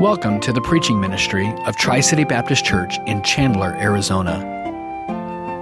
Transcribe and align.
Welcome 0.00 0.40
to 0.40 0.52
the 0.52 0.60
preaching 0.60 1.00
ministry 1.00 1.54
of 1.66 1.76
Tri 1.76 2.00
City 2.00 2.24
Baptist 2.24 2.64
Church 2.64 2.98
in 3.06 3.22
Chandler, 3.22 3.76
Arizona. 3.78 4.44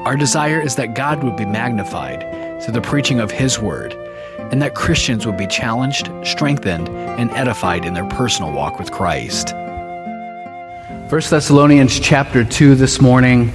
Our 0.06 0.16
desire 0.16 0.58
is 0.58 0.74
that 0.76 0.94
God 0.94 1.22
would 1.22 1.36
be 1.36 1.44
magnified 1.44 2.62
through 2.62 2.72
the 2.72 2.80
preaching 2.80 3.20
of 3.20 3.30
His 3.30 3.58
Word, 3.58 3.92
and 4.38 4.62
that 4.62 4.74
Christians 4.74 5.26
would 5.26 5.36
be 5.36 5.46
challenged, 5.46 6.10
strengthened, 6.24 6.88
and 6.88 7.30
edified 7.32 7.84
in 7.84 7.92
their 7.92 8.06
personal 8.06 8.52
walk 8.52 8.78
with 8.78 8.90
Christ. 8.90 9.52
1 9.52 11.08
Thessalonians 11.10 12.00
chapter 12.00 12.42
2 12.42 12.74
this 12.74 13.02
morning. 13.02 13.52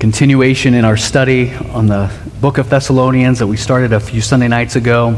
Continuation 0.00 0.74
in 0.74 0.84
our 0.84 0.96
study 0.96 1.54
on 1.54 1.86
the 1.86 2.12
book 2.40 2.58
of 2.58 2.68
Thessalonians 2.68 3.38
that 3.38 3.46
we 3.46 3.56
started 3.56 3.92
a 3.92 4.00
few 4.00 4.20
Sunday 4.20 4.48
nights 4.48 4.74
ago. 4.74 5.16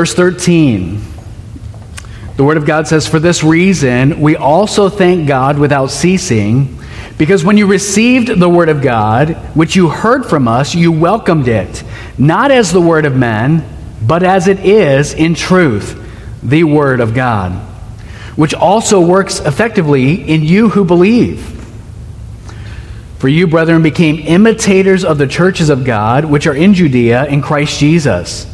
Verse 0.00 0.14
13. 0.14 0.98
The 2.36 2.42
Word 2.42 2.56
of 2.56 2.64
God 2.64 2.88
says, 2.88 3.06
For 3.06 3.18
this 3.18 3.44
reason, 3.44 4.22
we 4.22 4.34
also 4.34 4.88
thank 4.88 5.28
God 5.28 5.58
without 5.58 5.88
ceasing, 5.88 6.78
because 7.18 7.44
when 7.44 7.58
you 7.58 7.66
received 7.66 8.28
the 8.28 8.48
Word 8.48 8.70
of 8.70 8.80
God, 8.80 9.36
which 9.54 9.76
you 9.76 9.90
heard 9.90 10.24
from 10.24 10.48
us, 10.48 10.74
you 10.74 10.90
welcomed 10.90 11.48
it, 11.48 11.84
not 12.16 12.50
as 12.50 12.72
the 12.72 12.80
Word 12.80 13.04
of 13.04 13.14
men, 13.14 13.62
but 14.00 14.22
as 14.22 14.48
it 14.48 14.60
is 14.60 15.12
in 15.12 15.34
truth, 15.34 16.02
the 16.42 16.64
Word 16.64 17.00
of 17.00 17.12
God, 17.12 17.52
which 18.36 18.54
also 18.54 19.02
works 19.02 19.40
effectively 19.40 20.14
in 20.14 20.42
you 20.42 20.70
who 20.70 20.86
believe. 20.86 21.42
For 23.18 23.28
you, 23.28 23.46
brethren, 23.46 23.82
became 23.82 24.18
imitators 24.18 25.04
of 25.04 25.18
the 25.18 25.26
churches 25.26 25.68
of 25.68 25.84
God, 25.84 26.24
which 26.24 26.46
are 26.46 26.56
in 26.56 26.72
Judea 26.72 27.26
in 27.26 27.42
Christ 27.42 27.78
Jesus. 27.78 28.49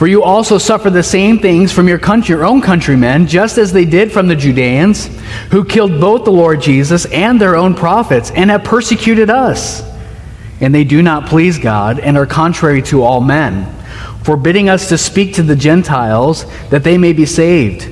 For 0.00 0.06
you 0.06 0.22
also 0.22 0.56
suffer 0.56 0.88
the 0.88 1.02
same 1.02 1.40
things 1.40 1.72
from 1.72 1.86
your, 1.86 1.98
country, 1.98 2.34
your 2.34 2.46
own 2.46 2.62
countrymen, 2.62 3.26
just 3.26 3.58
as 3.58 3.70
they 3.70 3.84
did 3.84 4.10
from 4.10 4.28
the 4.28 4.34
Judeans, 4.34 5.08
who 5.50 5.62
killed 5.62 6.00
both 6.00 6.24
the 6.24 6.32
Lord 6.32 6.62
Jesus 6.62 7.04
and 7.04 7.38
their 7.38 7.54
own 7.54 7.74
prophets, 7.74 8.30
and 8.30 8.48
have 8.48 8.64
persecuted 8.64 9.28
us. 9.28 9.82
And 10.62 10.74
they 10.74 10.84
do 10.84 11.02
not 11.02 11.28
please 11.28 11.58
God, 11.58 12.00
and 12.00 12.16
are 12.16 12.24
contrary 12.24 12.80
to 12.84 13.02
all 13.02 13.20
men, 13.20 13.70
forbidding 14.24 14.70
us 14.70 14.88
to 14.88 14.96
speak 14.96 15.34
to 15.34 15.42
the 15.42 15.54
Gentiles, 15.54 16.46
that 16.70 16.82
they 16.82 16.96
may 16.96 17.12
be 17.12 17.26
saved, 17.26 17.86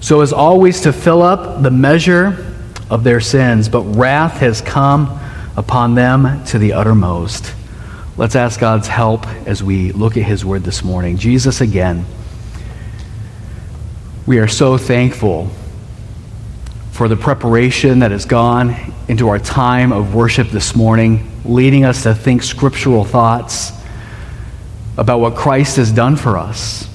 so 0.00 0.22
as 0.22 0.32
always 0.32 0.80
to 0.80 0.90
fill 0.90 1.20
up 1.20 1.62
the 1.62 1.70
measure 1.70 2.50
of 2.88 3.04
their 3.04 3.20
sins. 3.20 3.68
But 3.68 3.82
wrath 3.82 4.38
has 4.38 4.62
come 4.62 5.20
upon 5.54 5.96
them 5.96 6.46
to 6.46 6.58
the 6.58 6.72
uttermost. 6.72 7.52
Let's 8.14 8.36
ask 8.36 8.60
God's 8.60 8.88
help 8.88 9.26
as 9.46 9.62
we 9.62 9.90
look 9.92 10.18
at 10.18 10.24
His 10.24 10.44
Word 10.44 10.64
this 10.64 10.84
morning. 10.84 11.16
Jesus, 11.16 11.62
again, 11.62 12.04
we 14.26 14.38
are 14.38 14.48
so 14.48 14.76
thankful 14.76 15.48
for 16.90 17.08
the 17.08 17.16
preparation 17.16 18.00
that 18.00 18.10
has 18.10 18.26
gone 18.26 18.76
into 19.08 19.28
our 19.28 19.38
time 19.38 19.92
of 19.92 20.14
worship 20.14 20.48
this 20.48 20.76
morning, 20.76 21.32
leading 21.46 21.86
us 21.86 22.02
to 22.02 22.14
think 22.14 22.42
scriptural 22.42 23.02
thoughts 23.02 23.72
about 24.98 25.20
what 25.20 25.34
Christ 25.34 25.76
has 25.76 25.90
done 25.90 26.16
for 26.16 26.36
us, 26.36 26.86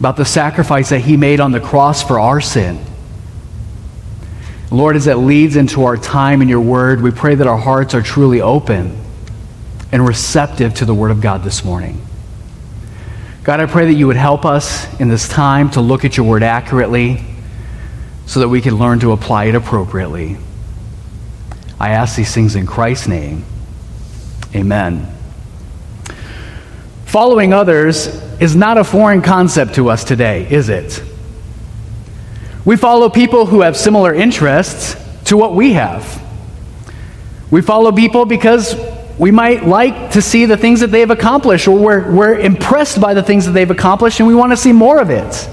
about 0.00 0.16
the 0.16 0.24
sacrifice 0.24 0.88
that 0.88 0.98
He 0.98 1.16
made 1.16 1.38
on 1.38 1.52
the 1.52 1.60
cross 1.60 2.02
for 2.02 2.18
our 2.18 2.40
sin. 2.40 2.84
Lord, 4.72 4.96
as 4.96 5.06
it 5.06 5.14
leads 5.14 5.54
into 5.54 5.84
our 5.84 5.96
time 5.96 6.42
in 6.42 6.48
your 6.48 6.60
word, 6.60 7.02
we 7.02 7.12
pray 7.12 7.36
that 7.36 7.46
our 7.46 7.56
hearts 7.56 7.94
are 7.94 8.02
truly 8.02 8.40
open 8.40 9.00
and 9.92 10.06
receptive 10.06 10.74
to 10.74 10.84
the 10.84 10.94
Word 10.94 11.10
of 11.10 11.20
God 11.20 11.42
this 11.42 11.64
morning. 11.64 12.00
God, 13.42 13.60
I 13.60 13.66
pray 13.66 13.86
that 13.86 13.94
you 13.94 14.06
would 14.06 14.16
help 14.16 14.44
us 14.44 15.00
in 15.00 15.08
this 15.08 15.28
time 15.28 15.70
to 15.70 15.80
look 15.80 16.04
at 16.04 16.16
your 16.16 16.26
Word 16.26 16.42
accurately 16.42 17.24
so 18.26 18.40
that 18.40 18.48
we 18.48 18.60
can 18.60 18.76
learn 18.76 19.00
to 19.00 19.12
apply 19.12 19.46
it 19.46 19.54
appropriately. 19.54 20.36
I 21.80 21.90
ask 21.90 22.16
these 22.16 22.32
things 22.34 22.54
in 22.54 22.66
Christ's 22.66 23.08
name. 23.08 23.44
Amen. 24.54 25.12
Following 27.06 27.52
others 27.52 28.06
is 28.40 28.54
not 28.54 28.78
a 28.78 28.84
foreign 28.84 29.22
concept 29.22 29.74
to 29.74 29.88
us 29.88 30.04
today, 30.04 30.46
is 30.48 30.68
it? 30.68 31.02
We 32.64 32.76
follow 32.76 33.08
people 33.08 33.46
who 33.46 33.62
have 33.62 33.76
similar 33.76 34.14
interests 34.14 34.94
to 35.24 35.36
what 35.36 35.54
we 35.54 35.72
have. 35.72 36.22
We 37.50 37.62
follow 37.62 37.90
people 37.90 38.26
because 38.26 38.74
we 39.20 39.30
might 39.30 39.66
like 39.66 40.12
to 40.12 40.22
see 40.22 40.46
the 40.46 40.56
things 40.56 40.80
that 40.80 40.86
they've 40.86 41.10
accomplished, 41.10 41.68
or 41.68 41.78
we're, 41.78 42.10
we're 42.10 42.38
impressed 42.38 43.02
by 43.02 43.12
the 43.12 43.22
things 43.22 43.44
that 43.44 43.52
they've 43.52 43.70
accomplished, 43.70 44.18
and 44.18 44.26
we 44.26 44.34
want 44.34 44.50
to 44.50 44.56
see 44.56 44.72
more 44.72 44.98
of 44.98 45.10
it. 45.10 45.46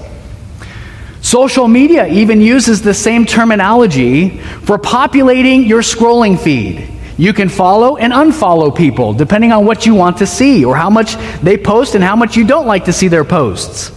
Social 1.20 1.68
media 1.68 2.06
even 2.06 2.40
uses 2.40 2.80
the 2.80 2.94
same 2.94 3.26
terminology 3.26 4.38
for 4.38 4.78
populating 4.78 5.64
your 5.64 5.82
scrolling 5.82 6.40
feed. 6.40 6.88
You 7.18 7.34
can 7.34 7.50
follow 7.50 7.98
and 7.98 8.10
unfollow 8.10 8.74
people 8.74 9.12
depending 9.12 9.52
on 9.52 9.66
what 9.66 9.84
you 9.84 9.94
want 9.94 10.16
to 10.18 10.26
see, 10.26 10.64
or 10.64 10.74
how 10.74 10.88
much 10.88 11.16
they 11.42 11.58
post 11.58 11.94
and 11.94 12.02
how 12.02 12.16
much 12.16 12.38
you 12.38 12.46
don't 12.46 12.66
like 12.66 12.86
to 12.86 12.92
see 12.94 13.08
their 13.08 13.24
posts. 13.24 13.92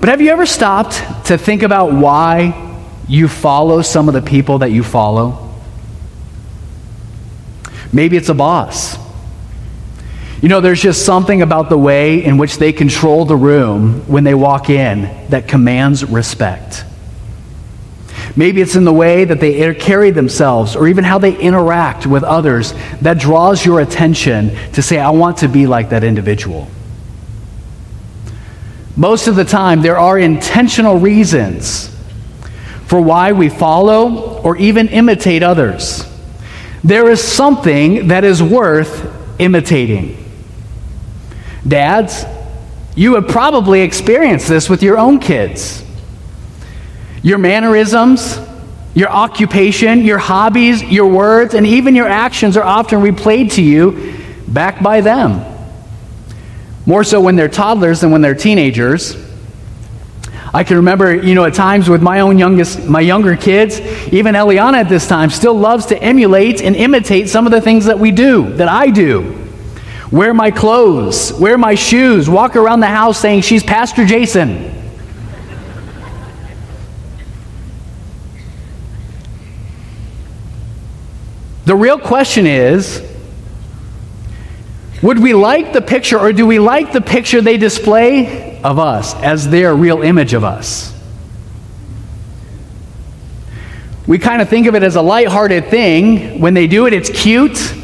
But 0.00 0.08
have 0.08 0.20
you 0.20 0.30
ever 0.30 0.46
stopped 0.46 1.26
to 1.26 1.38
think 1.38 1.62
about 1.62 1.92
why 1.92 2.82
you 3.06 3.28
follow 3.28 3.80
some 3.80 4.08
of 4.08 4.14
the 4.14 4.22
people 4.22 4.58
that 4.58 4.72
you 4.72 4.82
follow? 4.82 5.51
Maybe 7.92 8.16
it's 8.16 8.28
a 8.28 8.34
boss. 8.34 8.96
You 10.40 10.48
know, 10.48 10.60
there's 10.60 10.82
just 10.82 11.06
something 11.06 11.40
about 11.42 11.68
the 11.68 11.78
way 11.78 12.24
in 12.24 12.36
which 12.36 12.56
they 12.56 12.72
control 12.72 13.24
the 13.24 13.36
room 13.36 14.00
when 14.08 14.24
they 14.24 14.34
walk 14.34 14.70
in 14.70 15.02
that 15.28 15.46
commands 15.46 16.04
respect. 16.04 16.84
Maybe 18.34 18.60
it's 18.60 18.74
in 18.74 18.84
the 18.84 18.92
way 18.92 19.24
that 19.24 19.40
they 19.40 19.72
carry 19.74 20.10
themselves 20.10 20.74
or 20.74 20.88
even 20.88 21.04
how 21.04 21.18
they 21.18 21.36
interact 21.36 22.06
with 22.06 22.24
others 22.24 22.72
that 23.02 23.18
draws 23.18 23.64
your 23.64 23.80
attention 23.80 24.56
to 24.72 24.82
say, 24.82 24.98
I 24.98 25.10
want 25.10 25.38
to 25.38 25.48
be 25.48 25.66
like 25.66 25.90
that 25.90 26.02
individual. 26.02 26.66
Most 28.96 29.28
of 29.28 29.36
the 29.36 29.44
time, 29.44 29.82
there 29.82 29.98
are 29.98 30.18
intentional 30.18 30.98
reasons 30.98 31.94
for 32.86 33.00
why 33.00 33.32
we 33.32 33.48
follow 33.48 34.40
or 34.40 34.56
even 34.56 34.88
imitate 34.88 35.42
others 35.42 36.11
there 36.84 37.08
is 37.08 37.22
something 37.22 38.08
that 38.08 38.24
is 38.24 38.42
worth 38.42 39.10
imitating. 39.38 40.18
Dads, 41.66 42.24
you 42.96 43.14
have 43.14 43.28
probably 43.28 43.82
experienced 43.82 44.48
this 44.48 44.68
with 44.68 44.82
your 44.82 44.98
own 44.98 45.18
kids. 45.18 45.84
Your 47.22 47.38
mannerisms, 47.38 48.38
your 48.94 49.08
occupation, 49.08 50.00
your 50.00 50.18
hobbies, 50.18 50.82
your 50.82 51.06
words, 51.06 51.54
and 51.54 51.66
even 51.66 51.94
your 51.94 52.08
actions 52.08 52.56
are 52.56 52.64
often 52.64 53.00
replayed 53.00 53.52
to 53.52 53.62
you 53.62 54.18
back 54.48 54.82
by 54.82 55.00
them. 55.00 55.44
More 56.84 57.04
so 57.04 57.20
when 57.20 57.36
they're 57.36 57.48
toddlers 57.48 58.00
than 58.00 58.10
when 58.10 58.20
they're 58.22 58.34
teenagers. 58.34 59.16
I 60.54 60.64
can 60.64 60.76
remember, 60.76 61.14
you 61.14 61.34
know, 61.34 61.44
at 61.44 61.54
times 61.54 61.88
with 61.88 62.02
my 62.02 62.20
own 62.20 62.36
youngest, 62.36 62.84
my 62.86 63.00
younger 63.00 63.36
kids, 63.36 63.80
even 64.12 64.34
Eliana 64.34 64.74
at 64.74 64.88
this 64.88 65.08
time 65.08 65.30
still 65.30 65.54
loves 65.54 65.86
to 65.86 66.02
emulate 66.02 66.60
and 66.60 66.76
imitate 66.76 67.30
some 67.30 67.46
of 67.46 67.52
the 67.52 67.60
things 67.60 67.86
that 67.86 67.98
we 67.98 68.10
do, 68.10 68.52
that 68.56 68.68
I 68.68 68.90
do. 68.90 69.48
Wear 70.10 70.34
my 70.34 70.50
clothes, 70.50 71.32
wear 71.32 71.56
my 71.56 71.74
shoes, 71.74 72.28
walk 72.28 72.54
around 72.54 72.80
the 72.80 72.86
house 72.86 73.18
saying 73.18 73.42
she's 73.42 73.62
Pastor 73.62 74.04
Jason. 74.04 74.78
The 81.64 81.76
real 81.76 81.98
question 81.98 82.46
is 82.46 83.08
would 85.02 85.18
we 85.18 85.32
like 85.32 85.72
the 85.72 85.80
picture 85.80 86.18
or 86.18 86.32
do 86.32 86.46
we 86.46 86.58
like 86.58 86.92
the 86.92 87.00
picture 87.00 87.40
they 87.40 87.56
display 87.56 88.51
of 88.64 88.78
us 88.78 89.14
as 89.16 89.48
their 89.48 89.74
real 89.74 90.02
image 90.02 90.34
of 90.34 90.44
us. 90.44 90.92
We 94.06 94.18
kind 94.18 94.42
of 94.42 94.48
think 94.48 94.66
of 94.66 94.74
it 94.74 94.82
as 94.82 94.96
a 94.96 95.02
lighthearted 95.02 95.66
thing. 95.66 96.40
When 96.40 96.54
they 96.54 96.66
do 96.66 96.86
it, 96.86 96.92
it's 96.92 97.08
cute, 97.10 97.74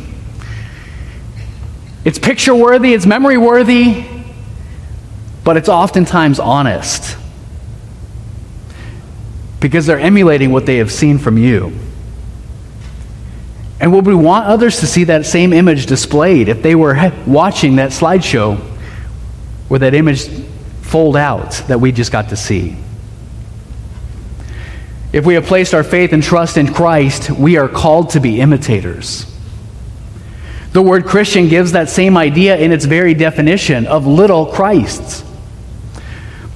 it's 2.05 2.19
picture 2.19 2.55
worthy, 2.55 2.93
it's 2.93 3.07
memory 3.07 3.39
worthy, 3.39 4.05
but 5.45 5.57
it's 5.57 5.69
oftentimes 5.69 6.41
honest 6.41 7.17
because 9.61 9.87
they're 9.87 9.99
emulating 9.99 10.53
what 10.53 10.67
they 10.67 10.77
have 10.77 10.93
seen 10.93 11.19
from 11.19 11.39
you. 11.39 11.73
And 13.81 13.93
would 13.93 14.07
we 14.07 14.15
want 14.15 14.47
others 14.47 14.81
to 14.81 14.87
see 14.87 15.05
that 15.05 15.25
same 15.25 15.53
image 15.53 15.87
displayed 15.87 16.49
if 16.49 16.63
they 16.63 16.75
were 16.75 17.13
watching 17.27 17.77
that 17.77 17.91
slideshow 17.91 18.59
where 19.69 19.81
that 19.81 19.95
image 19.95 20.29
fold 20.89 21.17
out 21.17 21.53
that 21.69 21.81
we 21.81 21.93
just 21.93 22.11
got 22.11 22.31
to 22.31 22.37
see. 22.37 22.77
If 25.13 25.27
we 25.27 25.35
have 25.35 25.45
placed 25.45 25.75
our 25.75 25.85
faith 25.85 26.13
and 26.13 26.23
trust 26.23 26.57
in 26.57 26.73
Christ, 26.73 27.31
we 27.31 27.59
are 27.59 27.69
called 27.69 28.11
to 28.11 28.21
be 28.21 28.41
imitators. 28.41 29.27
The 30.73 30.83
word 30.83 31.05
Christian 31.05 31.49
gives 31.49 31.73
that 31.73 31.91
same 31.91 32.17
idea 32.17 32.57
in 32.57 32.73
its 32.73 32.87
very 32.87 33.15
definition 33.15 33.87
of 33.87 34.07
little 34.07 34.47
Christs. 34.47 35.25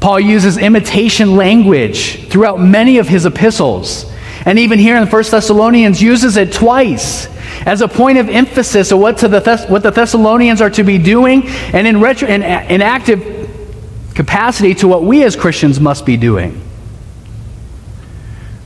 Paul 0.01 0.21
uses 0.21 0.59
imitation 0.59 1.37
language 1.37 2.29
throughout 2.29 2.61
many 2.61 2.99
of 2.99 3.09
his 3.09 3.27
epistles. 3.27 4.11
And 4.45 4.59
even 4.59 4.79
here 4.79 4.97
in 4.97 5.07
1 5.07 5.23
Thessalonians 5.31 6.03
uses 6.03 6.37
it 6.37 6.53
twice 6.53 7.29
as 7.67 7.81
a 7.81 7.89
point 7.89 8.19
of 8.19 8.29
emphasis 8.29 8.93
of 8.93 8.99
what, 8.99 9.19
the 9.19 9.41
Thess- 9.41 9.69
what 9.69 9.83
the 9.83 9.91
Thessalonians 9.91 10.61
are 10.61 10.71
to 10.71 10.83
be 10.83 10.99
doing 10.99 11.47
and 11.47 11.87
in, 11.87 12.01
retro- 12.01 12.29
in, 12.29 12.43
in 12.43 12.83
active 12.83 13.42
capacity 14.13 14.75
to 14.77 14.89
what 14.89 15.03
we 15.03 15.25
as 15.25 15.37
Christians 15.37 15.81
must 15.81 16.07
be 16.07 16.17
doing. 16.17 16.61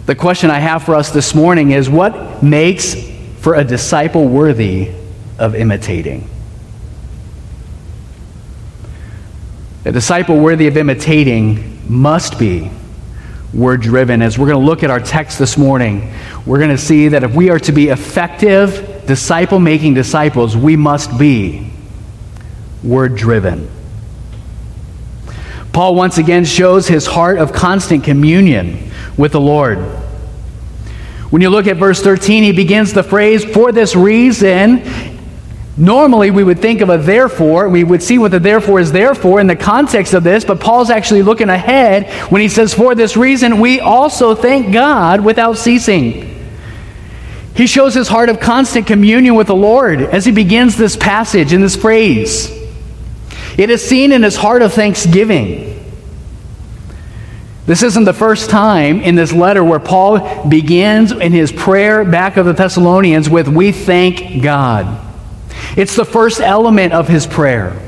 The 0.07 0.15
question 0.15 0.51
I 0.51 0.59
have 0.59 0.85
for 0.85 0.95
us 0.95 1.11
this 1.11 1.35
morning 1.35 1.73
is 1.73 1.91
what 1.91 2.43
makes 2.43 2.95
for 3.41 3.55
a 3.55 3.65
disciple 3.65 4.29
worthy 4.29 4.93
of 5.39 5.55
imitating? 5.55 6.29
A 9.85 9.93
disciple 9.93 10.39
worthy 10.39 10.67
of 10.67 10.77
imitating 10.77 11.81
must 11.89 12.39
be 12.39 12.71
word 13.55 13.81
driven. 13.81 14.23
As 14.23 14.39
we're 14.39 14.47
going 14.47 14.61
to 14.61 14.67
look 14.67 14.83
at 14.83 14.91
our 14.91 15.01
text 15.01 15.39
this 15.39 15.57
morning, 15.57 16.13
we're 16.45 16.59
going 16.59 16.71
to 16.71 16.79
see 16.79 17.09
that 17.09 17.23
if 17.23 17.35
we 17.35 17.51
are 17.51 17.61
to 17.61 17.73
be 17.73 17.89
effective 17.89 19.05
disciple 19.07 19.61
making 19.61 19.95
disciples, 19.95 20.57
we 20.57 20.77
must 20.77 21.17
be 21.19 21.73
word 22.83 23.17
driven. 23.17 23.71
Paul 25.77 25.95
once 25.95 26.17
again 26.17 26.47
shows 26.47 26.89
his 26.89 27.05
heart 27.05 27.37
of 27.37 27.53
constant 27.53 28.03
communion 28.03 28.91
with 29.19 29.33
the 29.33 29.41
Lord. 29.43 29.77
When 31.29 31.43
you 31.43 31.51
look 31.51 31.67
at 31.67 31.77
verse 31.77 32.01
13, 32.01 32.45
he 32.45 32.53
begins 32.53 32.95
the 32.95 33.03
phrase, 33.03 33.45
for 33.45 33.73
this 33.73 33.95
reason, 33.95 34.83
Normally, 35.77 36.31
we 36.31 36.43
would 36.43 36.61
think 36.61 36.81
of 36.81 36.89
a 36.89 36.97
therefore. 36.97 37.69
We 37.69 37.85
would 37.85 38.03
see 38.03 38.17
what 38.17 38.31
the 38.31 38.41
therefore 38.41 38.81
is 38.81 38.91
there 38.91 39.15
for 39.15 39.39
in 39.39 39.49
the 39.49 39.55
context 39.55 40.15
of 40.15 40.25
this, 40.25 40.47
but 40.47 40.61
Paul's 40.61 40.89
actually 40.89 41.23
looking 41.23 41.51
ahead 41.51 42.11
when 42.33 42.41
he 42.41 42.49
says, 42.49 42.73
For 42.73 42.95
this 42.95 43.15
reason, 43.15 43.61
we 43.61 43.79
also 43.79 44.35
thank 44.35 44.73
God 44.73 45.21
without 45.21 45.59
ceasing. 45.59 46.43
He 47.55 47.67
shows 47.67 47.93
his 47.93 48.09
heart 48.09 48.31
of 48.31 48.41
constant 48.41 48.87
communion 48.87 49.35
with 49.35 49.49
the 49.49 49.55
Lord 49.55 50.01
as 50.01 50.25
he 50.25 50.33
begins 50.33 50.79
this 50.79 50.97
passage 50.97 51.53
in 51.53 51.61
this 51.61 51.77
phrase. 51.77 52.56
It 53.57 53.71
is 53.71 53.87
seen 53.87 54.13
in 54.13 54.23
his 54.23 54.37
heart 54.37 54.63
of 54.63 54.73
thanksgiving. 54.73 55.73
This 57.67 57.83
isn't 57.83 58.05
the 58.05 58.13
first 58.13 58.49
time 58.49 59.01
in 59.01 59.17
this 59.17 59.33
letter 59.33 59.65
where 59.65 59.81
Paul 59.81 60.47
begins 60.47 61.11
in 61.11 61.33
his 61.33 61.51
prayer 61.51 62.05
back 62.05 62.37
of 62.37 62.47
the 62.47 62.53
Thessalonians 62.53 63.29
with, 63.29 63.49
We 63.49 63.73
thank 63.73 64.43
God. 64.43 65.05
It's 65.77 65.97
the 65.97 66.05
first 66.05 66.41
element 66.41 66.93
of 66.93 67.09
his 67.09 67.27
prayer. 67.27 67.86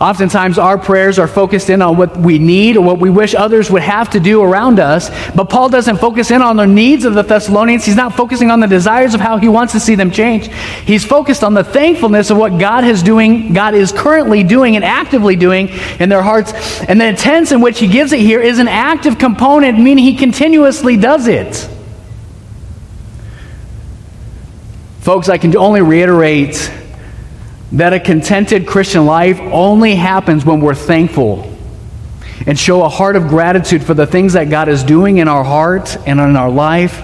Oftentimes, 0.00 0.58
our 0.58 0.78
prayers 0.78 1.18
are 1.18 1.26
focused 1.26 1.70
in 1.70 1.82
on 1.82 1.96
what 1.96 2.16
we 2.16 2.38
need 2.38 2.76
or 2.76 2.84
what 2.84 3.00
we 3.00 3.10
wish 3.10 3.34
others 3.34 3.68
would 3.68 3.82
have 3.82 4.10
to 4.10 4.20
do 4.20 4.42
around 4.42 4.78
us. 4.78 5.10
But 5.34 5.50
Paul 5.50 5.68
doesn't 5.68 5.96
focus 5.96 6.30
in 6.30 6.40
on 6.40 6.56
the 6.56 6.66
needs 6.66 7.04
of 7.04 7.14
the 7.14 7.22
Thessalonians. 7.22 7.84
He's 7.84 7.96
not 7.96 8.14
focusing 8.14 8.52
on 8.52 8.60
the 8.60 8.68
desires 8.68 9.14
of 9.14 9.20
how 9.20 9.38
he 9.38 9.48
wants 9.48 9.72
to 9.72 9.80
see 9.80 9.96
them 9.96 10.12
change. 10.12 10.46
He's 10.84 11.04
focused 11.04 11.42
on 11.42 11.52
the 11.52 11.64
thankfulness 11.64 12.30
of 12.30 12.36
what 12.36 12.60
God 12.60 12.84
is 12.84 13.02
doing, 13.02 13.52
God 13.52 13.74
is 13.74 13.90
currently 13.90 14.44
doing 14.44 14.76
and 14.76 14.84
actively 14.84 15.34
doing 15.34 15.68
in 15.98 16.08
their 16.08 16.22
hearts. 16.22 16.52
And 16.82 17.00
the 17.00 17.12
tense 17.14 17.50
in 17.50 17.60
which 17.60 17.80
he 17.80 17.88
gives 17.88 18.12
it 18.12 18.20
here 18.20 18.40
is 18.40 18.60
an 18.60 18.68
active 18.68 19.18
component, 19.18 19.80
meaning 19.80 20.04
he 20.04 20.14
continuously 20.14 20.96
does 20.96 21.26
it. 21.26 21.68
Folks, 25.00 25.28
I 25.28 25.38
can 25.38 25.56
only 25.56 25.82
reiterate 25.82 26.70
that 27.72 27.92
a 27.92 28.00
contented 28.00 28.66
Christian 28.66 29.04
life 29.04 29.38
only 29.40 29.94
happens 29.94 30.44
when 30.44 30.60
we're 30.60 30.74
thankful 30.74 31.54
and 32.46 32.58
show 32.58 32.82
a 32.82 32.88
heart 32.88 33.16
of 33.16 33.28
gratitude 33.28 33.82
for 33.82 33.94
the 33.94 34.06
things 34.06 34.32
that 34.32 34.48
God 34.48 34.68
is 34.68 34.82
doing 34.82 35.18
in 35.18 35.28
our 35.28 35.44
heart 35.44 35.96
and 36.06 36.18
in 36.20 36.36
our 36.36 36.50
life, 36.50 37.02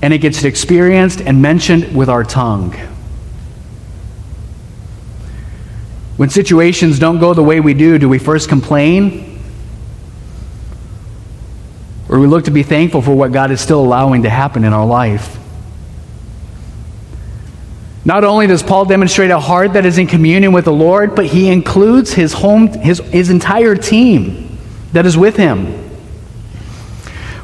and 0.00 0.12
it 0.12 0.18
gets 0.18 0.44
experienced 0.44 1.20
and 1.20 1.42
mentioned 1.42 1.96
with 1.96 2.08
our 2.08 2.22
tongue. 2.22 2.72
When 6.16 6.28
situations 6.28 6.98
don't 6.98 7.18
go 7.18 7.34
the 7.34 7.42
way 7.42 7.58
we 7.58 7.74
do, 7.74 7.98
do 7.98 8.08
we 8.08 8.18
first 8.18 8.48
complain? 8.48 9.40
Or 12.08 12.16
do 12.16 12.20
we 12.20 12.28
look 12.28 12.44
to 12.44 12.50
be 12.50 12.62
thankful 12.62 13.02
for 13.02 13.14
what 13.14 13.32
God 13.32 13.50
is 13.50 13.60
still 13.60 13.80
allowing 13.80 14.22
to 14.22 14.30
happen 14.30 14.64
in 14.64 14.72
our 14.72 14.86
life? 14.86 15.38
Not 18.04 18.24
only 18.24 18.46
does 18.48 18.62
Paul 18.62 18.84
demonstrate 18.84 19.30
a 19.30 19.38
heart 19.38 19.74
that 19.74 19.86
is 19.86 19.98
in 19.98 20.06
communion 20.06 20.52
with 20.52 20.64
the 20.64 20.72
Lord, 20.72 21.14
but 21.14 21.26
he 21.26 21.48
includes 21.48 22.12
his 22.12 22.32
home 22.32 22.68
his, 22.68 22.98
his 22.98 23.30
entire 23.30 23.76
team 23.76 24.58
that 24.92 25.06
is 25.06 25.16
with 25.16 25.36
him. 25.36 25.78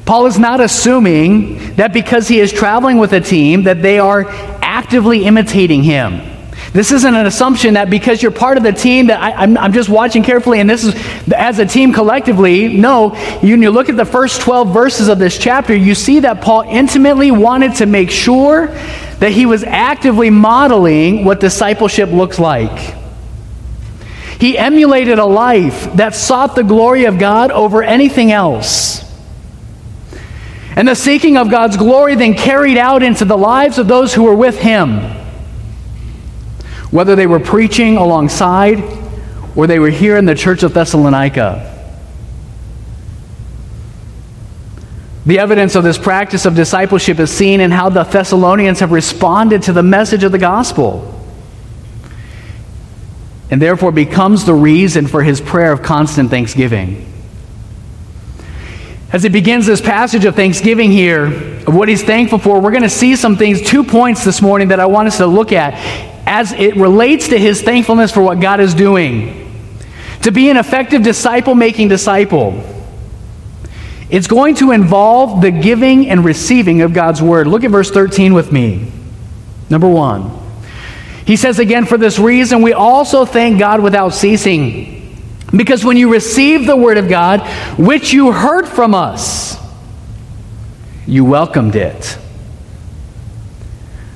Paul 0.05 0.27
is 0.27 0.39
not 0.39 0.61
assuming 0.61 1.77
that 1.77 1.93
because 1.93 2.29
he 2.29 2.41
is 2.41 2.51
traveling 2.51 2.99
with 2.99 3.13
a 3.13 3.21
team 3.21 3.65
that 3.65 3.83
they 3.83 3.99
are 3.99 4.25
actively 4.63 5.25
imitating 5.25 5.83
him. 5.83 6.38
This 6.73 6.93
isn't 6.93 7.15
an 7.15 7.25
assumption 7.25 7.75
that 7.75 7.89
because 7.89 8.23
you're 8.23 8.31
part 8.31 8.59
of 8.59 8.63
the 8.63 8.73
team 8.73 9.07
that 9.07 9.21
I, 9.21 9.45
am 9.45 9.73
just 9.73 9.89
watching 9.89 10.23
carefully 10.23 10.61
and 10.61 10.69
this 10.69 10.85
is 10.85 10.95
as 11.33 11.59
a 11.59 11.67
team 11.67 11.93
collectively. 11.93 12.69
No, 12.69 13.17
you, 13.43 13.57
you 13.57 13.71
look 13.71 13.89
at 13.89 13.97
the 13.97 14.05
first 14.05 14.43
12 14.43 14.73
verses 14.73 15.09
of 15.09 15.19
this 15.19 15.39
chapter, 15.39 15.75
you 15.75 15.95
see 15.95 16.21
that 16.21 16.43
Paul 16.43 16.63
intimately 16.63 17.31
wanted 17.31 17.77
to 17.77 17.87
make 17.87 18.11
sure 18.11 18.67
that 18.67 19.33
he 19.33 19.47
was 19.47 19.65
actively 19.65 20.31
modeling 20.31 21.25
what 21.25 21.41
discipleship 21.41 22.11
looks 22.11 22.39
like. 22.39 22.97
He 24.39 24.57
emulated 24.57 25.19
a 25.19 25.25
life 25.25 25.93
that 25.95 26.15
sought 26.15 26.55
the 26.55 26.63
glory 26.63 27.07
of 27.07 27.19
God 27.19 27.51
over 27.51 27.83
anything 27.83 28.31
else. 28.31 29.05
And 30.77 30.87
the 30.87 30.95
seeking 30.95 31.37
of 31.37 31.51
God's 31.51 31.77
glory 31.77 32.15
then 32.15 32.35
carried 32.35 32.77
out 32.77 33.03
into 33.03 33.25
the 33.25 33.37
lives 33.37 33.79
of 33.79 33.89
those 33.89 34.15
who 34.15 34.23
were 34.23 34.35
with 34.37 34.59
him. 34.59 35.01
Whether 36.91 37.17
they 37.17 37.27
were 37.27 37.41
preaching 37.41 37.97
alongside 37.97 38.83
or 39.55 39.67
they 39.67 39.79
were 39.79 39.91
here 39.91 40.17
in 40.17 40.25
the 40.25 40.35
church 40.35 40.63
of 40.63 40.73
Thessalonica. 40.73 41.75
The 45.27 45.39
evidence 45.41 45.75
of 45.75 45.85
this 45.85 45.99
practice 45.99 46.47
of 46.47 46.55
discipleship 46.55 47.19
is 47.19 47.31
seen 47.31 47.61
in 47.61 47.71
how 47.71 47.91
the 47.91 48.05
Thessalonians 48.05 48.81
have 48.81 48.93
responded 48.93 49.65
to 49.65 49.73
the 49.73 49.83
message 49.83 50.25
of 50.25 50.33
the 50.33 50.39
gospel. 50.39 51.15
And 53.51 53.61
therefore 53.61 53.93
becomes 53.93 54.47
the 54.47 54.55
reason 54.55 55.07
for 55.07 55.23
his 55.23 55.41
prayer 55.41 55.73
of 55.73 55.83
constant 55.83 56.31
thanksgiving. 56.31 57.13
As 59.13 59.23
he 59.23 59.29
begins 59.29 59.67
this 59.67 59.81
passage 59.81 60.25
of 60.25 60.37
thanksgiving 60.37 60.93
here, 60.93 61.25
of 61.67 61.75
what 61.75 61.89
he's 61.89 62.03
thankful 62.03 62.39
for, 62.39 62.61
we're 62.61 62.71
going 62.71 62.83
to 62.83 62.89
see 62.89 63.17
some 63.17 63.37
things, 63.37 63.61
two 63.61 63.85
points 63.85 64.25
this 64.25 64.41
morning 64.41 64.69
that 64.69 64.81
I 64.81 64.87
want 64.87 65.09
us 65.09 65.17
to 65.19 65.27
look 65.27 65.53
at 65.53 65.75
as 66.29 66.53
it 66.53 66.77
relates 66.77 67.29
to 67.29 67.39
his 67.39 67.63
thankfulness 67.63 68.13
for 68.13 68.23
what 68.23 68.39
God 68.39 68.61
is 68.61 68.75
doing. 68.75 69.47
To 70.23 70.31
be 70.31 70.51
an 70.51 70.57
effective 70.57 71.03
disciple 71.03 71.55
making 71.55 71.89
disciple 71.89 72.63
it's 74.11 74.27
going 74.27 74.55
to 74.57 74.73
involve 74.73 75.43
the 75.43 75.51
giving 75.51 76.09
and 76.09 76.25
receiving 76.25 76.81
of 76.81 76.95
God's 76.95 77.21
word. 77.21 77.47
Look 77.47 77.65
at 77.65 77.71
verse 77.71 77.91
13 77.91 78.33
with 78.33 78.51
me. 78.51 78.91
Number 79.69 79.89
one. 79.89 80.31
He 81.27 81.37
says 81.37 81.59
again, 81.59 81.85
For 81.85 81.99
this 81.99 82.19
reason, 82.19 82.63
we 82.63 82.73
also 82.73 83.27
thank 83.27 83.59
God 83.59 83.83
without 83.83 84.11
ceasing. 84.11 84.97
Because 85.55 85.85
when 85.85 85.99
you 85.99 86.11
received 86.11 86.67
the 86.67 86.77
word 86.77 86.97
of 86.97 87.09
God, 87.09 87.41
which 87.79 88.13
you 88.13 88.33
heard 88.33 88.67
from 88.67 88.95
us, 88.95 89.59
you 91.07 91.25
welcomed 91.25 91.77
it. 91.77 92.19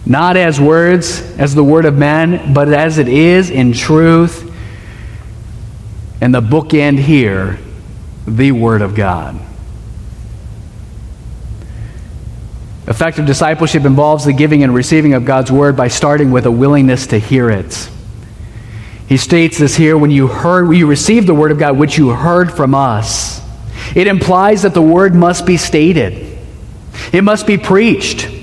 Not 0.05 0.37
as 0.37 0.61
words, 0.61 1.21
as 1.39 1.55
the 1.55 1.63
word 1.63 1.85
of 1.85 1.97
man, 1.97 2.53
but 2.53 2.73
as 2.73 2.99
it 2.99 3.09
is 3.09 3.51
in 3.51 3.73
truth. 3.73 4.51
And 6.21 6.35
the 6.35 6.41
bookend 6.41 6.99
here, 6.99 7.59
the 8.27 8.53
word 8.53 8.83
of 8.83 8.95
God. 8.95 9.41
Effective 12.89 13.27
discipleship 13.27 13.85
involves 13.85 14.25
the 14.25 14.33
giving 14.33 14.65
and 14.65 14.75
receiving 14.75 15.15
of 15.15 15.25
God's 15.25 15.53
word 15.53 15.77
by 15.77 15.89
starting 15.89 16.33
with 16.33 16.47
a 16.47 16.51
willingness 16.51 17.07
to 17.09 17.19
hear 17.19 17.49
it. 17.49 17.89
He 19.09 19.17
states 19.17 19.59
this 19.59 19.77
here 19.77 19.97
when 19.97 20.11
you 20.11 20.27
heard 20.27 20.69
when 20.69 20.79
you 20.79 20.87
received 20.87 21.27
the 21.27 21.35
word 21.35 21.53
of 21.53 21.59
God 21.59 21.77
which 21.77 21.97
you 21.97 22.11
heard 22.11 22.53
from 22.53 22.75
us. 22.75 23.41
It 23.95 24.07
implies 24.07 24.63
that 24.63 24.75
the 24.75 24.83
word 24.83 25.15
must 25.15 25.47
be 25.47 25.57
stated. 25.57 26.39
It 27.13 27.23
must 27.23 27.47
be 27.47 27.57
preached. 27.57 28.42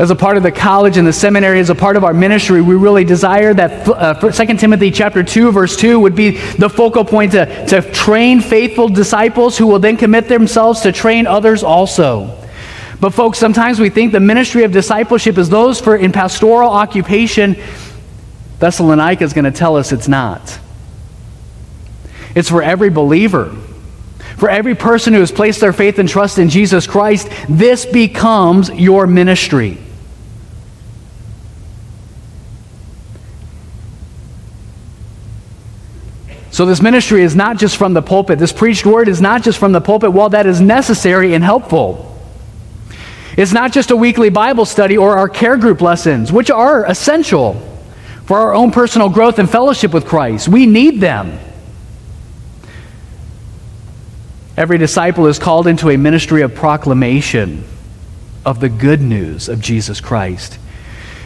As 0.00 0.10
a 0.10 0.16
part 0.16 0.38
of 0.38 0.42
the 0.42 0.50
college 0.50 0.96
and 0.96 1.06
the 1.06 1.12
seminary, 1.12 1.60
as 1.60 1.68
a 1.68 1.74
part 1.74 1.94
of 1.94 2.04
our 2.04 2.14
ministry, 2.14 2.62
we 2.62 2.74
really 2.74 3.04
desire 3.04 3.52
that 3.52 3.86
uh, 3.86 4.14
2 4.14 4.56
Timothy 4.56 4.90
chapter 4.90 5.22
2, 5.22 5.52
verse 5.52 5.76
2 5.76 6.00
would 6.00 6.16
be 6.16 6.38
the 6.54 6.70
focal 6.70 7.04
point 7.04 7.32
to, 7.32 7.66
to 7.66 7.82
train 7.92 8.40
faithful 8.40 8.88
disciples 8.88 9.58
who 9.58 9.66
will 9.66 9.78
then 9.78 9.98
commit 9.98 10.26
themselves 10.26 10.80
to 10.80 10.90
train 10.90 11.26
others 11.26 11.62
also. 11.62 12.34
But 12.98 13.10
folks, 13.10 13.38
sometimes 13.38 13.78
we 13.78 13.90
think 13.90 14.12
the 14.12 14.20
ministry 14.20 14.64
of 14.64 14.72
discipleship 14.72 15.36
is 15.36 15.50
those 15.50 15.82
for 15.82 15.96
in 15.96 16.12
pastoral 16.12 16.70
occupation. 16.70 17.56
Thessalonica 18.58 19.22
is 19.22 19.34
going 19.34 19.44
to 19.44 19.50
tell 19.50 19.76
us 19.76 19.92
it's 19.92 20.08
not. 20.08 20.58
It's 22.34 22.48
for 22.48 22.62
every 22.62 22.88
believer. 22.88 23.54
For 24.38 24.48
every 24.48 24.74
person 24.74 25.12
who 25.12 25.20
has 25.20 25.30
placed 25.30 25.60
their 25.60 25.74
faith 25.74 25.98
and 25.98 26.08
trust 26.08 26.38
in 26.38 26.48
Jesus 26.48 26.86
Christ, 26.86 27.28
this 27.50 27.84
becomes 27.84 28.70
your 28.70 29.06
ministry. 29.06 29.76
So, 36.60 36.66
this 36.66 36.82
ministry 36.82 37.22
is 37.22 37.34
not 37.34 37.56
just 37.56 37.78
from 37.78 37.94
the 37.94 38.02
pulpit. 38.02 38.38
This 38.38 38.52
preached 38.52 38.84
word 38.84 39.08
is 39.08 39.18
not 39.18 39.42
just 39.42 39.58
from 39.58 39.72
the 39.72 39.80
pulpit, 39.80 40.12
while 40.12 40.28
that 40.28 40.44
is 40.44 40.60
necessary 40.60 41.32
and 41.32 41.42
helpful. 41.42 42.14
It's 43.34 43.54
not 43.54 43.72
just 43.72 43.90
a 43.90 43.96
weekly 43.96 44.28
Bible 44.28 44.66
study 44.66 44.98
or 44.98 45.16
our 45.16 45.26
care 45.26 45.56
group 45.56 45.80
lessons, 45.80 46.30
which 46.30 46.50
are 46.50 46.84
essential 46.84 47.54
for 48.26 48.36
our 48.36 48.52
own 48.52 48.72
personal 48.72 49.08
growth 49.08 49.38
and 49.38 49.48
fellowship 49.48 49.94
with 49.94 50.04
Christ. 50.04 50.48
We 50.48 50.66
need 50.66 51.00
them. 51.00 51.38
Every 54.54 54.76
disciple 54.76 55.28
is 55.28 55.38
called 55.38 55.66
into 55.66 55.88
a 55.88 55.96
ministry 55.96 56.42
of 56.42 56.54
proclamation 56.54 57.64
of 58.44 58.60
the 58.60 58.68
good 58.68 59.00
news 59.00 59.48
of 59.48 59.62
Jesus 59.62 59.98
Christ. 60.02 60.58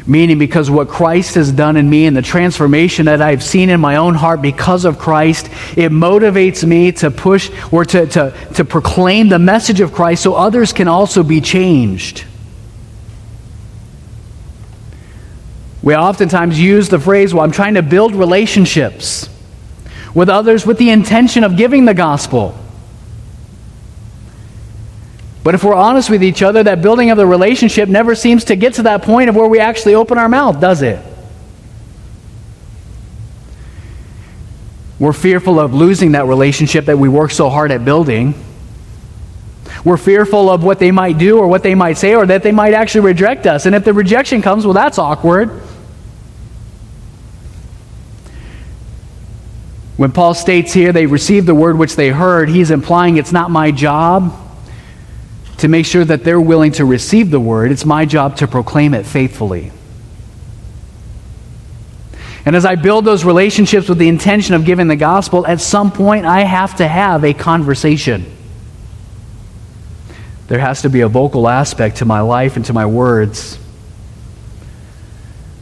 Meaning, 0.07 0.39
because 0.39 0.71
what 0.71 0.89
Christ 0.89 1.35
has 1.37 1.51
done 1.51 1.79
in 1.79 1.89
me 1.89 2.05
and 2.05 2.15
the 2.15 2.23
transformation 2.23 3.07
that 3.07 3.23
I've 3.23 3.43
seen 3.43 3.71
in 3.71 3.81
my 3.81 3.97
own 3.97 4.15
heart 4.15 4.43
because 4.43 4.85
of 4.85 4.99
Christ, 4.99 5.47
it 5.77 5.91
motivates 5.91 6.63
me 6.63 6.93
to 6.93 7.11
push 7.11 7.51
or 7.73 7.87
to, 7.87 8.07
to, 8.07 8.35
to 8.55 8.65
proclaim 8.67 9.31
the 9.31 9.39
message 9.39 9.81
of 9.81 9.95
Christ 9.95 10.23
so 10.23 10.35
others 10.35 10.75
can 10.75 10.89
also 10.89 11.23
be 11.23 11.41
changed. 11.41 12.27
We 15.83 15.95
oftentimes 15.95 16.59
use 16.61 16.89
the 16.89 16.99
phrase, 16.99 17.33
well, 17.33 17.45
I'm 17.45 17.53
trying 17.53 17.75
to 17.75 17.83
build 17.83 18.15
relationships 18.15 19.29
with 20.15 20.29
others 20.29 20.67
with 20.67 20.79
the 20.79 20.91
intention 20.91 21.45
of 21.45 21.57
giving 21.57 21.87
the 21.87 21.95
gospel. 21.95 22.59
But 25.45 25.55
if 25.55 25.63
we're 25.63 25.75
honest 25.75 26.09
with 26.09 26.25
each 26.25 26.43
other, 26.43 26.63
that 26.63 26.81
building 26.81 27.11
of 27.11 27.19
the 27.19 27.27
relationship 27.27 27.91
never 27.91 28.15
seems 28.15 28.45
to 28.45 28.57
get 28.57 28.75
to 28.75 28.85
that 28.85 29.03
point 29.03 29.29
of 29.29 29.37
where 29.37 29.47
we 29.47 29.61
actually 29.61 29.95
open 29.95 30.17
our 30.17 30.29
mouth, 30.29 30.59
does 30.59 30.81
it? 30.81 30.99
We're 34.99 35.13
fearful 35.13 35.61
of 35.61 35.75
losing 35.75 36.13
that 36.13 36.25
relationship 36.25 36.87
that 36.87 36.99
we 36.99 37.11
work 37.11 37.31
so 37.31 37.51
hard 37.51 37.71
at 37.73 37.85
building. 37.85 38.33
We're 39.85 39.99
fearful 39.99 40.49
of 40.49 40.65
what 40.65 40.79
they 40.79 40.91
might 40.91 41.19
do 41.19 41.39
or 41.39 41.47
what 41.47 41.63
they 41.63 41.75
might 41.75 41.99
say 41.99 42.15
or 42.15 42.25
that 42.25 42.43
they 42.43 42.53
might 42.53 42.73
actually 42.73 43.03
reject 43.03 43.47
us. 43.47 43.67
And 43.67 43.75
if 43.75 43.85
the 43.85 43.93
rejection 43.93 44.41
comes, 44.41 44.65
well, 44.65 44.73
that's 44.73 44.97
awkward. 44.97 45.51
When 49.99 50.11
Paul 50.11 50.33
states 50.33 50.73
here 50.73 50.91
they 50.91 51.05
received 51.05 51.47
the 51.47 51.55
word 51.55 51.77
which 51.77 51.97
they 51.97 52.09
heard, 52.09 52.49
he's 52.49 52.71
implying 52.71 53.19
it's 53.19 53.31
not 53.31 53.51
my 53.51 53.71
job 53.73 54.41
to 55.65 55.69
make 55.69 55.87
sure 55.87 56.05
that 56.05 56.25
they're 56.25 56.39
willing 56.39 56.73
to 56.73 56.85
receive 56.85 57.31
the 57.31 57.41
word. 57.41 57.73
It's 57.73 57.87
my 57.87 58.05
job 58.05 58.37
to 58.37 58.47
proclaim 58.47 58.93
it 58.93 59.07
faithfully. 59.07 59.73
And 62.45 62.55
as 62.55 62.67
I 62.67 62.75
build 62.75 63.07
those 63.07 63.25
relationships 63.25 63.89
with 63.89 63.97
the 63.97 64.09
intention 64.09 64.55
of 64.55 64.67
giving 64.67 64.89
the 64.89 64.97
gospel, 64.97 65.47
at 65.47 65.63
some 65.63 65.91
point 65.91 66.27
I 66.27 66.41
have 66.41 66.77
to 66.77 66.87
have 66.87 67.25
a 67.25 67.33
conversation. 67.33 68.31
There 70.49 70.59
has 70.59 70.83
to 70.83 70.91
be 70.91 71.01
a 71.01 71.09
vocal 71.09 71.49
aspect 71.49 71.97
to 71.97 72.05
my 72.05 72.21
life 72.21 72.57
and 72.57 72.65
to 72.67 72.75
my 72.75 72.85
words. 72.85 73.59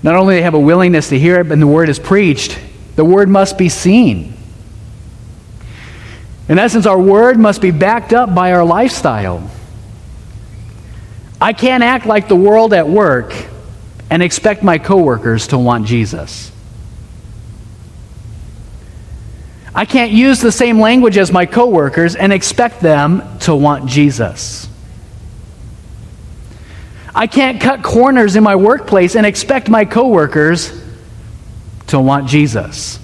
Not 0.03 0.17
only 0.17 0.35
do 0.35 0.39
they 0.39 0.43
have 0.43 0.55
a 0.55 0.59
willingness 0.59 1.11
to 1.11 1.19
hear 1.21 1.39
it, 1.39 1.49
but 1.49 1.61
the 1.61 1.67
word 1.69 1.89
is 1.89 2.01
preached, 2.01 2.59
the 2.97 3.05
word 3.05 3.29
must 3.29 3.57
be 3.57 3.69
seen. 3.69 4.35
In 6.49 6.59
essence, 6.59 6.87
our 6.87 7.01
word 7.01 7.39
must 7.39 7.61
be 7.61 7.71
backed 7.71 8.13
up 8.13 8.35
by 8.35 8.53
our 8.53 8.65
lifestyle. 8.65 9.49
I 11.43 11.53
can't 11.53 11.83
act 11.83 12.07
like 12.07 12.29
the 12.29 12.37
world 12.37 12.73
at 12.73 12.89
work 12.89 13.35
and 14.09 14.23
expect 14.23 14.63
my 14.63 14.79
coworkers 14.79 15.49
to 15.49 15.59
want 15.59 15.89
Jesus. 15.89 16.53
I 19.75 19.85
can't 19.85 20.13
use 20.13 20.41
the 20.41 20.53
same 20.53 20.79
language 20.79 21.19
as 21.19 21.33
my 21.33 21.47
coworkers 21.47 22.15
and 22.15 22.33
expect 22.33 22.79
them 22.81 23.39
to 23.41 23.57
want 23.57 23.87
Jesus. 23.87 24.69
I 27.13 27.27
can't 27.27 27.61
cut 27.61 27.83
corners 27.83 28.37
in 28.37 28.45
my 28.45 28.55
workplace 28.55 29.17
and 29.17 29.27
expect 29.27 29.69
my 29.69 29.85
coworkers 29.85 30.71
to 31.89 31.99
want 31.99 32.29
Jesus. 32.29 33.01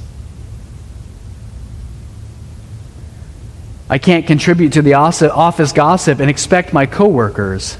I 3.90 3.98
can't 3.98 4.28
contribute 4.28 4.74
to 4.74 4.82
the 4.82 4.94
office 4.94 5.72
gossip 5.72 6.20
and 6.20 6.30
expect 6.30 6.72
my 6.72 6.86
coworkers 6.86 7.76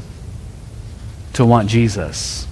to 1.35 1.45
want 1.45 1.69
Jesus. 1.69 2.47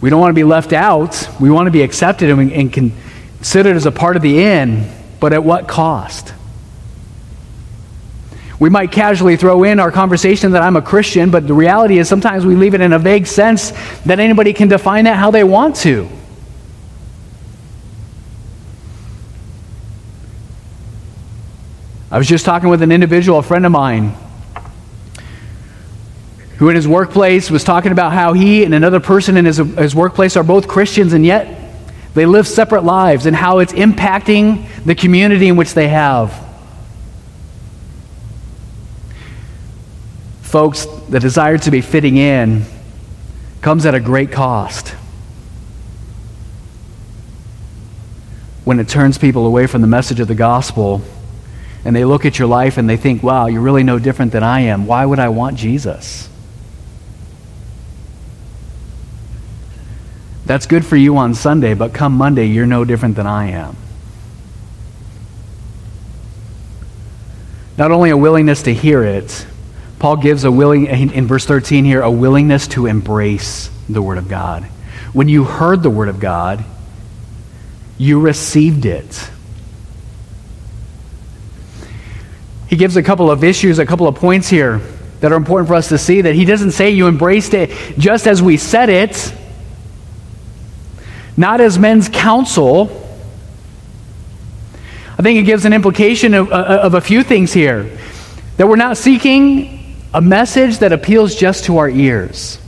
We 0.00 0.10
don't 0.10 0.20
want 0.20 0.30
to 0.30 0.34
be 0.34 0.44
left 0.44 0.72
out. 0.72 1.28
We 1.40 1.50
want 1.50 1.66
to 1.66 1.70
be 1.70 1.80
accepted 1.80 2.28
and, 2.28 2.52
and 2.52 2.70
considered 2.70 3.76
as 3.76 3.86
a 3.86 3.92
part 3.92 4.16
of 4.16 4.22
the 4.22 4.42
in, 4.42 4.90
but 5.18 5.32
at 5.32 5.42
what 5.42 5.66
cost? 5.66 6.34
We 8.60 8.70
might 8.70 8.92
casually 8.92 9.36
throw 9.36 9.64
in 9.64 9.80
our 9.80 9.90
conversation 9.90 10.52
that 10.52 10.62
I'm 10.62 10.76
a 10.76 10.82
Christian, 10.82 11.30
but 11.30 11.46
the 11.46 11.54
reality 11.54 11.98
is 11.98 12.08
sometimes 12.08 12.46
we 12.46 12.54
leave 12.54 12.74
it 12.74 12.80
in 12.80 12.92
a 12.92 12.98
vague 12.98 13.26
sense 13.26 13.72
that 14.04 14.20
anybody 14.20 14.52
can 14.52 14.68
define 14.68 15.04
that 15.04 15.16
how 15.16 15.30
they 15.30 15.42
want 15.44 15.76
to. 15.76 16.08
I 22.14 22.18
was 22.18 22.28
just 22.28 22.44
talking 22.44 22.68
with 22.68 22.80
an 22.80 22.92
individual, 22.92 23.40
a 23.40 23.42
friend 23.42 23.66
of 23.66 23.72
mine, 23.72 24.14
who 26.58 26.68
in 26.68 26.76
his 26.76 26.86
workplace 26.86 27.50
was 27.50 27.64
talking 27.64 27.90
about 27.90 28.12
how 28.12 28.34
he 28.34 28.62
and 28.62 28.72
another 28.72 29.00
person 29.00 29.36
in 29.36 29.44
his, 29.44 29.56
his 29.56 29.96
workplace 29.96 30.36
are 30.36 30.44
both 30.44 30.68
Christians 30.68 31.12
and 31.12 31.26
yet 31.26 31.74
they 32.14 32.24
live 32.24 32.46
separate 32.46 32.84
lives 32.84 33.26
and 33.26 33.34
how 33.34 33.58
it's 33.58 33.72
impacting 33.72 34.64
the 34.84 34.94
community 34.94 35.48
in 35.48 35.56
which 35.56 35.74
they 35.74 35.88
have. 35.88 36.32
Folks, 40.42 40.86
the 41.08 41.18
desire 41.18 41.58
to 41.58 41.70
be 41.72 41.80
fitting 41.80 42.16
in 42.16 42.64
comes 43.60 43.86
at 43.86 43.96
a 43.96 44.00
great 44.00 44.30
cost. 44.30 44.90
When 48.62 48.78
it 48.78 48.88
turns 48.88 49.18
people 49.18 49.46
away 49.46 49.66
from 49.66 49.80
the 49.80 49.88
message 49.88 50.20
of 50.20 50.28
the 50.28 50.36
gospel 50.36 51.02
and 51.84 51.94
they 51.94 52.04
look 52.04 52.24
at 52.24 52.38
your 52.38 52.48
life 52.48 52.78
and 52.78 52.88
they 52.88 52.96
think, 52.96 53.22
wow, 53.22 53.46
you're 53.46 53.60
really 53.60 53.82
no 53.82 53.98
different 53.98 54.32
than 54.32 54.42
I 54.42 54.60
am. 54.60 54.86
Why 54.86 55.04
would 55.04 55.18
I 55.18 55.28
want 55.28 55.56
Jesus? 55.56 56.28
That's 60.46 60.66
good 60.66 60.84
for 60.84 60.96
you 60.96 61.16
on 61.16 61.34
Sunday, 61.34 61.74
but 61.74 61.94
come 61.94 62.14
Monday, 62.14 62.46
you're 62.46 62.66
no 62.66 62.84
different 62.84 63.16
than 63.16 63.26
I 63.26 63.50
am. 63.50 63.76
Not 67.76 67.90
only 67.90 68.10
a 68.10 68.16
willingness 68.16 68.62
to 68.62 68.74
hear 68.74 69.02
it, 69.02 69.46
Paul 69.98 70.16
gives 70.16 70.44
a 70.44 70.50
willing, 70.50 70.86
in 70.86 71.26
verse 71.26 71.46
13 71.46 71.84
here, 71.84 72.02
a 72.02 72.10
willingness 72.10 72.68
to 72.68 72.86
embrace 72.86 73.70
the 73.88 74.02
Word 74.02 74.18
of 74.18 74.28
God. 74.28 74.64
When 75.12 75.28
you 75.28 75.44
heard 75.44 75.82
the 75.82 75.90
Word 75.90 76.08
of 76.08 76.20
God, 76.20 76.64
you 77.96 78.20
received 78.20 78.84
it. 78.84 79.30
He 82.68 82.76
gives 82.76 82.96
a 82.96 83.02
couple 83.02 83.30
of 83.30 83.44
issues, 83.44 83.78
a 83.78 83.86
couple 83.86 84.08
of 84.08 84.14
points 84.14 84.48
here 84.48 84.80
that 85.20 85.32
are 85.32 85.36
important 85.36 85.68
for 85.68 85.74
us 85.74 85.88
to 85.88 85.98
see 85.98 86.22
that 86.22 86.34
he 86.34 86.44
doesn't 86.44 86.72
say 86.72 86.90
you 86.90 87.08
embraced 87.08 87.54
it 87.54 87.70
just 87.98 88.26
as 88.26 88.42
we 88.42 88.56
said 88.56 88.88
it, 88.88 89.34
not 91.36 91.60
as 91.60 91.78
men's 91.78 92.08
counsel. 92.08 93.00
I 95.18 95.22
think 95.22 95.38
it 95.38 95.44
gives 95.44 95.64
an 95.64 95.72
implication 95.72 96.34
of, 96.34 96.52
uh, 96.52 96.80
of 96.82 96.94
a 96.94 97.00
few 97.00 97.22
things 97.22 97.52
here 97.52 97.98
that 98.56 98.68
we're 98.68 98.76
not 98.76 98.96
seeking 98.96 99.96
a 100.12 100.20
message 100.20 100.78
that 100.78 100.92
appeals 100.92 101.34
just 101.34 101.64
to 101.64 101.78
our 101.78 101.88
ears. 101.88 102.58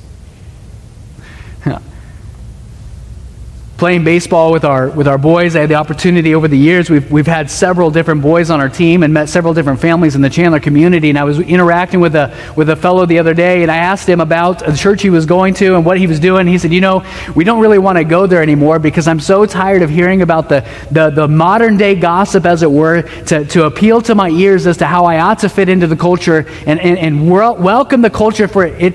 Playing 3.76 4.04
baseball 4.04 4.52
with 4.52 4.64
our 4.64 4.88
with 4.88 5.06
our 5.06 5.18
boys. 5.18 5.54
I 5.54 5.60
had 5.60 5.68
the 5.68 5.74
opportunity 5.74 6.34
over 6.34 6.48
the 6.48 6.56
years. 6.56 6.88
We've 6.88 7.10
we've 7.10 7.26
had 7.26 7.50
several 7.50 7.90
different 7.90 8.22
boys 8.22 8.50
on 8.50 8.60
our 8.60 8.68
team 8.68 9.02
and 9.02 9.12
met 9.12 9.28
several 9.28 9.52
different 9.52 9.80
families 9.80 10.14
in 10.16 10.22
the 10.22 10.30
Chandler 10.30 10.60
community. 10.60 11.10
And 11.10 11.18
I 11.18 11.24
was 11.24 11.38
interacting 11.38 12.00
with 12.00 12.14
a 12.14 12.34
with 12.56 12.70
a 12.70 12.76
fellow 12.76 13.04
the 13.06 13.18
other 13.18 13.34
day, 13.34 13.62
and 13.62 13.70
I 13.70 13.76
asked 13.76 14.08
him 14.08 14.20
about 14.20 14.60
the 14.60 14.76
church 14.76 15.02
he 15.02 15.10
was 15.10 15.26
going 15.26 15.54
to 15.54 15.76
and 15.76 15.84
what 15.84 15.98
he 15.98 16.06
was 16.06 16.18
doing. 16.18 16.46
He 16.46 16.58
said, 16.58 16.72
"You 16.72 16.80
know, 16.80 17.04
we 17.34 17.44
don't 17.44 17.60
really 17.60 17.78
want 17.78 17.98
to 17.98 18.04
go 18.04 18.26
there 18.26 18.42
anymore 18.42 18.78
because 18.78 19.06
I'm 19.06 19.20
so 19.20 19.44
tired 19.44 19.82
of 19.82 19.90
hearing 19.90 20.22
about 20.22 20.48
the 20.48 20.66
the, 20.90 21.10
the 21.10 21.28
modern 21.28 21.76
day 21.76 21.94
gossip, 21.94 22.46
as 22.46 22.62
it 22.62 22.70
were, 22.70 23.02
to, 23.02 23.44
to 23.44 23.64
appeal 23.64 24.00
to 24.02 24.14
my 24.14 24.30
ears 24.30 24.66
as 24.66 24.78
to 24.78 24.86
how 24.86 25.04
I 25.04 25.20
ought 25.20 25.40
to 25.40 25.48
fit 25.48 25.68
into 25.68 25.86
the 25.86 25.96
culture 25.96 26.46
and 26.66 26.80
and, 26.80 26.98
and 26.98 27.30
welcome 27.30 28.00
the 28.00 28.10
culture 28.10 28.48
for 28.48 28.64
it 28.64 28.94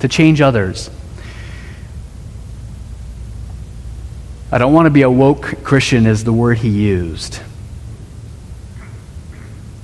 to 0.00 0.08
change 0.08 0.40
others." 0.40 0.90
I 4.50 4.58
don't 4.58 4.72
want 4.72 4.86
to 4.86 4.90
be 4.90 5.02
a 5.02 5.10
woke 5.10 5.64
Christian, 5.64 6.06
is 6.06 6.22
the 6.22 6.32
word 6.32 6.58
he 6.58 6.68
used. 6.68 7.40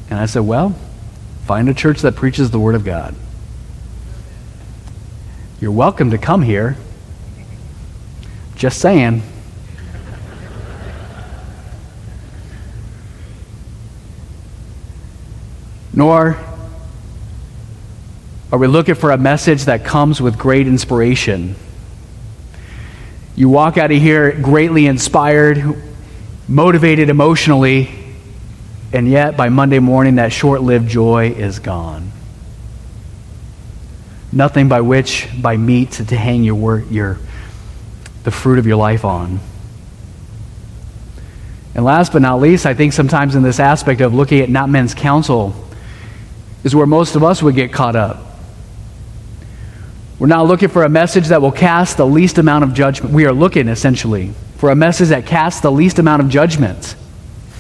And 0.09 0.21
I 0.21 0.27
said, 0.27 0.43
Well, 0.43 0.77
find 1.47 1.69
a 1.69 1.75
church 1.75 2.03
that 2.03 2.15
preaches 2.15 2.51
the 2.51 2.61
Word 2.61 2.75
of 2.75 2.85
God. 2.85 3.15
You're 5.61 5.73
welcome 5.73 6.11
to 6.11 6.19
come 6.19 6.43
here. 6.43 6.77
Just 8.55 8.79
saying. 8.79 9.23
Nor 15.95 16.39
are 18.53 18.59
we 18.59 18.67
looking 18.67 18.95
for 18.95 19.11
a 19.11 19.19
message 19.19 19.65
that 19.65 19.85
comes 19.85 20.21
with 20.21 20.39
great 20.39 20.67
inspiration. 20.67 21.57
You 23.35 23.49
walk 23.49 23.79
out 23.79 23.91
of 23.91 23.99
here 23.99 24.33
greatly 24.33 24.87
inspired, 24.87 25.83
motivated 26.49 27.09
emotionally, 27.09 27.91
and 28.93 29.09
yet 29.09 29.37
by 29.37 29.49
Monday 29.49 29.79
morning, 29.79 30.17
that 30.17 30.33
short 30.33 30.61
lived 30.61 30.89
joy 30.89 31.31
is 31.31 31.59
gone. 31.59 32.13
Nothing 34.31 34.69
by 34.69 34.83
which, 34.83 35.29
by 35.41 35.57
meat, 35.57 35.93
to 35.93 36.17
hang 36.17 36.45
your, 36.45 36.55
work, 36.55 36.85
your, 36.91 37.19
the 38.25 38.31
fruit 38.31 38.59
of 38.59 38.67
your 38.67 38.77
life 38.77 39.05
on. 39.05 39.41
And 41.75 41.85
last 41.85 42.13
but 42.13 42.21
not 42.21 42.41
least, 42.41 42.67
I 42.67 42.75
think 42.75 42.93
sometimes 42.93 43.35
in 43.35 43.43
this 43.43 43.59
aspect 43.59 44.03
of 44.03 44.13
looking 44.13 44.41
at 44.41 44.51
not 44.51 44.69
men's 44.69 44.95
counsel 44.95 45.55
is 46.65 46.75
where 46.75 46.87
most 46.87 47.17
of 47.17 47.25
us 47.25 47.43
would 47.43 47.55
get 47.55 47.73
caught 47.73 47.97
up. 47.97 48.32
We're 50.23 50.29
not 50.29 50.47
looking 50.47 50.69
for 50.69 50.85
a 50.85 50.89
message 50.89 51.27
that 51.31 51.43
will 51.43 51.51
cast 51.51 51.97
the 51.97 52.07
least 52.07 52.39
amount 52.39 52.63
of 52.63 52.75
judgment. 52.75 53.13
We 53.13 53.27
are 53.27 53.33
looking, 53.33 53.67
essentially, 53.67 54.33
for 54.57 54.71
a 54.71 54.77
message 54.77 55.09
that 55.09 55.27
casts 55.27 55.63
the 55.63 55.73
least 55.73 55.99
amount 55.99 56.23
of 56.23 56.29
judgment. 56.29 56.95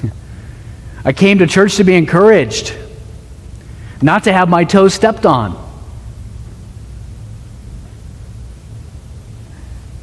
I 1.05 1.13
came 1.13 1.39
to 1.39 1.49
church 1.49 1.75
to 1.79 1.83
be 1.83 1.97
encouraged, 1.97 2.73
not 4.01 4.23
to 4.23 4.33
have 4.33 4.49
my 4.49 4.63
toes 4.63 4.95
stepped 4.95 5.27
on. 5.27 5.59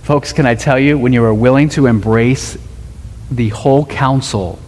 Folks, 0.02 0.34
can 0.34 0.46
I 0.46 0.56
tell 0.56 0.78
you, 0.78 0.98
when 0.98 1.14
you 1.14 1.24
are 1.24 1.34
willing 1.34 1.70
to 1.70 1.86
embrace 1.86 2.58
the 3.32 3.48
whole 3.48 3.86
counsel 3.86 4.60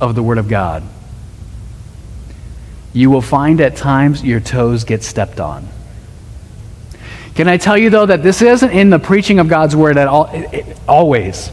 of 0.00 0.14
the 0.14 0.22
Word 0.22 0.38
of 0.38 0.48
God, 0.48 0.82
you 2.94 3.10
will 3.10 3.20
find 3.20 3.60
at 3.60 3.76
times 3.76 4.24
your 4.24 4.40
toes 4.40 4.84
get 4.84 5.02
stepped 5.02 5.38
on. 5.38 5.68
Can 7.36 7.48
I 7.48 7.58
tell 7.58 7.76
you, 7.76 7.90
though, 7.90 8.06
that 8.06 8.22
this 8.22 8.40
isn't 8.40 8.70
in 8.70 8.88
the 8.88 8.98
preaching 8.98 9.38
of 9.38 9.46
God's 9.46 9.76
word 9.76 9.98
at 9.98 10.08
all, 10.08 10.24
it, 10.32 10.54
it, 10.54 10.78
always. 10.88 11.50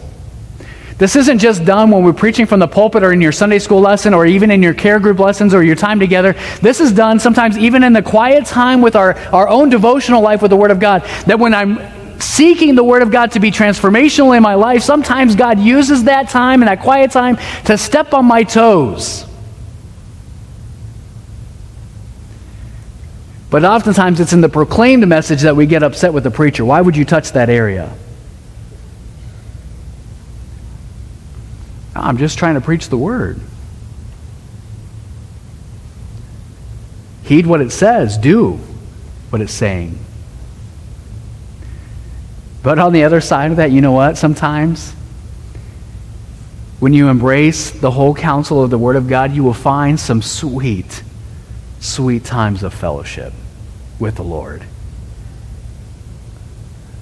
This 0.97 1.17
isn't 1.17 1.39
just 1.39 1.65
done 1.65 1.91
when 1.91 2.05
we're 2.05 2.13
preaching 2.13 2.45
from 2.45 2.61
the 2.61 2.67
pulpit 2.67 3.03
or 3.03 3.11
in 3.11 3.19
your 3.19 3.33
Sunday 3.33 3.59
school 3.59 3.81
lesson 3.81 4.13
or 4.13 4.25
even 4.25 4.49
in 4.49 4.63
your 4.63 4.73
care 4.73 4.97
group 4.97 5.19
lessons 5.19 5.53
or 5.53 5.61
your 5.61 5.75
time 5.75 5.99
together. 5.99 6.35
This 6.61 6.79
is 6.79 6.93
done 6.93 7.19
sometimes 7.19 7.57
even 7.57 7.83
in 7.83 7.91
the 7.91 8.01
quiet 8.01 8.45
time 8.45 8.79
with 8.79 8.95
our, 8.95 9.17
our 9.33 9.49
own 9.49 9.69
devotional 9.69 10.21
life 10.21 10.41
with 10.41 10.51
the 10.51 10.55
Word 10.55 10.71
of 10.71 10.79
God. 10.79 11.03
That 11.25 11.37
when 11.37 11.53
I'm 11.53 12.21
seeking 12.21 12.75
the 12.75 12.83
Word 12.85 13.01
of 13.01 13.11
God 13.11 13.31
to 13.31 13.41
be 13.41 13.51
transformational 13.51 14.37
in 14.37 14.41
my 14.41 14.53
life, 14.53 14.83
sometimes 14.83 15.35
God 15.35 15.59
uses 15.59 16.05
that 16.05 16.29
time 16.29 16.61
and 16.61 16.69
that 16.69 16.79
quiet 16.79 17.11
time 17.11 17.37
to 17.65 17.77
step 17.77 18.13
on 18.13 18.23
my 18.23 18.43
toes. 18.43 19.27
But 23.53 23.63
oftentimes 23.63 24.19
it's 24.19 24.33
in 24.33 24.41
the 24.41 24.49
proclaimed 24.49 25.07
message 25.07 25.43
that 25.43 25.55
we 25.55 25.67
get 25.67 25.83
upset 25.83 26.11
with 26.11 26.23
the 26.23 26.31
preacher. 26.31 26.65
Why 26.65 26.81
would 26.81 26.97
you 26.97 27.05
touch 27.05 27.33
that 27.33 27.51
area? 27.51 27.95
I'm 31.95 32.17
just 32.17 32.39
trying 32.39 32.55
to 32.55 32.61
preach 32.61 32.89
the 32.89 32.97
word. 32.97 33.39
Heed 37.21 37.45
what 37.45 37.61
it 37.61 37.71
says, 37.71 38.17
do 38.17 38.53
what 39.29 39.39
it's 39.39 39.53
saying. 39.53 39.99
But 42.63 42.79
on 42.79 42.91
the 42.91 43.03
other 43.03 43.21
side 43.21 43.51
of 43.51 43.57
that, 43.57 43.69
you 43.69 43.81
know 43.81 43.91
what? 43.91 44.17
Sometimes 44.17 44.93
when 46.79 46.91
you 46.91 47.07
embrace 47.07 47.69
the 47.69 47.91
whole 47.91 48.15
counsel 48.15 48.63
of 48.63 48.71
the 48.71 48.79
Word 48.79 48.95
of 48.95 49.07
God, 49.07 49.31
you 49.31 49.43
will 49.43 49.53
find 49.53 49.99
some 49.99 50.23
sweet, 50.23 51.03
sweet 51.79 52.25
times 52.25 52.63
of 52.63 52.73
fellowship 52.73 53.31
with 54.03 54.15
the 54.15 54.23
Lord. 54.23 54.63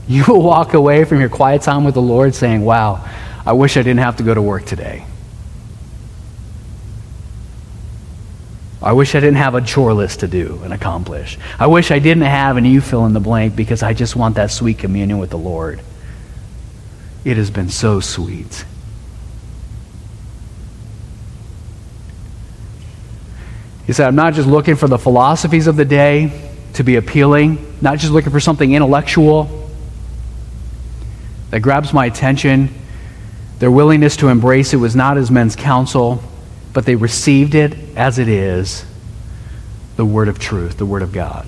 You 0.07 0.25
will 0.27 0.41
walk 0.41 0.73
away 0.73 1.05
from 1.05 1.21
your 1.21 1.29
quiet 1.29 1.61
time 1.61 1.85
with 1.85 1.93
the 1.93 2.01
Lord 2.01 2.35
saying, 2.35 2.65
Wow, 2.65 3.07
I 3.45 3.53
wish 3.53 3.77
I 3.77 3.81
didn't 3.81 3.99
have 3.99 4.17
to 4.17 4.23
go 4.23 4.33
to 4.33 4.41
work 4.41 4.65
today. 4.65 5.05
I 8.81 8.91
wish 8.91 9.15
I 9.15 9.21
didn't 9.21 9.37
have 9.37 9.55
a 9.55 9.61
chore 9.61 9.93
list 9.93 10.19
to 10.21 10.27
do 10.27 10.59
and 10.63 10.73
accomplish. 10.73 11.37
I 11.57 11.67
wish 11.67 11.91
I 11.91 11.99
didn't 11.99 12.23
have 12.23 12.57
and 12.57 12.67
you 12.67 12.81
fill 12.81 13.05
in 13.05 13.13
the 13.13 13.21
blank 13.21 13.55
because 13.55 13.83
I 13.83 13.93
just 13.93 14.17
want 14.17 14.35
that 14.35 14.51
sweet 14.51 14.79
communion 14.79 15.17
with 15.17 15.29
the 15.29 15.37
Lord. 15.37 15.79
It 17.23 17.37
has 17.37 17.49
been 17.49 17.69
so 17.69 18.01
sweet. 18.01 18.65
He 23.85 23.93
said, 23.93 24.07
I'm 24.07 24.15
not 24.15 24.33
just 24.33 24.47
looking 24.47 24.75
for 24.75 24.89
the 24.89 24.97
philosophies 24.97 25.67
of 25.67 25.77
the 25.77 25.85
day 25.85 26.50
to 26.73 26.83
be 26.83 26.95
appealing, 26.95 27.77
not 27.81 27.99
just 27.99 28.11
looking 28.11 28.31
for 28.31 28.39
something 28.39 28.73
intellectual 28.73 29.61
that 31.51 31.59
grabs 31.59 31.93
my 31.93 32.05
attention. 32.05 32.69
Their 33.59 33.71
willingness 33.71 34.17
to 34.17 34.29
embrace 34.29 34.73
it 34.73 34.77
was 34.77 34.95
not 34.95 35.17
as 35.17 35.29
men's 35.29 35.55
counsel, 35.55 36.23
but 36.73 36.85
they 36.85 36.95
received 36.95 37.53
it 37.53 37.75
as 37.95 38.17
it 38.17 38.27
is 38.27 38.85
the 39.97 40.05
word 40.05 40.29
of 40.29 40.39
truth, 40.39 40.77
the 40.77 40.85
word 40.85 41.03
of 41.03 41.11
God. 41.11 41.45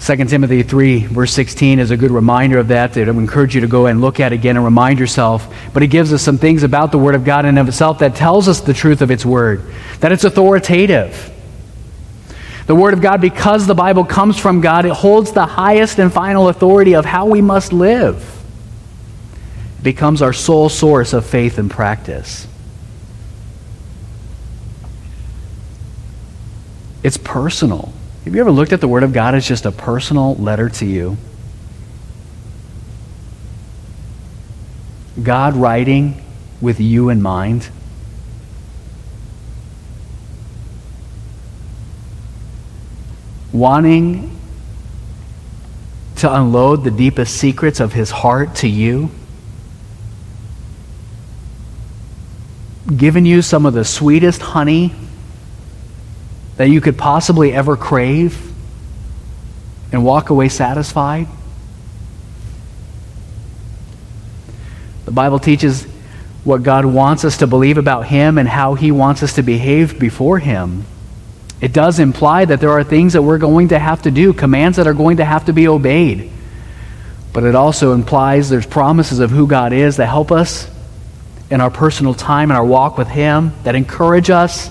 2 0.00 0.16
Timothy 0.24 0.62
3, 0.62 1.06
verse 1.06 1.32
16, 1.32 1.78
is 1.78 1.92
a 1.92 1.96
good 1.96 2.10
reminder 2.10 2.58
of 2.58 2.68
that. 2.68 2.94
That 2.94 3.08
I 3.08 3.12
encourage 3.12 3.54
you 3.54 3.60
to 3.60 3.68
go 3.68 3.86
and 3.86 4.00
look 4.00 4.18
at 4.20 4.32
again 4.32 4.56
and 4.56 4.64
remind 4.64 4.98
yourself. 4.98 5.52
But 5.72 5.84
it 5.84 5.88
gives 5.88 6.12
us 6.12 6.22
some 6.22 6.38
things 6.38 6.64
about 6.64 6.90
the 6.90 6.98
Word 6.98 7.14
of 7.14 7.24
God 7.24 7.44
in 7.44 7.56
of 7.56 7.68
itself 7.68 8.00
that 8.00 8.16
tells 8.16 8.48
us 8.48 8.60
the 8.60 8.74
truth 8.74 9.00
of 9.00 9.12
its 9.12 9.24
Word, 9.24 9.62
that 10.00 10.10
it's 10.10 10.24
authoritative, 10.24 11.31
the 12.66 12.74
Word 12.74 12.94
of 12.94 13.00
God, 13.00 13.20
because 13.20 13.66
the 13.66 13.74
Bible 13.74 14.04
comes 14.04 14.38
from 14.38 14.60
God, 14.60 14.84
it 14.84 14.92
holds 14.92 15.32
the 15.32 15.46
highest 15.46 15.98
and 15.98 16.12
final 16.12 16.48
authority 16.48 16.94
of 16.94 17.04
how 17.04 17.26
we 17.26 17.40
must 17.40 17.72
live. 17.72 18.24
It 19.78 19.82
becomes 19.82 20.22
our 20.22 20.32
sole 20.32 20.68
source 20.68 21.12
of 21.12 21.26
faith 21.26 21.58
and 21.58 21.70
practice. 21.70 22.46
It's 27.02 27.16
personal. 27.16 27.92
Have 28.24 28.34
you 28.34 28.40
ever 28.40 28.52
looked 28.52 28.72
at 28.72 28.80
the 28.80 28.88
Word 28.88 29.02
of 29.02 29.12
God 29.12 29.34
as 29.34 29.46
just 29.46 29.66
a 29.66 29.72
personal 29.72 30.36
letter 30.36 30.68
to 30.68 30.86
you? 30.86 31.16
God 35.20 35.56
writing 35.56 36.22
with 36.60 36.80
you 36.80 37.08
in 37.08 37.20
mind? 37.20 37.68
Wanting 43.52 44.36
to 46.16 46.34
unload 46.34 46.84
the 46.84 46.90
deepest 46.90 47.36
secrets 47.36 47.80
of 47.80 47.92
his 47.92 48.10
heart 48.10 48.54
to 48.56 48.68
you, 48.68 49.10
giving 52.96 53.26
you 53.26 53.42
some 53.42 53.66
of 53.66 53.74
the 53.74 53.84
sweetest 53.84 54.40
honey 54.40 54.94
that 56.56 56.68
you 56.68 56.80
could 56.80 56.96
possibly 56.96 57.52
ever 57.52 57.76
crave 57.76 58.52
and 59.90 60.04
walk 60.04 60.30
away 60.30 60.48
satisfied. 60.48 61.26
The 65.04 65.10
Bible 65.10 65.38
teaches 65.38 65.84
what 66.44 66.62
God 66.62 66.84
wants 66.84 67.24
us 67.24 67.38
to 67.38 67.46
believe 67.46 67.78
about 67.78 68.06
Him 68.06 68.38
and 68.38 68.48
how 68.48 68.74
He 68.74 68.90
wants 68.90 69.22
us 69.22 69.34
to 69.34 69.42
behave 69.42 69.98
before 69.98 70.38
Him. 70.38 70.84
It 71.62 71.72
does 71.72 72.00
imply 72.00 72.44
that 72.44 72.60
there 72.60 72.72
are 72.72 72.82
things 72.82 73.12
that 73.12 73.22
we're 73.22 73.38
going 73.38 73.68
to 73.68 73.78
have 73.78 74.02
to 74.02 74.10
do, 74.10 74.32
commands 74.32 74.78
that 74.78 74.88
are 74.88 74.94
going 74.94 75.18
to 75.18 75.24
have 75.24 75.44
to 75.44 75.52
be 75.52 75.68
obeyed. 75.68 76.30
but 77.32 77.44
it 77.44 77.54
also 77.54 77.94
implies 77.94 78.50
there's 78.50 78.66
promises 78.66 79.20
of 79.20 79.30
who 79.30 79.46
God 79.46 79.72
is 79.72 79.96
that 79.96 80.06
help 80.06 80.30
us 80.30 80.68
in 81.50 81.62
our 81.62 81.70
personal 81.70 82.12
time 82.12 82.50
and 82.50 82.58
our 82.58 82.64
walk 82.64 82.98
with 82.98 83.08
Him, 83.08 83.52
that 83.62 83.74
encourage 83.74 84.28
us 84.28 84.70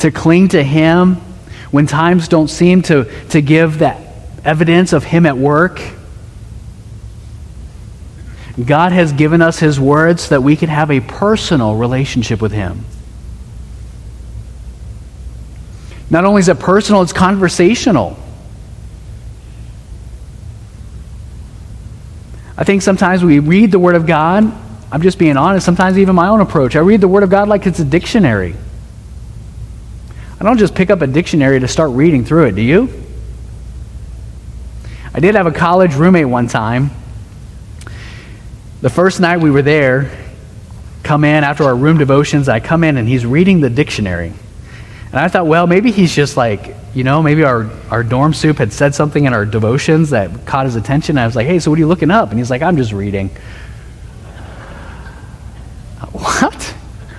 to 0.00 0.10
cling 0.10 0.48
to 0.48 0.62
Him 0.62 1.14
when 1.70 1.86
times 1.86 2.28
don't 2.28 2.48
seem 2.48 2.82
to, 2.82 3.04
to 3.28 3.40
give 3.40 3.78
that 3.78 3.98
evidence 4.44 4.92
of 4.92 5.04
Him 5.04 5.24
at 5.24 5.38
work. 5.38 5.80
God 8.62 8.92
has 8.92 9.12
given 9.12 9.40
us 9.40 9.58
His 9.58 9.78
words 9.78 10.24
so 10.24 10.34
that 10.34 10.42
we 10.42 10.56
can 10.56 10.68
have 10.68 10.90
a 10.90 11.00
personal 11.00 11.76
relationship 11.76 12.42
with 12.42 12.52
Him. 12.52 12.84
Not 16.10 16.24
only 16.24 16.40
is 16.40 16.48
it 16.48 16.58
personal, 16.58 17.02
it's 17.02 17.12
conversational. 17.12 18.18
I 22.58 22.64
think 22.64 22.82
sometimes 22.82 23.24
we 23.24 23.38
read 23.38 23.70
the 23.70 23.78
Word 23.78 23.94
of 23.94 24.06
God. 24.06 24.52
I'm 24.92 25.02
just 25.02 25.18
being 25.18 25.36
honest. 25.36 25.64
Sometimes 25.64 25.96
even 25.96 26.16
my 26.16 26.28
own 26.28 26.40
approach. 26.40 26.74
I 26.74 26.80
read 26.80 27.00
the 27.00 27.08
Word 27.08 27.22
of 27.22 27.30
God 27.30 27.48
like 27.48 27.66
it's 27.66 27.78
a 27.78 27.84
dictionary. 27.84 28.56
I 30.40 30.44
don't 30.44 30.58
just 30.58 30.74
pick 30.74 30.90
up 30.90 31.00
a 31.00 31.06
dictionary 31.06 31.60
to 31.60 31.68
start 31.68 31.92
reading 31.92 32.24
through 32.24 32.46
it, 32.46 32.56
do 32.56 32.62
you? 32.62 32.88
I 35.14 35.20
did 35.20 35.36
have 35.36 35.46
a 35.46 35.52
college 35.52 35.94
roommate 35.94 36.28
one 36.28 36.48
time. 36.48 36.90
The 38.80 38.90
first 38.90 39.20
night 39.20 39.40
we 39.40 39.50
were 39.50 39.62
there, 39.62 40.10
come 41.02 41.24
in 41.24 41.44
after 41.44 41.64
our 41.64 41.76
room 41.76 41.98
devotions, 41.98 42.48
I 42.48 42.60
come 42.60 42.84
in 42.84 42.96
and 42.96 43.06
he's 43.06 43.24
reading 43.24 43.60
the 43.60 43.70
dictionary. 43.70 44.32
And 45.10 45.18
I 45.18 45.28
thought, 45.28 45.46
well, 45.46 45.66
maybe 45.66 45.90
he's 45.90 46.14
just 46.14 46.36
like, 46.36 46.76
you 46.94 47.02
know, 47.02 47.22
maybe 47.22 47.42
our, 47.42 47.68
our 47.90 48.04
dorm 48.04 48.32
soup 48.32 48.58
had 48.58 48.72
said 48.72 48.94
something 48.94 49.24
in 49.24 49.32
our 49.32 49.44
devotions 49.44 50.10
that 50.10 50.46
caught 50.46 50.66
his 50.66 50.76
attention. 50.76 51.18
I 51.18 51.26
was 51.26 51.34
like, 51.34 51.46
hey, 51.46 51.58
so 51.58 51.70
what 51.70 51.78
are 51.78 51.80
you 51.80 51.88
looking 51.88 52.12
up? 52.12 52.30
And 52.30 52.38
he's 52.38 52.50
like, 52.50 52.62
I'm 52.62 52.76
just 52.76 52.92
reading. 52.92 53.30
What? 56.12 56.62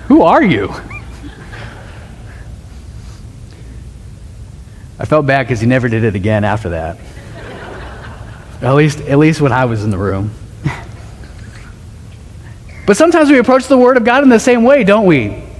Who 0.08 0.22
are 0.22 0.42
you? 0.42 0.72
I 4.98 5.04
felt 5.04 5.26
bad 5.26 5.42
because 5.42 5.60
he 5.60 5.66
never 5.66 5.88
did 5.88 6.04
it 6.04 6.14
again 6.14 6.44
after 6.44 6.70
that. 6.70 6.98
at 8.62 8.74
least, 8.74 9.00
at 9.00 9.18
least 9.18 9.40
when 9.40 9.52
I 9.52 9.64
was 9.64 9.84
in 9.84 9.90
the 9.90 9.98
room. 9.98 10.30
but 12.86 12.96
sometimes 12.96 13.28
we 13.28 13.38
approach 13.38 13.66
the 13.66 13.76
Word 13.76 13.96
of 13.96 14.04
God 14.04 14.22
in 14.22 14.28
the 14.28 14.38
same 14.38 14.62
way, 14.62 14.84
don't 14.84 15.06
we? 15.06 15.51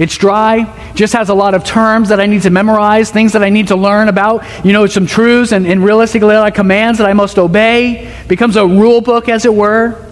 It's 0.00 0.16
dry, 0.16 0.64
just 0.94 1.12
has 1.12 1.28
a 1.28 1.34
lot 1.34 1.52
of 1.52 1.62
terms 1.62 2.08
that 2.08 2.20
I 2.20 2.24
need 2.24 2.40
to 2.42 2.50
memorize, 2.50 3.10
things 3.10 3.34
that 3.34 3.42
I 3.42 3.50
need 3.50 3.68
to 3.68 3.76
learn 3.76 4.08
about, 4.08 4.46
you 4.64 4.72
know, 4.72 4.86
some 4.86 5.04
truths 5.04 5.52
and, 5.52 5.66
and 5.66 5.84
realistically 5.84 6.34
of 6.34 6.54
commands 6.54 6.98
that 7.00 7.06
I 7.06 7.12
must 7.12 7.36
obey. 7.36 8.10
Becomes 8.26 8.56
a 8.56 8.66
rule 8.66 9.02
book, 9.02 9.28
as 9.28 9.44
it 9.44 9.54
were. 9.54 10.02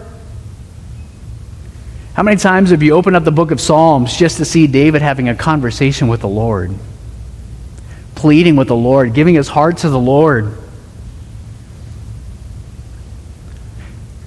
How 2.13 2.23
many 2.23 2.37
times 2.37 2.69
have 2.69 2.83
you 2.83 2.93
opened 2.93 3.17
up 3.17 3.25
the 3.25 3.33
book 3.33 3.51
of 3.51 3.63
Psalms 3.63 4.15
just 4.15 4.37
to 4.37 4.45
see 4.45 4.67
David 4.67 5.01
having 5.01 5.31
a 5.31 5.35
conversation 5.35 6.09
with 6.09 6.21
the 6.21 6.29
Lord? 6.29 6.71
Pleading 8.15 8.57
with 8.57 8.69
the 8.69 8.77
Lord, 8.77 9.15
giving 9.15 9.37
his 9.37 9.49
heart 9.49 9.79
to 9.79 9.89
the 9.89 9.99
Lord. 9.99 10.55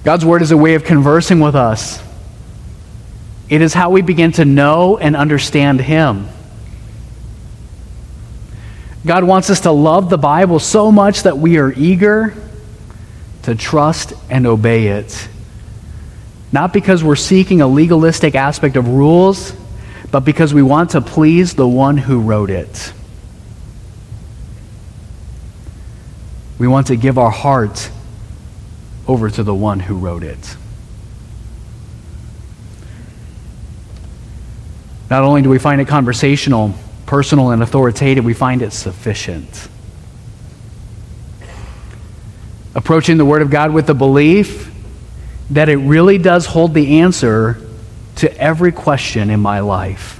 God's 0.02 0.24
word 0.24 0.42
is 0.42 0.50
a 0.50 0.56
way 0.56 0.74
of 0.74 0.82
conversing 0.82 1.38
with 1.38 1.54
us. 1.54 2.02
It 3.52 3.60
is 3.60 3.74
how 3.74 3.90
we 3.90 4.00
begin 4.00 4.32
to 4.32 4.46
know 4.46 4.96
and 4.96 5.14
understand 5.14 5.78
Him. 5.78 6.26
God 9.04 9.24
wants 9.24 9.50
us 9.50 9.60
to 9.60 9.70
love 9.70 10.08
the 10.08 10.16
Bible 10.16 10.58
so 10.58 10.90
much 10.90 11.24
that 11.24 11.36
we 11.36 11.58
are 11.58 11.70
eager 11.70 12.32
to 13.42 13.54
trust 13.54 14.14
and 14.30 14.46
obey 14.46 14.86
it. 14.86 15.28
Not 16.50 16.72
because 16.72 17.04
we're 17.04 17.14
seeking 17.14 17.60
a 17.60 17.66
legalistic 17.66 18.34
aspect 18.34 18.76
of 18.76 18.88
rules, 18.88 19.52
but 20.10 20.20
because 20.20 20.54
we 20.54 20.62
want 20.62 20.92
to 20.92 21.02
please 21.02 21.52
the 21.52 21.68
one 21.68 21.98
who 21.98 22.22
wrote 22.22 22.48
it. 22.48 22.94
We 26.58 26.68
want 26.68 26.86
to 26.86 26.96
give 26.96 27.18
our 27.18 27.30
heart 27.30 27.90
over 29.06 29.28
to 29.28 29.42
the 29.42 29.54
one 29.54 29.78
who 29.78 29.98
wrote 29.98 30.22
it. 30.22 30.56
Not 35.12 35.24
only 35.24 35.42
do 35.42 35.50
we 35.50 35.58
find 35.58 35.78
it 35.78 35.88
conversational, 35.88 36.72
personal, 37.04 37.50
and 37.50 37.62
authoritative, 37.62 38.24
we 38.24 38.32
find 38.32 38.62
it 38.62 38.72
sufficient. 38.72 39.68
Approaching 42.74 43.18
the 43.18 43.24
Word 43.26 43.42
of 43.42 43.50
God 43.50 43.74
with 43.74 43.86
the 43.86 43.94
belief 43.94 44.72
that 45.50 45.68
it 45.68 45.76
really 45.76 46.16
does 46.16 46.46
hold 46.46 46.72
the 46.72 47.00
answer 47.00 47.60
to 48.16 48.38
every 48.38 48.72
question 48.72 49.28
in 49.28 49.38
my 49.38 49.60
life. 49.60 50.18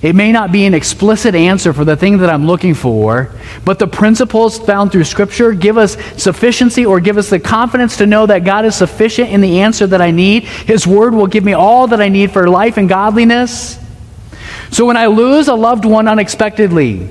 It 0.00 0.14
may 0.14 0.30
not 0.30 0.52
be 0.52 0.64
an 0.64 0.74
explicit 0.74 1.34
answer 1.34 1.72
for 1.72 1.84
the 1.84 1.96
thing 1.96 2.18
that 2.18 2.30
I'm 2.30 2.46
looking 2.46 2.74
for, 2.74 3.32
but 3.64 3.80
the 3.80 3.88
principles 3.88 4.56
found 4.56 4.92
through 4.92 5.04
Scripture 5.04 5.52
give 5.52 5.76
us 5.76 5.96
sufficiency 6.22 6.86
or 6.86 7.00
give 7.00 7.18
us 7.18 7.30
the 7.30 7.40
confidence 7.40 7.96
to 7.96 8.06
know 8.06 8.24
that 8.26 8.44
God 8.44 8.64
is 8.64 8.76
sufficient 8.76 9.30
in 9.30 9.40
the 9.40 9.60
answer 9.60 9.88
that 9.88 10.00
I 10.00 10.12
need. 10.12 10.44
His 10.44 10.86
Word 10.86 11.14
will 11.14 11.26
give 11.26 11.42
me 11.42 11.52
all 11.52 11.88
that 11.88 12.00
I 12.00 12.08
need 12.08 12.30
for 12.30 12.48
life 12.48 12.76
and 12.76 12.88
godliness. 12.88 13.76
So 14.70 14.86
when 14.86 14.96
I 14.96 15.06
lose 15.06 15.48
a 15.48 15.54
loved 15.54 15.84
one 15.84 16.06
unexpectedly, 16.06 17.08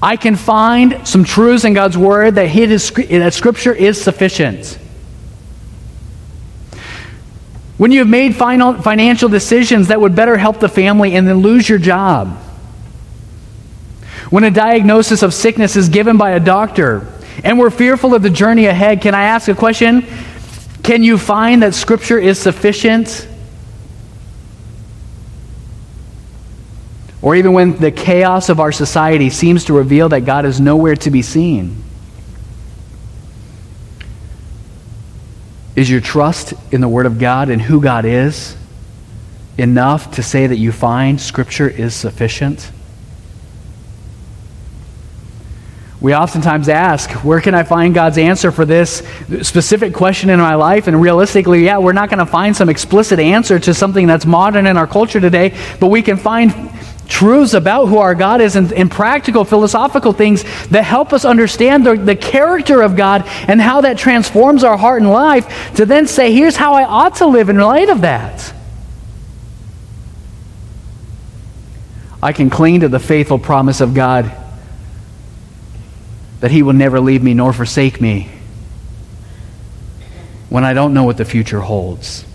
I 0.00 0.16
can 0.16 0.36
find 0.36 1.08
some 1.08 1.24
truths 1.24 1.64
in 1.64 1.74
God's 1.74 1.98
Word 1.98 2.36
that, 2.36 2.46
his, 2.46 2.90
that 2.90 3.34
Scripture 3.34 3.72
is 3.72 4.00
sufficient. 4.00 4.78
When 7.76 7.92
you 7.92 7.98
have 7.98 8.08
made 8.08 8.34
final, 8.34 8.74
financial 8.74 9.28
decisions 9.28 9.88
that 9.88 10.00
would 10.00 10.14
better 10.14 10.36
help 10.36 10.60
the 10.60 10.68
family 10.68 11.14
and 11.14 11.28
then 11.28 11.38
lose 11.38 11.68
your 11.68 11.78
job. 11.78 12.38
When 14.30 14.44
a 14.44 14.50
diagnosis 14.50 15.22
of 15.22 15.34
sickness 15.34 15.76
is 15.76 15.88
given 15.88 16.16
by 16.16 16.30
a 16.30 16.40
doctor 16.40 17.06
and 17.44 17.58
we're 17.58 17.70
fearful 17.70 18.14
of 18.14 18.22
the 18.22 18.30
journey 18.30 18.66
ahead, 18.66 19.02
can 19.02 19.14
I 19.14 19.24
ask 19.24 19.48
a 19.48 19.54
question? 19.54 20.06
Can 20.82 21.02
you 21.02 21.18
find 21.18 21.62
that 21.62 21.74
Scripture 21.74 22.18
is 22.18 22.38
sufficient? 22.38 23.28
Or 27.20 27.34
even 27.34 27.52
when 27.52 27.76
the 27.76 27.90
chaos 27.90 28.48
of 28.48 28.58
our 28.58 28.72
society 28.72 29.30
seems 29.30 29.64
to 29.66 29.74
reveal 29.74 30.08
that 30.10 30.20
God 30.20 30.44
is 30.44 30.60
nowhere 30.60 30.96
to 30.96 31.10
be 31.10 31.22
seen? 31.22 31.82
Is 35.76 35.90
your 35.90 36.00
trust 36.00 36.54
in 36.72 36.80
the 36.80 36.88
Word 36.88 37.04
of 37.04 37.18
God 37.18 37.50
and 37.50 37.60
who 37.60 37.82
God 37.82 38.06
is 38.06 38.56
enough 39.58 40.12
to 40.12 40.22
say 40.22 40.46
that 40.46 40.56
you 40.56 40.72
find 40.72 41.20
Scripture 41.20 41.68
is 41.68 41.94
sufficient? 41.94 42.72
We 46.00 46.14
oftentimes 46.14 46.68
ask, 46.68 47.10
where 47.24 47.40
can 47.40 47.54
I 47.54 47.62
find 47.62 47.94
God's 47.94 48.16
answer 48.16 48.52
for 48.52 48.64
this 48.64 49.02
specific 49.42 49.92
question 49.92 50.30
in 50.30 50.38
my 50.38 50.54
life? 50.54 50.86
And 50.86 51.00
realistically, 51.00 51.64
yeah, 51.64 51.78
we're 51.78 51.92
not 51.94 52.10
going 52.10 52.20
to 52.20 52.26
find 52.26 52.56
some 52.56 52.68
explicit 52.68 53.18
answer 53.18 53.58
to 53.58 53.74
something 53.74 54.06
that's 54.06 54.26
modern 54.26 54.66
in 54.66 54.76
our 54.76 54.86
culture 54.86 55.20
today, 55.20 55.56
but 55.80 55.88
we 55.88 56.02
can 56.02 56.16
find 56.16 56.54
truths 57.08 57.54
about 57.54 57.86
who 57.86 57.98
our 57.98 58.14
God 58.14 58.40
is 58.40 58.56
and, 58.56 58.72
and, 58.72 58.90
practical 58.90 59.44
philosophical 59.44 60.12
things 60.12 60.42
that 60.68 60.82
help 60.82 61.12
us 61.12 61.24
understand 61.24 61.86
the, 61.86 61.96
the 61.96 62.16
character 62.16 62.82
of 62.82 62.96
God 62.96 63.22
and 63.48 63.60
how 63.60 63.82
that 63.82 63.98
transforms 63.98 64.64
our 64.64 64.76
heart 64.76 65.02
and 65.02 65.10
life 65.10 65.74
to 65.76 65.86
then 65.86 66.06
say, 66.06 66.32
here's 66.32 66.56
how 66.56 66.74
I 66.74 66.84
ought 66.84 67.16
to 67.16 67.26
live 67.26 67.48
in 67.48 67.58
light 67.58 67.88
of 67.88 68.02
that. 68.02 68.52
I 72.22 72.32
can 72.32 72.50
cling 72.50 72.80
to 72.80 72.88
the 72.88 72.98
faithful 72.98 73.38
promise 73.38 73.80
of 73.80 73.94
God 73.94 74.32
that 76.40 76.50
He 76.50 76.62
will 76.62 76.72
never 76.72 77.00
leave 77.00 77.22
me 77.22 77.34
nor 77.34 77.52
forsake 77.52 78.00
me 78.00 78.30
when 80.48 80.64
I 80.64 80.74
don't 80.74 80.92
know 80.92 81.04
what 81.04 81.16
the 81.16 81.24
future 81.24 81.60
holds. 81.60 82.25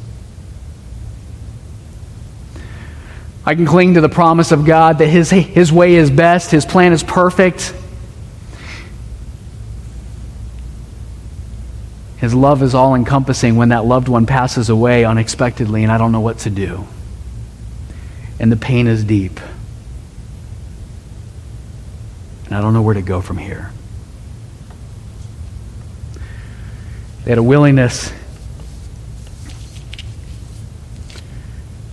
I 3.45 3.55
can 3.55 3.65
cling 3.65 3.95
to 3.95 4.01
the 4.01 4.09
promise 4.09 4.51
of 4.51 4.65
God 4.65 4.99
that 4.99 5.07
his, 5.07 5.31
his 5.31 5.71
way 5.71 5.95
is 5.95 6.11
best, 6.11 6.51
His 6.51 6.65
plan 6.65 6.93
is 6.93 7.01
perfect. 7.03 7.73
His 12.17 12.35
love 12.35 12.61
is 12.61 12.75
all 12.75 12.93
encompassing 12.93 13.55
when 13.55 13.69
that 13.69 13.83
loved 13.83 14.07
one 14.07 14.27
passes 14.27 14.69
away 14.69 15.05
unexpectedly 15.05 15.81
and 15.81 15.91
I 15.91 15.97
don't 15.97 16.11
know 16.11 16.19
what 16.19 16.37
to 16.39 16.51
do. 16.51 16.85
And 18.39 18.51
the 18.51 18.57
pain 18.57 18.85
is 18.85 19.03
deep. 19.03 19.39
And 22.45 22.53
I 22.53 22.61
don't 22.61 22.73
know 22.73 22.83
where 22.83 22.93
to 22.93 23.01
go 23.01 23.21
from 23.21 23.39
here. 23.39 23.71
They 27.23 27.31
had 27.31 27.39
a 27.39 27.43
willingness 27.43 28.13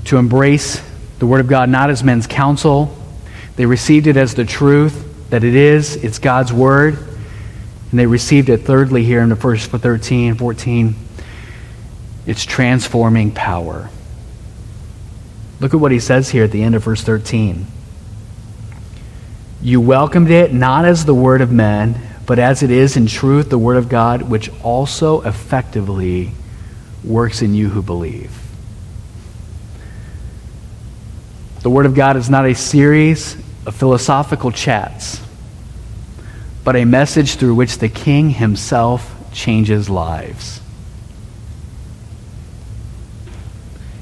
to 0.04 0.18
embrace 0.18 0.82
the 1.18 1.26
Word 1.26 1.40
of 1.40 1.48
God 1.48 1.68
not 1.68 1.90
as 1.90 2.04
men's 2.04 2.26
counsel. 2.26 2.96
They 3.56 3.66
received 3.66 4.06
it 4.06 4.16
as 4.16 4.34
the 4.34 4.44
truth 4.44 5.30
that 5.30 5.44
it 5.44 5.54
is, 5.54 5.96
it's 5.96 6.18
God's 6.18 6.52
Word. 6.52 6.98
And 7.90 7.98
they 7.98 8.06
received 8.06 8.48
it 8.48 8.58
thirdly 8.58 9.02
here 9.04 9.20
in 9.20 9.30
the 9.30 9.34
verse 9.34 9.66
13 9.66 10.34
14. 10.34 10.94
It's 12.26 12.44
transforming 12.44 13.32
power. 13.32 13.88
Look 15.60 15.74
at 15.74 15.80
what 15.80 15.92
he 15.92 15.98
says 15.98 16.28
here 16.28 16.44
at 16.44 16.52
the 16.52 16.62
end 16.62 16.74
of 16.74 16.84
verse 16.84 17.02
13. 17.02 17.66
You 19.60 19.80
welcomed 19.80 20.30
it 20.30 20.52
not 20.52 20.84
as 20.84 21.04
the 21.04 21.14
word 21.14 21.40
of 21.40 21.50
men, 21.50 22.00
but 22.26 22.38
as 22.38 22.62
it 22.62 22.70
is 22.70 22.96
in 22.96 23.06
truth 23.06 23.48
the 23.48 23.58
word 23.58 23.76
of 23.76 23.88
God, 23.88 24.22
which 24.22 24.50
also 24.62 25.22
effectively 25.22 26.32
works 27.02 27.42
in 27.42 27.54
you 27.54 27.70
who 27.70 27.82
believe. 27.82 28.47
The 31.62 31.70
word 31.70 31.86
of 31.86 31.94
God 31.94 32.16
is 32.16 32.30
not 32.30 32.46
a 32.46 32.54
series 32.54 33.36
of 33.66 33.74
philosophical 33.74 34.52
chats, 34.52 35.20
but 36.64 36.76
a 36.76 36.84
message 36.84 37.34
through 37.34 37.54
which 37.54 37.78
the 37.78 37.88
king 37.88 38.30
himself 38.30 39.14
changes 39.32 39.90
lives. 39.90 40.60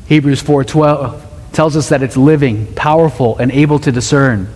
Hebrews 0.07 0.43
4:12 0.43 1.23
tells 1.53 1.77
us 1.77 1.89
that 1.89 2.03
it's 2.03 2.17
living, 2.17 2.69
powerful, 2.75 3.37
and 3.39 3.51
able 3.51 3.79
to 3.81 3.91
discern. 3.91 4.49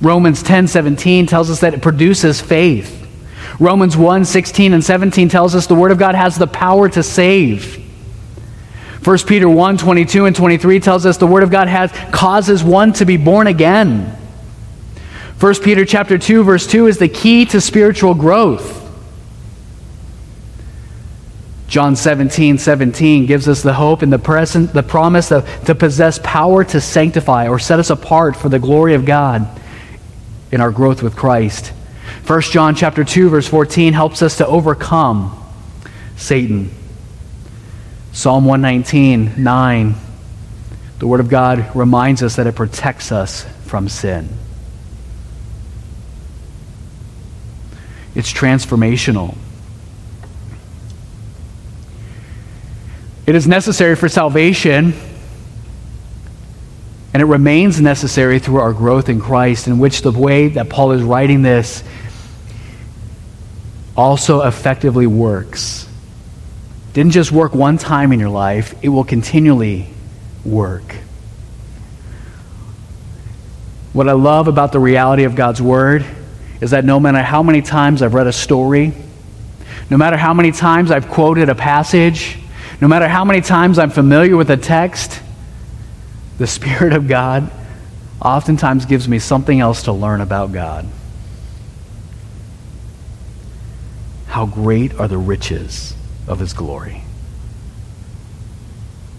Romans 0.00 0.42
10:17 0.42 1.26
tells 1.26 1.50
us 1.50 1.60
that 1.60 1.74
it 1.74 1.82
produces 1.82 2.40
faith. 2.40 2.96
Romans 3.58 3.96
1 3.96 4.24
16 4.24 4.72
and 4.72 4.82
17 4.82 5.28
tells 5.28 5.54
us 5.54 5.66
the 5.66 5.74
Word 5.74 5.92
of 5.92 5.98
God 5.98 6.14
has 6.14 6.36
the 6.36 6.46
power 6.46 6.88
to 6.88 7.02
save. 7.02 7.79
1 9.04 9.18
Peter 9.26 9.48
1 9.48 9.78
22 9.78 10.26
and 10.26 10.36
23 10.36 10.80
tells 10.80 11.06
us 11.06 11.16
the 11.16 11.26
Word 11.26 11.42
of 11.42 11.50
God 11.50 11.68
has, 11.68 11.90
causes 12.12 12.62
one 12.62 12.92
to 12.94 13.06
be 13.06 13.16
born 13.16 13.46
again. 13.46 14.16
1 15.40 15.54
Peter 15.62 15.86
chapter 15.86 16.18
2 16.18 16.44
verse 16.44 16.66
2 16.66 16.86
is 16.86 16.98
the 16.98 17.08
key 17.08 17.46
to 17.46 17.60
spiritual 17.60 18.14
growth. 18.14 18.78
John 21.66 21.96
17, 21.96 22.58
17 22.58 23.26
gives 23.26 23.48
us 23.48 23.62
the 23.62 23.72
hope 23.72 24.02
and 24.02 24.12
the 24.12 24.18
present, 24.18 24.72
the 24.72 24.82
promise 24.82 25.30
of, 25.30 25.46
to 25.64 25.74
possess 25.74 26.18
power 26.22 26.64
to 26.64 26.80
sanctify 26.80 27.48
or 27.48 27.58
set 27.60 27.78
us 27.78 27.90
apart 27.90 28.36
for 28.36 28.48
the 28.48 28.58
glory 28.58 28.94
of 28.94 29.06
God 29.06 29.48
in 30.50 30.60
our 30.60 30.72
growth 30.72 31.02
with 31.02 31.16
Christ. 31.16 31.68
1 32.26 32.40
John 32.42 32.74
chapter 32.74 33.04
2 33.04 33.30
verse 33.30 33.46
14 33.46 33.92
helps 33.94 34.20
us 34.20 34.36
to 34.38 34.46
overcome 34.46 35.42
Satan. 36.16 36.70
Psalm 38.12 38.44
119, 38.44 39.42
9, 39.42 39.94
the 40.98 41.06
Word 41.06 41.20
of 41.20 41.28
God 41.28 41.74
reminds 41.74 42.22
us 42.22 42.36
that 42.36 42.46
it 42.46 42.54
protects 42.54 43.12
us 43.12 43.44
from 43.64 43.88
sin. 43.88 44.28
It's 48.14 48.32
transformational. 48.32 49.36
It 53.26 53.34
is 53.36 53.46
necessary 53.46 53.94
for 53.94 54.08
salvation 54.08 54.92
and 57.12 57.20
it 57.20 57.26
remains 57.26 57.80
necessary 57.80 58.38
through 58.38 58.58
our 58.58 58.72
growth 58.72 59.08
in 59.08 59.20
Christ, 59.20 59.66
in 59.66 59.78
which 59.78 60.02
the 60.02 60.12
way 60.12 60.48
that 60.48 60.68
Paul 60.68 60.92
is 60.92 61.02
writing 61.02 61.42
this 61.42 61.82
also 63.96 64.42
effectively 64.42 65.06
works. 65.06 65.88
Didn't 67.00 67.12
just 67.12 67.32
work 67.32 67.54
one 67.54 67.78
time 67.78 68.12
in 68.12 68.20
your 68.20 68.28
life, 68.28 68.74
it 68.82 68.90
will 68.90 69.04
continually 69.04 69.88
work. 70.44 70.96
What 73.94 74.06
I 74.06 74.12
love 74.12 74.48
about 74.48 74.72
the 74.72 74.80
reality 74.80 75.24
of 75.24 75.34
God's 75.34 75.62
Word 75.62 76.04
is 76.60 76.72
that 76.72 76.84
no 76.84 77.00
matter 77.00 77.22
how 77.22 77.42
many 77.42 77.62
times 77.62 78.02
I've 78.02 78.12
read 78.12 78.26
a 78.26 78.34
story, 78.34 78.92
no 79.88 79.96
matter 79.96 80.18
how 80.18 80.34
many 80.34 80.52
times 80.52 80.90
I've 80.90 81.08
quoted 81.08 81.48
a 81.48 81.54
passage, 81.54 82.36
no 82.82 82.86
matter 82.86 83.08
how 83.08 83.24
many 83.24 83.40
times 83.40 83.78
I'm 83.78 83.88
familiar 83.88 84.36
with 84.36 84.50
a 84.50 84.58
text, 84.58 85.22
the 86.36 86.46
Spirit 86.46 86.92
of 86.92 87.08
God 87.08 87.50
oftentimes 88.20 88.84
gives 88.84 89.08
me 89.08 89.18
something 89.20 89.58
else 89.58 89.84
to 89.84 89.92
learn 89.92 90.20
about 90.20 90.52
God. 90.52 90.86
How 94.26 94.44
great 94.44 95.00
are 95.00 95.08
the 95.08 95.16
riches 95.16 95.94
of 96.30 96.38
His 96.38 96.52
glory 96.52 97.02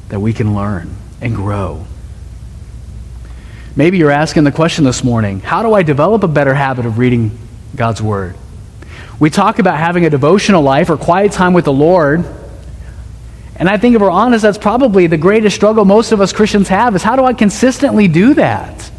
that 0.07 0.19
we 0.19 0.33
can 0.33 0.55
learn 0.55 0.95
and 1.19 1.35
grow. 1.35 1.85
Maybe 3.75 3.97
you're 3.97 4.11
asking 4.11 4.45
the 4.45 4.51
question 4.51 4.85
this 4.85 5.03
morning 5.03 5.41
how 5.41 5.61
do 5.61 5.73
I 5.73 5.83
develop 5.83 6.23
a 6.23 6.27
better 6.27 6.53
habit 6.53 6.85
of 6.85 6.97
reading 6.97 7.37
God's 7.75 8.01
Word? 8.01 8.35
We 9.19 9.29
talk 9.29 9.59
about 9.59 9.77
having 9.77 10.05
a 10.05 10.09
devotional 10.09 10.63
life 10.63 10.89
or 10.89 10.97
quiet 10.97 11.33
time 11.33 11.53
with 11.53 11.65
the 11.65 11.73
Lord. 11.73 12.25
And 13.57 13.69
I 13.69 13.77
think 13.77 13.93
if 13.93 14.01
we're 14.01 14.09
honest, 14.09 14.41
that's 14.41 14.57
probably 14.57 15.07
the 15.07 15.17
greatest 15.17 15.55
struggle 15.55 15.85
most 15.85 16.11
of 16.11 16.21
us 16.21 16.33
Christians 16.33 16.69
have 16.69 16.95
is 16.95 17.03
how 17.03 17.17
do 17.17 17.25
I 17.25 17.33
consistently 17.33 18.07
do 18.07 18.33
that? 18.35 18.91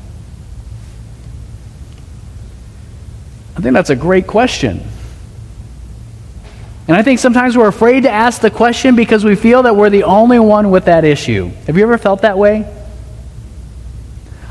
I 3.56 3.60
think 3.60 3.72
that's 3.72 3.90
a 3.90 3.96
great 3.96 4.26
question. 4.26 4.86
And 6.88 6.96
I 6.96 7.02
think 7.02 7.20
sometimes 7.20 7.56
we're 7.56 7.68
afraid 7.68 8.02
to 8.02 8.10
ask 8.10 8.40
the 8.40 8.50
question 8.50 8.96
because 8.96 9.24
we 9.24 9.36
feel 9.36 9.62
that 9.62 9.76
we're 9.76 9.90
the 9.90 10.02
only 10.02 10.40
one 10.40 10.70
with 10.70 10.86
that 10.86 11.04
issue. 11.04 11.50
Have 11.66 11.76
you 11.76 11.84
ever 11.84 11.96
felt 11.96 12.22
that 12.22 12.36
way? 12.36 12.66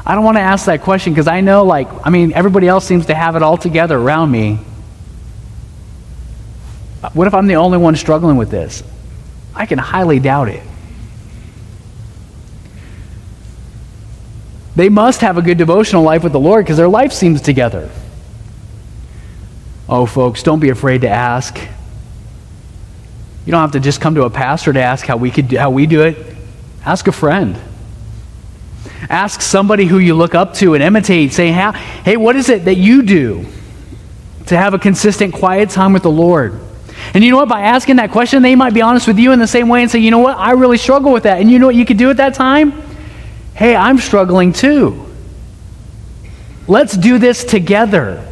I 0.06 0.16
don't 0.16 0.24
want 0.24 0.38
to 0.38 0.42
ask 0.42 0.66
that 0.66 0.82
question 0.82 1.14
because 1.14 1.28
I 1.28 1.42
know, 1.42 1.64
like, 1.64 1.88
I 2.06 2.10
mean, 2.10 2.34
everybody 2.34 2.68
else 2.68 2.86
seems 2.86 3.08
to 3.08 3.16
have 3.16 3.36
it 3.36 3.44
all 3.44 3.58
together 3.58 3.98
around 3.98 4.32
me. 4.32 4.60
What 7.14 7.28
if 7.28 7.34
I'm 7.34 7.48
the 7.48 7.56
only 7.56 7.78
one 7.78 7.96
struggling 7.96 8.38
with 8.38 8.50
this? 8.50 8.84
I 9.54 9.66
can 9.66 9.78
highly 9.78 10.20
doubt 10.20 10.50
it. 10.50 10.64
They 14.76 14.88
must 14.88 15.22
have 15.22 15.38
a 15.38 15.42
good 15.42 15.58
devotional 15.58 16.04
life 16.04 16.24
with 16.24 16.32
the 16.32 16.40
Lord 16.40 16.64
because 16.64 16.78
their 16.78 16.88
life 16.88 17.12
seems 17.12 17.42
together. 17.42 17.90
Oh, 19.90 20.06
folks, 20.06 20.44
don't 20.44 20.62
be 20.62 20.70
afraid 20.70 21.02
to 21.02 21.10
ask. 21.10 21.60
You 23.46 23.52
don't 23.52 23.62
have 23.62 23.72
to 23.72 23.80
just 23.80 24.02
come 24.02 24.16
to 24.16 24.24
a 24.24 24.30
pastor 24.30 24.72
to 24.74 24.82
ask 24.82 25.06
how 25.06 25.18
we 25.18 25.32
could 25.32 25.52
how 25.54 25.70
we 25.70 25.86
do 25.86 26.02
it. 26.02 26.18
Ask 26.86 27.08
a 27.08 27.12
friend. 27.12 27.58
Ask 29.10 29.42
somebody 29.42 29.86
who 29.86 29.98
you 29.98 30.16
look 30.16 30.36
up 30.36 30.54
to 30.56 30.74
and 30.74 30.84
imitate. 30.84 31.34
Say, 31.34 31.52
"Hey, 31.52 32.18
what 32.18 32.36
is 32.36 32.50
it 32.50 32.66
that 32.66 32.76
you 32.76 33.02
do 33.02 33.46
to 34.46 34.58
have 34.58 34.74
a 34.74 34.80
consistent 34.80 35.34
quiet 35.34 35.70
time 35.70 35.94
with 35.94 36.04
the 36.04 36.12
Lord?" 36.12 36.60
And 37.14 37.24
you 37.24 37.32
know 37.32 37.38
what? 37.38 37.50
By 37.50 37.62
asking 37.62 37.98
that 37.98 38.12
question, 38.12 38.42
they 38.42 38.56
might 38.56 38.74
be 38.74 38.82
honest 38.82 39.08
with 39.08 39.20
you 39.20 39.32
in 39.32 39.40
the 39.40 39.48
same 39.48 39.68
way 39.68 39.82
and 39.82 39.92
say, 39.92 40.00
you 40.00 40.12
know 40.12 40.20
what? 40.20 40.38
I 40.38 40.52
really 40.52 40.78
struggle 40.78 41.12
with 41.12 41.24
that. 41.24 41.42
And 41.42 41.52
you 41.52 41.60
know 41.60 41.66
what 41.66 41.76
you 41.76 41.86
could 41.86 41.98
do 41.98 42.10
at 42.10 42.18
that 42.18 42.36
time? 42.36 42.74
Hey, 43.54 43.76
I'm 43.76 43.98
struggling 43.98 44.54
too. 44.54 45.08
Let's 46.68 46.96
do 46.96 47.18
this 47.18 47.44
together. 47.44 48.26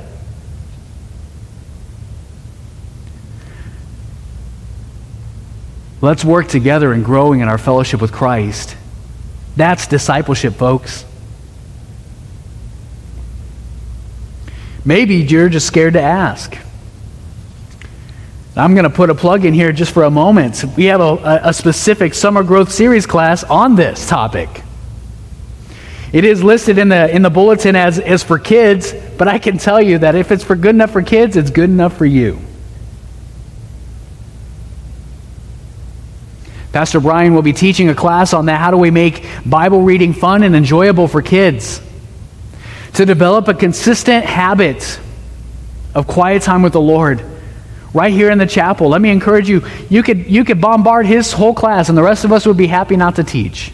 Let's 6.02 6.24
work 6.24 6.48
together 6.48 6.94
in 6.94 7.04
growing 7.04 7.42
in 7.42 7.50
our 7.50 7.58
fellowship 7.58 8.02
with 8.02 8.12
Christ. 8.12 8.78
That's 9.58 9.88
discipleship, 9.88 10.54
folks. 10.54 11.04
Maybe 14.86 15.16
you're 15.16 15.50
just 15.50 15.68
scared 15.68 15.94
to 15.94 16.02
ask. 16.02 16.58
I'm 18.56 18.74
going 18.74 18.86
to 18.86 18.90
put 18.90 19.10
a 19.10 19.16
plug 19.16 19.46
in 19.46 19.54
here 19.54 19.72
just 19.72 19.94
for 19.94 20.04
a 20.04 20.10
moment. 20.10 20.64
We 20.76 20.86
have 20.86 21.02
a, 21.02 21.42
a, 21.44 21.54
specific 21.54 22.14
summer 22.14 22.44
growth 22.44 22.72
series 22.72 23.06
class 23.06 23.44
on 23.44 23.76
this 23.76 24.08
topic. 24.08 24.64
It 26.12 26.26
is 26.26 26.44
listed 26.44 26.78
in 26.78 26.90
the, 26.90 27.14
in 27.14 27.22
the 27.22 27.30
bulletin 27.30 27.76
as, 27.76 28.00
as 28.00 28.24
for 28.24 28.40
kids, 28.40 28.94
but 29.18 29.28
I 29.28 29.38
can 29.38 29.58
tell 29.58 29.82
you 29.82 30.00
that 30.00 30.16
if 30.16 30.32
it's 30.32 30.44
for 30.44 30.56
good 30.56 30.76
enough 30.76 30.92
for 30.92 31.02
kids, 31.02 31.38
it's 31.38 31.52
good 31.52 31.70
enough 31.70 31.98
for 31.98 32.06
you. 32.06 32.40
Pastor 36.72 37.00
Brian 37.00 37.34
will 37.34 37.42
be 37.42 37.54
teaching 37.54 37.90
a 37.90 37.96
class 37.96 38.34
on 38.34 38.46
that. 38.46 38.60
How 38.60 38.70
do 38.70 38.78
we 38.78 38.92
make 38.92 39.26
Bible 39.46 39.82
reading 39.82 40.14
fun 40.14 40.44
and 40.44 40.56
enjoyable 40.56 41.08
for 41.08 41.22
kids? 41.22 41.82
To 42.94 43.06
develop 43.06 43.48
a 43.48 43.54
consistent 43.54 44.26
habit 44.26 45.00
of 45.96 46.06
quiet 46.06 46.44
time 46.44 46.62
with 46.62 46.74
the 46.74 46.82
Lord 46.82 47.24
right 47.94 48.14
here 48.14 48.30
in 48.30 48.38
the 48.38 48.46
chapel. 48.46 48.90
Let 48.90 49.02
me 49.02 49.10
encourage 49.10 49.50
you, 49.50 49.66
you 49.90 50.04
could, 50.04 50.30
you 50.30 50.44
could 50.44 50.62
bombard 50.62 51.08
his 51.08 51.32
whole 51.32 51.56
class, 51.56 51.90
and 51.90 51.98
the 51.98 52.04
rest 52.04 52.24
of 52.24 52.32
us 52.32 52.46
would 52.46 52.58
be 52.58 52.68
happy 52.68 52.96
not 52.96 53.16
to 53.16 53.24
teach. 53.24 53.74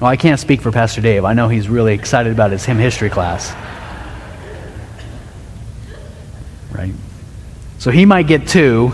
Well, 0.00 0.10
I 0.10 0.16
can't 0.16 0.40
speak 0.40 0.62
for 0.62 0.70
Pastor 0.70 1.00
Dave. 1.00 1.24
I 1.24 1.34
know 1.34 1.48
he's 1.48 1.68
really 1.68 1.92
excited 1.94 2.32
about 2.32 2.52
his 2.52 2.64
hymn 2.64 2.78
history 2.78 3.10
class. 3.10 3.52
Right? 6.72 6.94
So 7.80 7.90
he 7.90 8.04
might 8.04 8.26
get 8.26 8.46
two. 8.46 8.92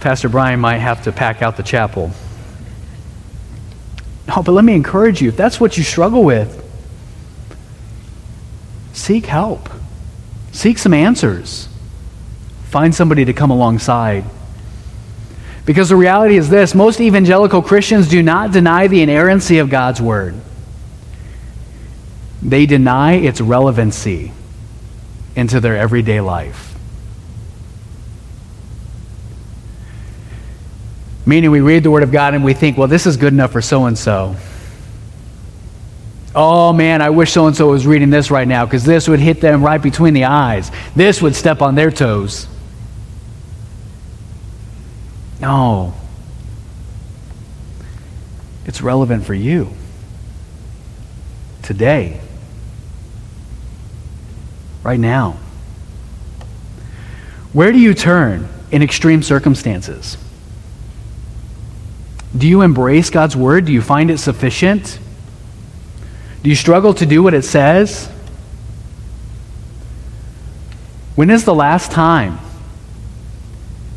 Pastor 0.00 0.30
Brian 0.30 0.60
might 0.60 0.78
have 0.78 1.04
to 1.04 1.12
pack 1.12 1.42
out 1.42 1.58
the 1.58 1.62
chapel. 1.62 2.10
No, 4.26 4.42
but 4.42 4.52
let 4.52 4.64
me 4.64 4.72
encourage 4.72 5.20
you 5.20 5.28
if 5.28 5.36
that's 5.36 5.60
what 5.60 5.76
you 5.76 5.84
struggle 5.84 6.24
with, 6.24 6.64
seek 8.94 9.26
help, 9.26 9.68
seek 10.52 10.78
some 10.78 10.94
answers, 10.94 11.68
find 12.70 12.94
somebody 12.94 13.26
to 13.26 13.34
come 13.34 13.50
alongside. 13.50 14.24
Because 15.66 15.90
the 15.90 15.96
reality 15.96 16.38
is 16.38 16.48
this 16.48 16.74
most 16.74 16.98
evangelical 16.98 17.60
Christians 17.60 18.08
do 18.08 18.22
not 18.22 18.52
deny 18.52 18.86
the 18.86 19.02
inerrancy 19.02 19.58
of 19.58 19.68
God's 19.68 20.00
Word, 20.00 20.34
they 22.40 22.64
deny 22.64 23.16
its 23.16 23.42
relevancy 23.42 24.32
into 25.36 25.60
their 25.60 25.76
everyday 25.76 26.22
life. 26.22 26.67
Meaning, 31.28 31.50
we 31.50 31.60
read 31.60 31.82
the 31.82 31.90
Word 31.90 32.02
of 32.02 32.10
God 32.10 32.32
and 32.32 32.42
we 32.42 32.54
think, 32.54 32.78
well, 32.78 32.88
this 32.88 33.06
is 33.06 33.18
good 33.18 33.34
enough 33.34 33.52
for 33.52 33.60
so 33.60 33.84
and 33.84 33.98
so. 33.98 34.34
Oh 36.34 36.72
man, 36.72 37.02
I 37.02 37.10
wish 37.10 37.32
so 37.32 37.48
and 37.48 37.54
so 37.54 37.68
was 37.68 37.86
reading 37.86 38.08
this 38.08 38.30
right 38.30 38.48
now 38.48 38.64
because 38.64 38.82
this 38.82 39.08
would 39.08 39.20
hit 39.20 39.42
them 39.42 39.62
right 39.62 39.82
between 39.82 40.14
the 40.14 40.24
eyes. 40.24 40.70
This 40.96 41.20
would 41.20 41.34
step 41.34 41.60
on 41.60 41.74
their 41.74 41.90
toes. 41.90 42.46
No. 45.38 45.92
It's 48.64 48.80
relevant 48.80 49.26
for 49.26 49.34
you 49.34 49.70
today, 51.62 52.22
right 54.82 54.98
now. 54.98 55.36
Where 57.52 57.70
do 57.70 57.78
you 57.78 57.92
turn 57.92 58.48
in 58.70 58.82
extreme 58.82 59.22
circumstances? 59.22 60.16
Do 62.36 62.46
you 62.46 62.62
embrace 62.62 63.10
God's 63.10 63.36
word? 63.36 63.64
Do 63.64 63.72
you 63.72 63.82
find 63.82 64.10
it 64.10 64.18
sufficient? 64.18 64.98
Do 66.42 66.50
you 66.50 66.56
struggle 66.56 66.94
to 66.94 67.06
do 67.06 67.22
what 67.22 67.34
it 67.34 67.42
says? 67.42 68.10
When 71.14 71.30
is 71.30 71.44
the 71.44 71.54
last 71.54 71.90
time 71.90 72.38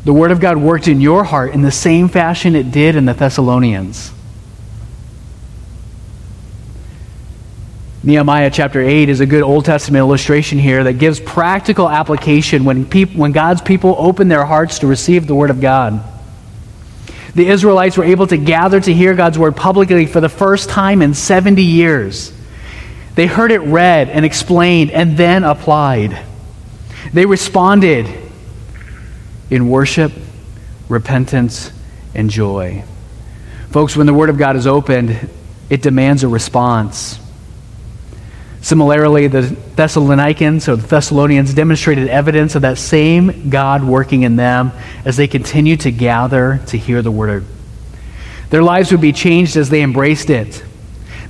the 0.04 0.12
Word 0.12 0.32
of 0.32 0.40
God 0.40 0.56
worked 0.56 0.88
in 0.88 1.00
your 1.00 1.22
heart 1.22 1.54
in 1.54 1.62
the 1.62 1.70
same 1.70 2.08
fashion 2.08 2.56
it 2.56 2.72
did 2.72 2.96
in 2.96 3.04
the 3.04 3.14
Thessalonians? 3.14 4.12
Nehemiah 8.02 8.50
chapter 8.50 8.80
8 8.80 9.08
is 9.08 9.20
a 9.20 9.26
good 9.26 9.44
Old 9.44 9.64
Testament 9.64 10.00
illustration 10.00 10.58
here 10.58 10.82
that 10.82 10.94
gives 10.94 11.20
practical 11.20 11.88
application 11.88 12.64
when, 12.64 12.84
peop- 12.84 13.14
when 13.14 13.30
God's 13.30 13.62
people 13.62 13.94
open 13.96 14.26
their 14.26 14.44
hearts 14.44 14.80
to 14.80 14.88
receive 14.88 15.28
the 15.28 15.36
Word 15.36 15.50
of 15.50 15.60
God. 15.60 16.02
The 17.34 17.48
Israelites 17.48 17.96
were 17.96 18.04
able 18.04 18.26
to 18.26 18.36
gather 18.36 18.80
to 18.80 18.92
hear 18.92 19.14
God's 19.14 19.38
word 19.38 19.56
publicly 19.56 20.06
for 20.06 20.20
the 20.20 20.28
first 20.28 20.68
time 20.68 21.00
in 21.00 21.14
70 21.14 21.62
years. 21.62 22.32
They 23.14 23.26
heard 23.26 23.52
it 23.52 23.60
read 23.60 24.08
and 24.08 24.24
explained 24.24 24.90
and 24.90 25.16
then 25.16 25.44
applied. 25.44 26.18
They 27.12 27.26
responded 27.26 28.08
in 29.50 29.68
worship, 29.68 30.12
repentance, 30.88 31.72
and 32.14 32.30
joy. 32.30 32.84
Folks, 33.70 33.96
when 33.96 34.06
the 34.06 34.14
Word 34.14 34.28
of 34.28 34.38
God 34.38 34.56
is 34.56 34.66
opened, 34.66 35.30
it 35.70 35.80
demands 35.80 36.24
a 36.24 36.28
response. 36.28 37.18
Similarly, 38.62 39.26
the 39.26 39.42
Thessalonians 39.42 40.68
or 40.68 40.76
the 40.76 40.86
Thessalonians 40.86 41.52
demonstrated 41.52 42.06
evidence 42.08 42.54
of 42.54 42.62
that 42.62 42.78
same 42.78 43.50
God 43.50 43.82
working 43.82 44.22
in 44.22 44.36
them 44.36 44.70
as 45.04 45.16
they 45.16 45.26
continued 45.26 45.80
to 45.80 45.90
gather 45.90 46.60
to 46.68 46.78
hear 46.78 47.02
the 47.02 47.10
word. 47.10 47.44
Their 48.50 48.62
lives 48.62 48.92
would 48.92 49.00
be 49.00 49.12
changed 49.12 49.56
as 49.56 49.68
they 49.68 49.82
embraced 49.82 50.30
it. 50.30 50.64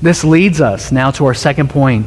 This 0.02 0.24
leads 0.24 0.60
us 0.60 0.92
now 0.92 1.10
to 1.12 1.24
our 1.24 1.32
second 1.32 1.70
point. 1.70 2.06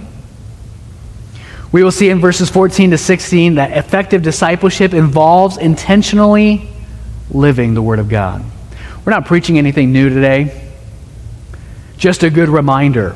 We 1.71 1.83
will 1.83 1.91
see 1.91 2.09
in 2.09 2.19
verses 2.19 2.51
14 2.51 2.91
to 2.91 2.97
16 2.97 3.55
that 3.55 3.75
effective 3.75 4.21
discipleship 4.21 4.93
involves 4.93 5.57
intentionally 5.57 6.69
living 7.31 7.73
the 7.73 7.81
Word 7.81 7.97
of 7.97 8.09
God. 8.09 8.45
We're 9.03 9.11
not 9.11 9.25
preaching 9.25 9.57
anything 9.57 9.91
new 9.91 10.09
today, 10.09 10.71
just 11.97 12.21
a 12.21 12.29
good 12.29 12.49
reminder 12.49 13.15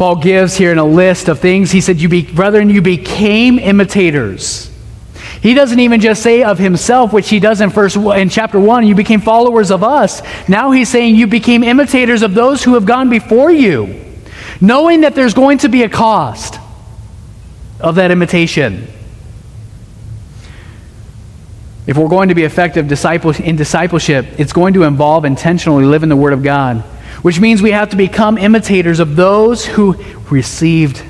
Paul 0.00 0.16
gives 0.16 0.56
here 0.56 0.72
in 0.72 0.78
a 0.78 0.84
list 0.84 1.28
of 1.28 1.40
things. 1.40 1.70
He 1.70 1.82
said, 1.82 2.00
you 2.00 2.08
be, 2.08 2.22
Brethren, 2.22 2.70
you 2.70 2.80
became 2.80 3.58
imitators. 3.58 4.70
He 5.42 5.52
doesn't 5.52 5.78
even 5.78 6.00
just 6.00 6.22
say 6.22 6.42
of 6.42 6.58
himself, 6.58 7.12
which 7.12 7.28
he 7.28 7.38
does 7.38 7.60
in, 7.60 7.68
first, 7.68 7.96
in 7.96 8.30
chapter 8.30 8.58
1, 8.58 8.86
you 8.86 8.94
became 8.94 9.20
followers 9.20 9.70
of 9.70 9.84
us. 9.84 10.22
Now 10.48 10.70
he's 10.70 10.88
saying 10.88 11.16
you 11.16 11.26
became 11.26 11.62
imitators 11.62 12.22
of 12.22 12.32
those 12.32 12.64
who 12.64 12.76
have 12.76 12.86
gone 12.86 13.10
before 13.10 13.50
you, 13.50 14.02
knowing 14.58 15.02
that 15.02 15.14
there's 15.14 15.34
going 15.34 15.58
to 15.58 15.68
be 15.68 15.82
a 15.82 15.88
cost 15.90 16.58
of 17.78 17.96
that 17.96 18.10
imitation. 18.10 18.86
If 21.86 21.98
we're 21.98 22.08
going 22.08 22.30
to 22.30 22.34
be 22.34 22.44
effective 22.44 22.88
disciple, 22.88 23.32
in 23.32 23.56
discipleship, 23.56 24.24
it's 24.38 24.54
going 24.54 24.72
to 24.72 24.84
involve 24.84 25.26
intentionally 25.26 25.84
living 25.84 26.08
the 26.08 26.16
Word 26.16 26.32
of 26.32 26.42
God 26.42 26.84
which 27.22 27.40
means 27.40 27.60
we 27.62 27.72
have 27.72 27.90
to 27.90 27.96
become 27.96 28.38
imitators 28.38 29.00
of 29.00 29.16
those 29.16 29.66
who 29.66 29.94
received 30.30 31.02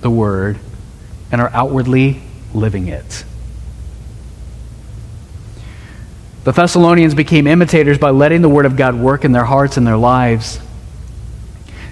the 0.00 0.10
word 0.10 0.58
and 1.32 1.40
are 1.40 1.50
outwardly 1.52 2.20
living 2.52 2.88
it. 2.88 3.24
The 6.44 6.52
Thessalonians 6.52 7.14
became 7.14 7.46
imitators 7.46 7.96
by 7.96 8.10
letting 8.10 8.42
the 8.42 8.48
word 8.50 8.66
of 8.66 8.76
God 8.76 8.94
work 8.94 9.24
in 9.24 9.32
their 9.32 9.44
hearts 9.44 9.78
and 9.78 9.86
their 9.86 9.96
lives. 9.96 10.60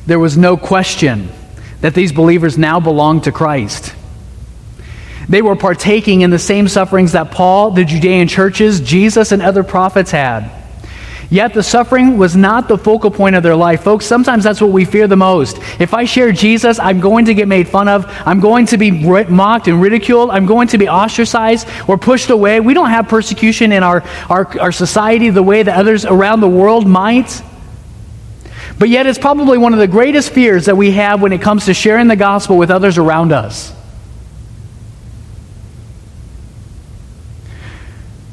There 0.07 0.19
was 0.19 0.37
no 0.37 0.57
question 0.57 1.31
that 1.81 1.95
these 1.95 2.13
believers 2.13 2.59
now 2.59 2.79
belonged 2.79 3.25
to 3.25 3.33
Christ. 3.33 3.95
They 5.29 5.41
were 5.41 5.57
partaking 5.57 6.21
in 6.21 6.31
the 6.31 6.39
same 6.39 6.69
sufferings 6.69 7.13
that 7.13 7.31
Paul, 7.31 7.71
the 7.71 7.85
Judean 7.85 8.29
churches, 8.29 8.81
Jesus, 8.81 9.33
and 9.33 9.41
other 9.41 9.63
prophets 9.63 10.11
had. 10.11 10.62
Yet 11.33 11.55
the 11.55 11.63
suffering 11.63 12.19
was 12.19 12.37
not 12.37 12.69
the 12.69 12.77
focal 12.77 13.11
point 13.11 13.37
of 13.37 13.43
their 13.43 13.57
life. 13.57 13.83
Folks, 13.83 14.05
sometimes 14.05 14.45
that's 14.45 14.61
what 14.61 14.71
we 14.71 14.85
fear 14.85 15.07
the 15.07 15.17
most. 15.17 15.57
If 15.81 15.95
I 15.95 16.05
share 16.05 16.31
Jesus, 16.31 16.79
I'm 16.79 17.01
going 17.01 17.25
to 17.25 17.33
get 17.33 17.49
made 17.49 17.67
fun 17.67 17.89
of. 17.89 18.05
I'm 18.27 18.39
going 18.39 18.67
to 18.67 18.77
be 18.77 18.91
mocked 18.91 19.67
and 19.67 19.81
ridiculed. 19.81 20.29
I'm 20.29 20.45
going 20.45 20.69
to 20.69 20.77
be 20.77 20.91
ostracized 20.91 21.67
or 21.89 21.97
pushed 21.97 22.29
away. 22.29 22.61
We 22.61 22.75
don't 22.75 22.91
have 22.91 23.09
persecution 23.09 23.73
in 23.73 23.83
our, 23.83 24.03
our, 24.29 24.61
our 24.61 24.73
society 24.73 25.31
the 25.31 25.43
way 25.43 25.63
that 25.63 25.75
others 25.75 26.05
around 26.05 26.41
the 26.41 26.51
world 26.51 26.87
might. 26.87 27.41
But 28.79 28.91
yet, 28.91 29.07
it's 29.07 29.19
probably 29.19 29.57
one 29.57 29.73
of 29.73 29.79
the 29.79 29.89
greatest 29.89 30.33
fears 30.33 30.67
that 30.67 30.77
we 30.77 30.91
have 30.91 31.23
when 31.23 31.33
it 31.33 31.41
comes 31.41 31.65
to 31.65 31.73
sharing 31.73 32.09
the 32.09 32.17
gospel 32.17 32.59
with 32.59 32.71
others 32.71 32.99
around 32.99 33.33
us. 33.33 33.73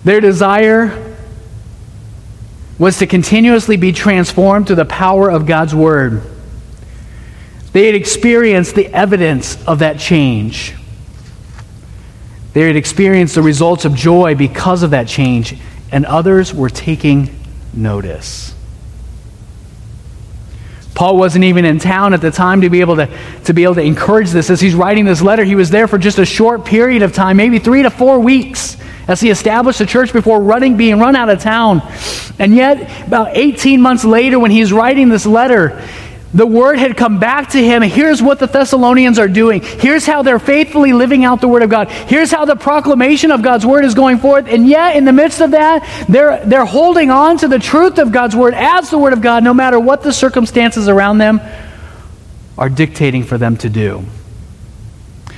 Their 0.04 0.20
desire 0.20 1.09
was 2.80 2.98
to 3.00 3.06
continuously 3.06 3.76
be 3.76 3.92
transformed 3.92 4.66
through 4.66 4.78
the 4.78 4.86
power 4.86 5.30
of 5.30 5.46
God's 5.46 5.76
Word. 5.76 6.24
They 7.74 7.86
had 7.86 7.94
experienced 7.94 8.74
the 8.74 8.88
evidence 8.88 9.62
of 9.68 9.80
that 9.80 10.00
change. 10.00 10.74
They 12.54 12.62
had 12.62 12.78
experienced 12.78 13.36
the 13.36 13.44
results 13.44 13.86
of 13.86 13.94
joy 13.94 14.34
because 14.34 14.82
of 14.82 14.92
that 14.92 15.08
change, 15.08 15.56
and 15.92 16.06
others 16.06 16.54
were 16.54 16.70
taking 16.70 17.38
notice. 17.74 18.56
Paul 20.96 21.18
wasn't 21.18 21.46
even 21.46 21.64
in 21.64 21.80
town 21.80 22.14
at 22.14 22.22
the 22.22 22.32
time 22.32 22.62
to 22.62 22.70
be 22.70 22.82
able 22.82 22.96
to, 22.96 23.08
to 23.46 23.54
be 23.54 23.64
able 23.64 23.76
to 23.76 23.82
encourage 23.82 24.32
this. 24.32 24.50
As 24.50 24.60
he's 24.60 24.76
writing 24.76 25.06
this 25.06 25.22
letter, 25.22 25.44
he 25.44 25.56
was 25.56 25.70
there 25.70 25.88
for 25.88 25.98
just 25.98 26.18
a 26.18 26.26
short 26.26 26.66
period 26.66 27.04
of 27.04 27.14
time, 27.14 27.38
maybe 27.38 27.60
three 27.60 27.84
to 27.84 27.90
four 27.90 28.20
weeks 28.20 28.76
as 29.10 29.20
he 29.20 29.32
established 29.32 29.80
the 29.80 29.88
church 29.88 30.14
before 30.14 30.40
running, 30.40 30.78
being 30.78 31.00
run 31.00 31.16
out 31.16 31.30
of 31.30 31.40
town. 31.40 31.82
And 32.38 32.56
yet, 32.56 33.08
about 33.08 33.36
18 33.36 33.82
months 33.82 34.06
later, 34.06 34.38
when 34.38 34.52
he's 34.52 34.72
writing 34.72 35.10
this 35.10 35.26
letter, 35.26 35.84
the 36.32 36.46
word 36.46 36.78
had 36.78 36.96
come 36.96 37.20
back 37.20 37.50
to 37.50 37.58
him. 37.58 37.82
Here's 37.82 38.22
what 38.22 38.38
the 38.38 38.46
Thessalonians 38.46 39.18
are 39.18 39.28
doing. 39.28 39.64
Here's 39.64 40.06
how 40.06 40.22
they're 40.22 40.38
faithfully 40.38 40.94
living 40.94 41.26
out 41.26 41.42
the 41.42 41.48
word 41.48 41.64
of 41.64 41.72
God. 41.72 41.90
Here's 41.90 42.30
how 42.30 42.46
the 42.46 42.56
proclamation 42.56 43.32
of 43.32 43.42
God's 43.42 43.66
word 43.66 43.84
is 43.84 43.96
going 43.96 44.20
forth. 44.20 44.46
And 44.48 44.68
yet, 44.68 44.96
in 44.96 45.06
the 45.06 45.12
midst 45.12 45.42
of 45.42 45.52
that, 45.52 46.06
they're, 46.08 46.46
they're 46.46 46.66
holding 46.66 47.10
on 47.10 47.40
to 47.40 47.48
the 47.48 47.58
truth 47.58 47.98
of 47.98 48.12
God's 48.12 48.36
word 48.36 48.54
as 48.54 48.92
the 48.92 49.00
word 49.00 49.14
of 49.14 49.22
God, 49.22 49.44
no 49.44 49.56
matter 49.56 49.80
what 49.80 50.04
the 50.04 50.14
circumstances 50.14 50.88
around 50.88 51.18
them 51.18 51.42
are 52.60 52.70
dictating 52.70 53.24
for 53.24 53.40
them 53.40 53.58
to 53.58 53.70
do. 53.70 54.06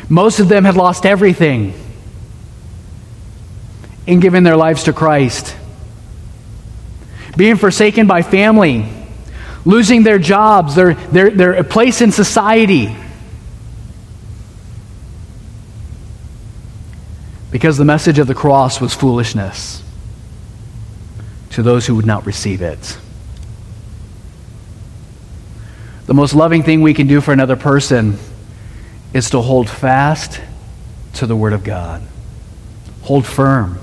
Most 0.09 0.41
of 0.41 0.49
them 0.49 0.65
had 0.65 0.75
lost 0.75 1.05
everything 1.05 1.73
in 4.07 4.19
giving 4.19 4.43
their 4.43 4.57
lives 4.57 4.83
to 4.83 4.93
Christ. 4.93 5.55
Being 7.37 7.55
forsaken 7.55 8.07
by 8.07 8.21
family, 8.21 8.87
losing 9.65 10.03
their 10.03 10.19
jobs, 10.19 10.75
their, 10.75 10.95
their, 10.95 11.29
their 11.29 11.63
place 11.63 12.01
in 12.01 12.11
society. 12.11 12.95
Because 17.51 17.77
the 17.77 17.85
message 17.85 18.17
of 18.19 18.27
the 18.27 18.35
cross 18.35 18.81
was 18.81 18.93
foolishness 18.93 19.83
to 21.51 21.63
those 21.63 21.85
who 21.85 21.95
would 21.95 22.05
not 22.05 22.25
receive 22.25 22.61
it. 22.61 22.97
The 26.05 26.13
most 26.13 26.33
loving 26.33 26.63
thing 26.63 26.81
we 26.81 26.93
can 26.93 27.07
do 27.07 27.21
for 27.21 27.31
another 27.31 27.55
person 27.55 28.17
is 29.13 29.29
to 29.31 29.41
hold 29.41 29.69
fast 29.69 30.41
to 31.15 31.25
the 31.25 31.35
Word 31.35 31.53
of 31.53 31.63
God. 31.63 32.01
Hold 33.03 33.25
firm 33.25 33.77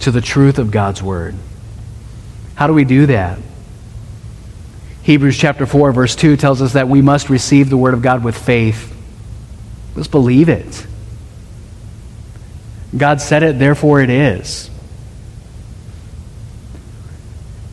to 0.00 0.10
the 0.10 0.20
truth 0.20 0.58
of 0.58 0.70
God's 0.70 1.02
Word. 1.02 1.34
How 2.54 2.66
do 2.66 2.74
we 2.74 2.84
do 2.84 3.06
that? 3.06 3.38
Hebrews 5.02 5.38
chapter 5.38 5.66
4, 5.66 5.92
verse 5.92 6.14
2 6.14 6.36
tells 6.36 6.60
us 6.60 6.74
that 6.74 6.88
we 6.88 7.00
must 7.00 7.30
receive 7.30 7.70
the 7.70 7.76
Word 7.76 7.94
of 7.94 8.02
God 8.02 8.22
with 8.22 8.36
faith. 8.36 8.94
Let's 9.94 10.08
believe 10.08 10.48
it. 10.48 10.86
God 12.96 13.20
said 13.20 13.42
it, 13.42 13.58
therefore 13.58 14.00
it 14.00 14.10
is. 14.10 14.70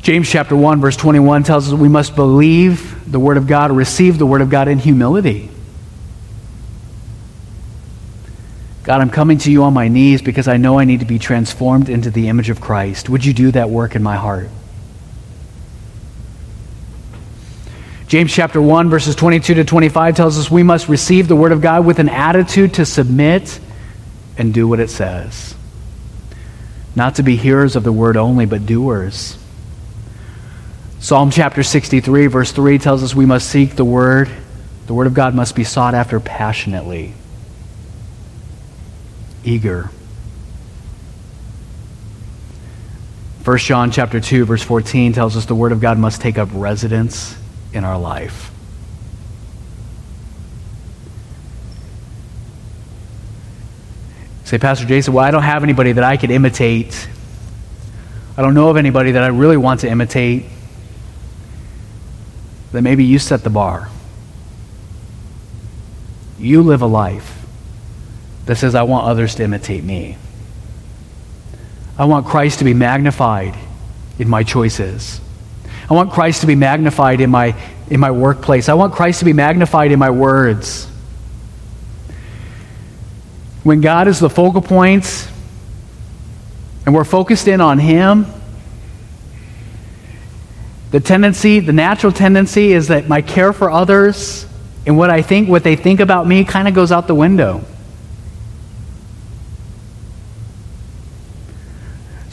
James 0.01 0.30
chapter 0.30 0.55
1, 0.55 0.80
verse 0.80 0.95
21 0.95 1.43
tells 1.43 1.67
us 1.67 1.78
we 1.78 1.89
must 1.89 2.15
believe 2.15 3.11
the 3.11 3.19
Word 3.19 3.36
of 3.36 3.45
God, 3.45 3.71
receive 3.71 4.17
the 4.17 4.25
Word 4.25 4.41
of 4.41 4.49
God 4.49 4.67
in 4.67 4.80
humility. 4.80 5.49
God, 8.88 9.02
I'm 9.02 9.10
coming 9.10 9.38
to 9.40 9.52
you 9.52 9.64
on 9.64 9.74
my 9.74 9.90
knees 9.90 10.22
because 10.22 10.48
I 10.48 10.56
know 10.56 10.80
I 10.80 10.86
need 10.86 11.02
to 11.02 11.06
be 11.06 11.20
transformed 11.20 11.90
into 11.90 12.10
the 12.10 12.30
image 12.30 12.50
of 12.50 12.62
Christ. 12.62 13.10
Would 13.10 13.26
you 13.26 13.34
do 13.34 13.52
that 13.52 13.70
work 13.70 13.98
in 13.98 14.02
my 14.02 14.16
heart? 14.16 14.48
James 18.08 18.32
chapter 18.32 18.62
1, 18.62 18.90
verses 18.90 19.14
22 19.14 19.56
to 19.56 19.66
25 19.66 20.16
tells 20.16 20.40
us 20.40 20.50
we 20.50 20.64
must 20.64 20.88
receive 20.88 21.28
the 21.28 21.36
Word 21.36 21.52
of 21.52 21.60
God 21.60 21.86
with 21.86 22.00
an 22.00 22.08
attitude 22.08 22.76
to 22.76 22.86
submit 22.86 23.60
and 24.38 24.54
do 24.54 24.70
what 24.70 24.80
it 24.80 24.90
says. 24.90 25.54
Not 26.96 27.16
to 27.16 27.24
be 27.24 27.36
hearers 27.36 27.76
of 27.76 27.84
the 27.84 27.92
Word 27.92 28.16
only, 28.16 28.46
but 28.46 28.66
doers. 28.66 29.38
Psalm 31.02 31.30
chapter 31.30 31.62
63, 31.62 32.28
verse 32.28 32.54
3 32.54 32.78
tells 32.78 33.04
us 33.04 33.14
we 33.14 33.26
must 33.26 33.50
seek 33.50 33.76
the 33.76 33.84
Word. 33.84 34.32
The 34.86 34.94
Word 34.94 35.08
of 35.08 35.14
God 35.14 35.36
must 35.36 35.58
be 35.58 35.66
sought 35.66 35.94
after 35.94 36.22
passionately, 36.22 37.16
eager. 39.48 39.89
1 43.45 43.58
John 43.60 43.91
chapter 43.91 44.20
2, 44.20 44.45
verse 44.45 44.62
14 44.62 45.14
tells 45.14 45.38
us 45.38 45.45
the 45.45 45.56
Word 45.56 45.72
of 45.72 45.80
God 45.80 45.98
must 45.98 46.20
take 46.20 46.38
up 46.38 46.50
residence 46.52 47.36
in 47.72 47.86
our 47.86 47.98
life. 47.98 48.52
Say, 54.43 54.58
Pastor 54.58 54.86
Jason, 54.86 55.14
well, 55.14 55.24
I 55.24 55.32
don't 55.32 55.43
have 55.43 55.64
anybody 55.64 55.93
that 55.93 56.04
I 56.04 56.18
could 56.18 56.32
imitate. 56.32 57.08
I 58.38 58.41
don't 58.41 58.54
know 58.54 58.70
of 58.70 58.76
anybody 58.76 59.12
that 59.12 59.24
I 59.24 59.28
really 59.28 59.58
want 59.58 59.82
to 59.82 59.89
imitate. 59.89 60.45
Then 62.74 62.84
maybe 62.84 63.06
you 63.06 63.18
set 63.18 63.43
the 63.43 63.50
bar. 63.50 63.89
You 66.38 66.64
live 66.64 66.82
a 66.82 66.86
life 66.86 67.37
that 68.48 68.56
says, 68.56 68.76
I 68.76 68.84
want 68.84 69.08
others 69.08 69.36
to 69.36 69.43
imitate 69.43 69.84
me. 69.84 70.18
I 71.98 72.06
want 72.06 72.26
Christ 72.26 72.60
to 72.60 72.66
be 72.66 72.74
magnified 72.74 73.56
in 74.18 74.30
my 74.30 74.43
choices. 74.43 75.20
I 75.89 75.93
want 75.93 76.12
Christ 76.12 76.41
to 76.41 76.48
be 76.48 76.56
magnified 76.56 77.22
in 77.22 77.30
my, 77.30 77.56
in 77.89 78.00
my 78.00 78.12
workplace. 78.12 78.70
I 78.70 78.74
want 78.74 78.93
Christ 78.93 79.20
to 79.20 79.26
be 79.26 79.34
magnified 79.34 79.91
in 79.91 80.00
my 80.00 80.10
words. 80.10 80.86
When 83.64 83.82
God 83.82 84.08
is 84.08 84.20
the 84.20 84.30
focal 84.30 84.62
point 84.62 85.30
and 86.86 86.95
we're 86.95 87.04
focused 87.04 87.48
in 87.48 87.60
on 87.60 87.80
Him, 87.80 88.28
the 90.91 91.02
tendency, 91.02 91.60
the 91.60 91.74
natural 91.74 92.14
tendency 92.14 92.72
is 92.72 92.88
that 92.88 93.10
my 93.10 93.22
care 93.22 93.52
for 93.52 93.70
others 93.70 94.45
and 94.86 94.98
what 94.98 95.10
I 95.10 95.22
think, 95.22 95.50
what 95.50 95.66
they 95.66 95.76
think 95.76 96.00
about 96.00 96.26
me 96.26 96.45
kind 96.45 96.68
of 96.70 96.74
goes 96.74 96.93
out 96.93 97.08
the 97.08 97.16
window. 97.16 97.66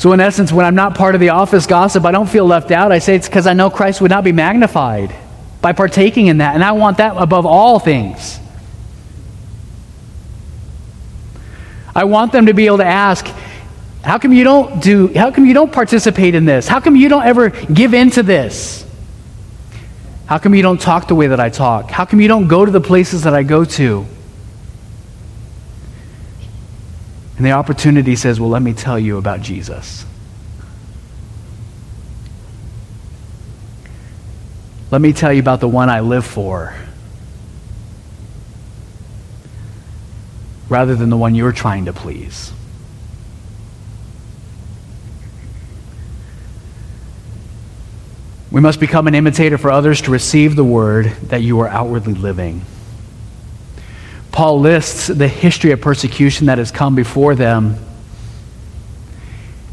So, 0.05 0.13
in 0.13 0.21
essence, 0.21 0.53
when 0.53 0.67
I'm 0.67 0.75
not 0.75 0.95
part 0.95 1.15
of 1.15 1.21
the 1.23 1.31
office 1.31 1.65
gossip, 1.65 2.05
I 2.05 2.11
don't 2.13 2.29
feel 2.29 2.45
left 2.45 2.71
out. 2.71 2.93
I 2.93 2.99
say 2.99 3.15
it's 3.15 3.27
because 3.27 3.47
I 3.47 3.55
know 3.55 3.71
Christ 3.71 4.03
would 4.03 4.11
not 4.11 4.23
be 4.23 4.33
magnified 4.33 5.17
by 5.63 5.73
partaking 5.73 6.27
in 6.27 6.37
that. 6.37 6.55
And 6.55 6.63
I 6.63 6.73
want 6.73 6.99
that 6.99 7.17
above 7.17 7.47
all 7.47 7.79
things. 7.79 8.39
I 11.95 12.05
want 12.05 12.33
them 12.33 12.45
to 12.45 12.53
be 12.53 12.67
able 12.67 12.77
to 12.77 12.85
ask, 12.85 13.27
how 14.03 14.19
come 14.19 14.35
you 14.35 14.45
don't 14.45 14.83
do 14.83 15.09
how 15.15 15.31
come 15.31 15.47
you 15.47 15.55
don't 15.55 15.73
participate 15.73 16.35
in 16.35 16.45
this? 16.45 16.69
How 16.69 16.81
come 16.81 16.97
you 16.97 17.09
don't 17.09 17.25
ever 17.25 17.49
give 17.49 17.95
into 17.95 18.23
this? 18.23 18.87
How 20.27 20.37
come 20.37 20.55
you 20.55 20.61
don't 20.61 20.79
talk 20.79 21.09
the 21.09 21.15
way 21.15 21.29
that 21.29 21.41
I 21.41 21.49
talk? 21.49 21.91
How 21.91 22.05
come 22.05 22.21
you 22.21 22.29
don't 22.29 22.47
go 22.47 22.67
to 22.67 22.71
the 22.71 22.79
places 22.79 23.23
that 23.23 23.33
I 23.33 23.43
go 23.43 23.65
to? 23.65 24.05
And 27.37 27.45
the 27.45 27.53
opportunity 27.53 28.17
says, 28.17 28.39
Well, 28.39 28.51
let 28.51 28.63
me 28.63 28.73
tell 28.73 28.99
you 28.99 29.19
about 29.19 29.41
Jesus. 29.41 30.05
Let 34.91 35.01
me 35.01 35.13
tell 35.13 35.33
you 35.33 35.41
about 35.41 35.61
the 35.61 35.69
one 35.69 35.89
I 35.89 36.01
live 36.01 36.25
for. 36.25 36.75
Rather 40.69 40.95
than 40.95 41.11
the 41.11 41.17
one 41.17 41.35
you're 41.35 41.53
trying 41.53 41.87
to 41.87 41.93
please. 41.93 42.53
We 48.53 48.61
must 48.61 48.79
become 48.79 49.09
an 49.09 49.17
imitator 49.17 49.59
for 49.59 49.73
others 49.73 50.01
to 50.03 50.13
receive 50.13 50.55
the 50.55 50.63
word 50.63 51.07
that 51.25 51.43
you 51.43 51.59
are 51.59 51.69
outwardly 51.69 52.15
living. 52.15 52.65
Paul 54.35 54.59
lists 54.59 55.07
the 55.07 55.29
history 55.29 55.71
of 55.71 55.81
persecution 55.81 56.47
that 56.47 56.59
has 56.59 56.73
come 56.73 56.97
before 56.97 57.37
them. 57.37 57.77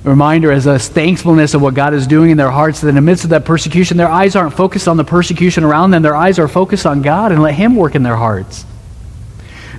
A 0.05 0.09
reminder 0.09 0.51
as 0.51 0.67
a 0.67 0.77
thankfulness 0.77 1.55
of 1.55 1.63
what 1.63 1.73
God 1.73 1.95
is 1.95 2.05
doing 2.05 2.29
in 2.29 2.37
their 2.37 2.51
hearts 2.51 2.81
that 2.81 2.89
in 2.89 2.93
the 2.93 3.01
midst 3.01 3.23
of 3.23 3.31
that 3.31 3.43
persecution, 3.43 3.97
their 3.97 4.07
eyes 4.07 4.35
aren't 4.35 4.53
focused 4.53 4.87
on 4.87 4.97
the 4.97 5.03
persecution 5.03 5.63
around 5.63 5.89
them. 5.89 6.03
Their 6.03 6.15
eyes 6.15 6.37
are 6.37 6.47
focused 6.47 6.85
on 6.85 7.01
God 7.01 7.31
and 7.31 7.41
let 7.41 7.55
Him 7.55 7.75
work 7.75 7.95
in 7.95 8.03
their 8.03 8.15
hearts. 8.15 8.63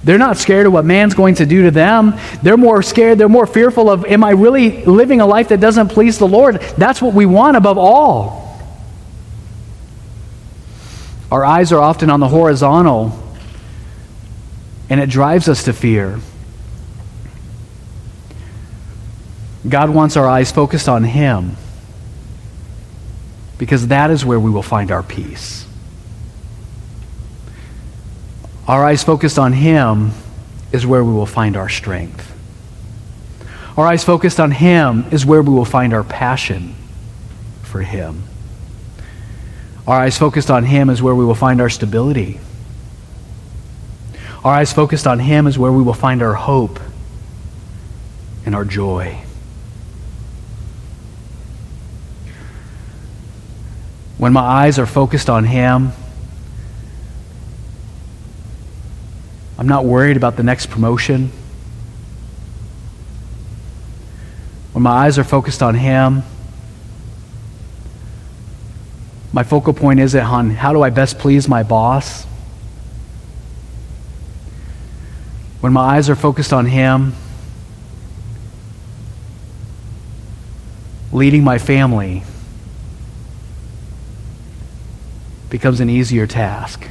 They're 0.03 0.19
not 0.19 0.37
scared 0.37 0.67
of 0.67 0.73
what 0.73 0.85
man's 0.85 1.15
going 1.15 1.37
to 1.37 1.47
do 1.47 1.63
to 1.63 1.71
them. 1.71 2.15
They're 2.43 2.57
more 2.57 2.83
scared, 2.83 3.19
they're 3.19 3.29
more 3.29 3.47
fearful 3.47 3.89
of, 3.89 4.05
am 4.05 4.25
I 4.25 4.31
really 4.31 4.85
living 4.85 5.21
a 5.21 5.27
life 5.27 5.51
that 5.51 5.61
doesn't 5.61 5.91
please 5.91 6.19
the 6.19 6.27
Lord? 6.27 6.61
That's 6.77 7.01
what 7.01 7.15
we 7.15 7.25
want 7.25 7.57
above 7.57 7.79
all. 7.79 8.61
Our 11.31 11.45
eyes 11.45 11.71
are 11.71 11.81
often 11.81 12.11
on 12.11 12.19
the 12.19 12.29
horizontal 12.29 13.23
and 14.93 15.01
it 15.01 15.09
drives 15.09 15.49
us 15.49 15.65
to 15.65 15.73
fear. 15.73 16.21
God 19.67 19.89
wants 19.89 20.19
our 20.19 20.29
eyes 20.29 20.53
focused 20.53 20.87
on 20.87 21.03
Him 21.03 21.57
because 23.57 23.87
that 23.89 24.11
is 24.11 24.23
where 24.23 24.39
we 24.39 24.51
will 24.51 24.63
find 24.63 24.91
our 24.91 25.03
peace. 25.03 25.67
Our 28.69 28.85
eyes 28.85 29.03
focused 29.03 29.39
on 29.39 29.55
Him 29.55 30.11
is 30.73 30.85
where 30.85 31.03
we 31.03 31.15
will 31.15 31.25
find 31.25 31.57
our 31.57 31.71
strength. 31.71 32.31
Our 33.79 33.87
eyes 33.87 34.05
focused 34.05 34.39
on 34.39 34.51
Him 34.51 35.07
is 35.11 35.25
where 35.25 35.41
we 35.41 35.55
will 35.55 35.65
find 35.65 35.95
our 35.95 36.05
passion 36.05 36.75
for 37.63 37.81
Him. 37.81 38.25
Our 39.87 40.01
eyes 40.01 40.19
focused 40.19 40.51
on 40.51 40.65
Him 40.65 40.91
is 40.91 41.01
where 41.01 41.15
we 41.15 41.25
will 41.25 41.35
find 41.35 41.63
our 41.63 41.71
stability. 41.71 42.41
Our 44.45 44.55
eyes 44.55 44.73
focused 44.73 45.07
on 45.07 45.21
Him 45.21 45.47
is 45.47 45.57
where 45.57 45.71
we 45.71 45.83
will 45.83 45.95
find 45.95 46.21
our 46.21 46.35
hope 46.35 46.81
and 48.45 48.57
our 48.57 48.65
joy. 48.65 49.23
When 54.19 54.33
my 54.33 54.41
eyes 54.41 54.81
are 54.81 54.87
focused 54.87 55.31
on 55.31 55.45
Him, 55.45 55.93
I'm 59.59 59.69
not 59.69 59.85
worried 59.85 60.17
about 60.17 60.37
the 60.37 60.43
next 60.43 60.71
promotion. 60.71 61.31
When 64.73 64.83
my 64.83 64.91
eyes 64.91 65.19
are 65.19 65.25
focused 65.25 65.63
on 65.63 65.77
Him, 65.77 66.25
my 69.33 69.45
focal 69.45 69.73
point 69.73 70.01
isn't 70.01 70.25
on 70.25 70.51
how 70.51 70.73
do 70.73 70.83
I 70.83 70.91
best 70.91 71.21
please 71.21 71.49
my 71.49 71.63
boss? 71.63 72.27
When 75.63 75.73
my 75.73 75.97
eyes 75.97 76.11
are 76.11 76.17
focused 76.17 76.53
on 76.53 76.67
Him, 76.67 77.15
leading 81.13 81.45
my 81.45 81.59
family 81.59 82.25
becomes 85.51 85.79
an 85.79 85.89
easier 85.89 86.27
task. 86.27 86.89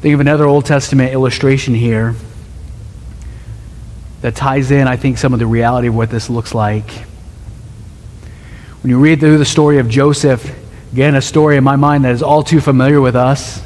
Think 0.00 0.14
of 0.14 0.20
another 0.20 0.44
Old 0.44 0.64
Testament 0.64 1.12
illustration 1.12 1.74
here 1.74 2.14
that 4.20 4.36
ties 4.36 4.70
in, 4.70 4.86
I 4.86 4.94
think, 4.94 5.18
some 5.18 5.32
of 5.32 5.40
the 5.40 5.48
reality 5.48 5.88
of 5.88 5.96
what 5.96 6.10
this 6.10 6.30
looks 6.30 6.54
like. 6.54 6.88
When 8.82 8.90
you 8.90 9.00
read 9.00 9.18
through 9.18 9.38
the 9.38 9.44
story 9.44 9.78
of 9.78 9.88
Joseph, 9.88 10.67
Again, 10.92 11.14
a 11.14 11.22
story 11.22 11.56
in 11.56 11.64
my 11.64 11.76
mind 11.76 12.04
that 12.04 12.12
is 12.12 12.22
all 12.22 12.42
too 12.42 12.60
familiar 12.60 13.00
with 13.00 13.14
us. 13.14 13.62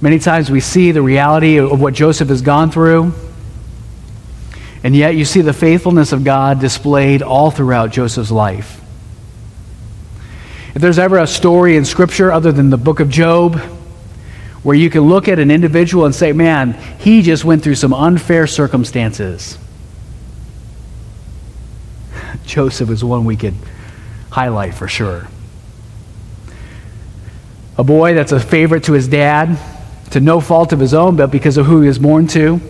Many 0.00 0.18
times 0.18 0.50
we 0.50 0.60
see 0.60 0.90
the 0.90 1.02
reality 1.02 1.58
of 1.58 1.80
what 1.80 1.94
Joseph 1.94 2.28
has 2.28 2.40
gone 2.40 2.70
through, 2.70 3.12
and 4.82 4.96
yet 4.96 5.14
you 5.14 5.24
see 5.24 5.42
the 5.42 5.52
faithfulness 5.52 6.12
of 6.12 6.24
God 6.24 6.60
displayed 6.60 7.22
all 7.22 7.50
throughout 7.50 7.90
Joseph's 7.90 8.30
life. 8.30 8.80
If 10.74 10.82
there's 10.82 10.98
ever 10.98 11.18
a 11.18 11.26
story 11.26 11.76
in 11.76 11.84
Scripture 11.84 12.32
other 12.32 12.52
than 12.52 12.70
the 12.70 12.76
book 12.76 13.00
of 13.00 13.08
Job 13.08 13.56
where 14.62 14.74
you 14.74 14.88
can 14.88 15.02
look 15.02 15.28
at 15.28 15.38
an 15.38 15.50
individual 15.50 16.06
and 16.06 16.14
say, 16.14 16.32
man, 16.32 16.72
he 16.98 17.20
just 17.20 17.44
went 17.44 17.62
through 17.62 17.74
some 17.74 17.92
unfair 17.92 18.46
circumstances, 18.46 19.58
Joseph 22.46 22.88
is 22.88 23.04
one 23.04 23.26
we 23.26 23.36
could 23.36 23.54
highlight 24.30 24.74
for 24.74 24.88
sure. 24.88 25.28
A 27.76 27.84
boy 27.84 28.14
that's 28.14 28.32
a 28.32 28.38
favorite 28.38 28.84
to 28.84 28.92
his 28.92 29.08
dad, 29.08 29.58
to 30.10 30.20
no 30.20 30.40
fault 30.40 30.72
of 30.72 30.78
his 30.78 30.94
own, 30.94 31.16
but 31.16 31.30
because 31.30 31.56
of 31.56 31.66
who 31.66 31.80
he 31.80 31.88
was 31.88 31.98
born 31.98 32.28
to. 32.28 32.60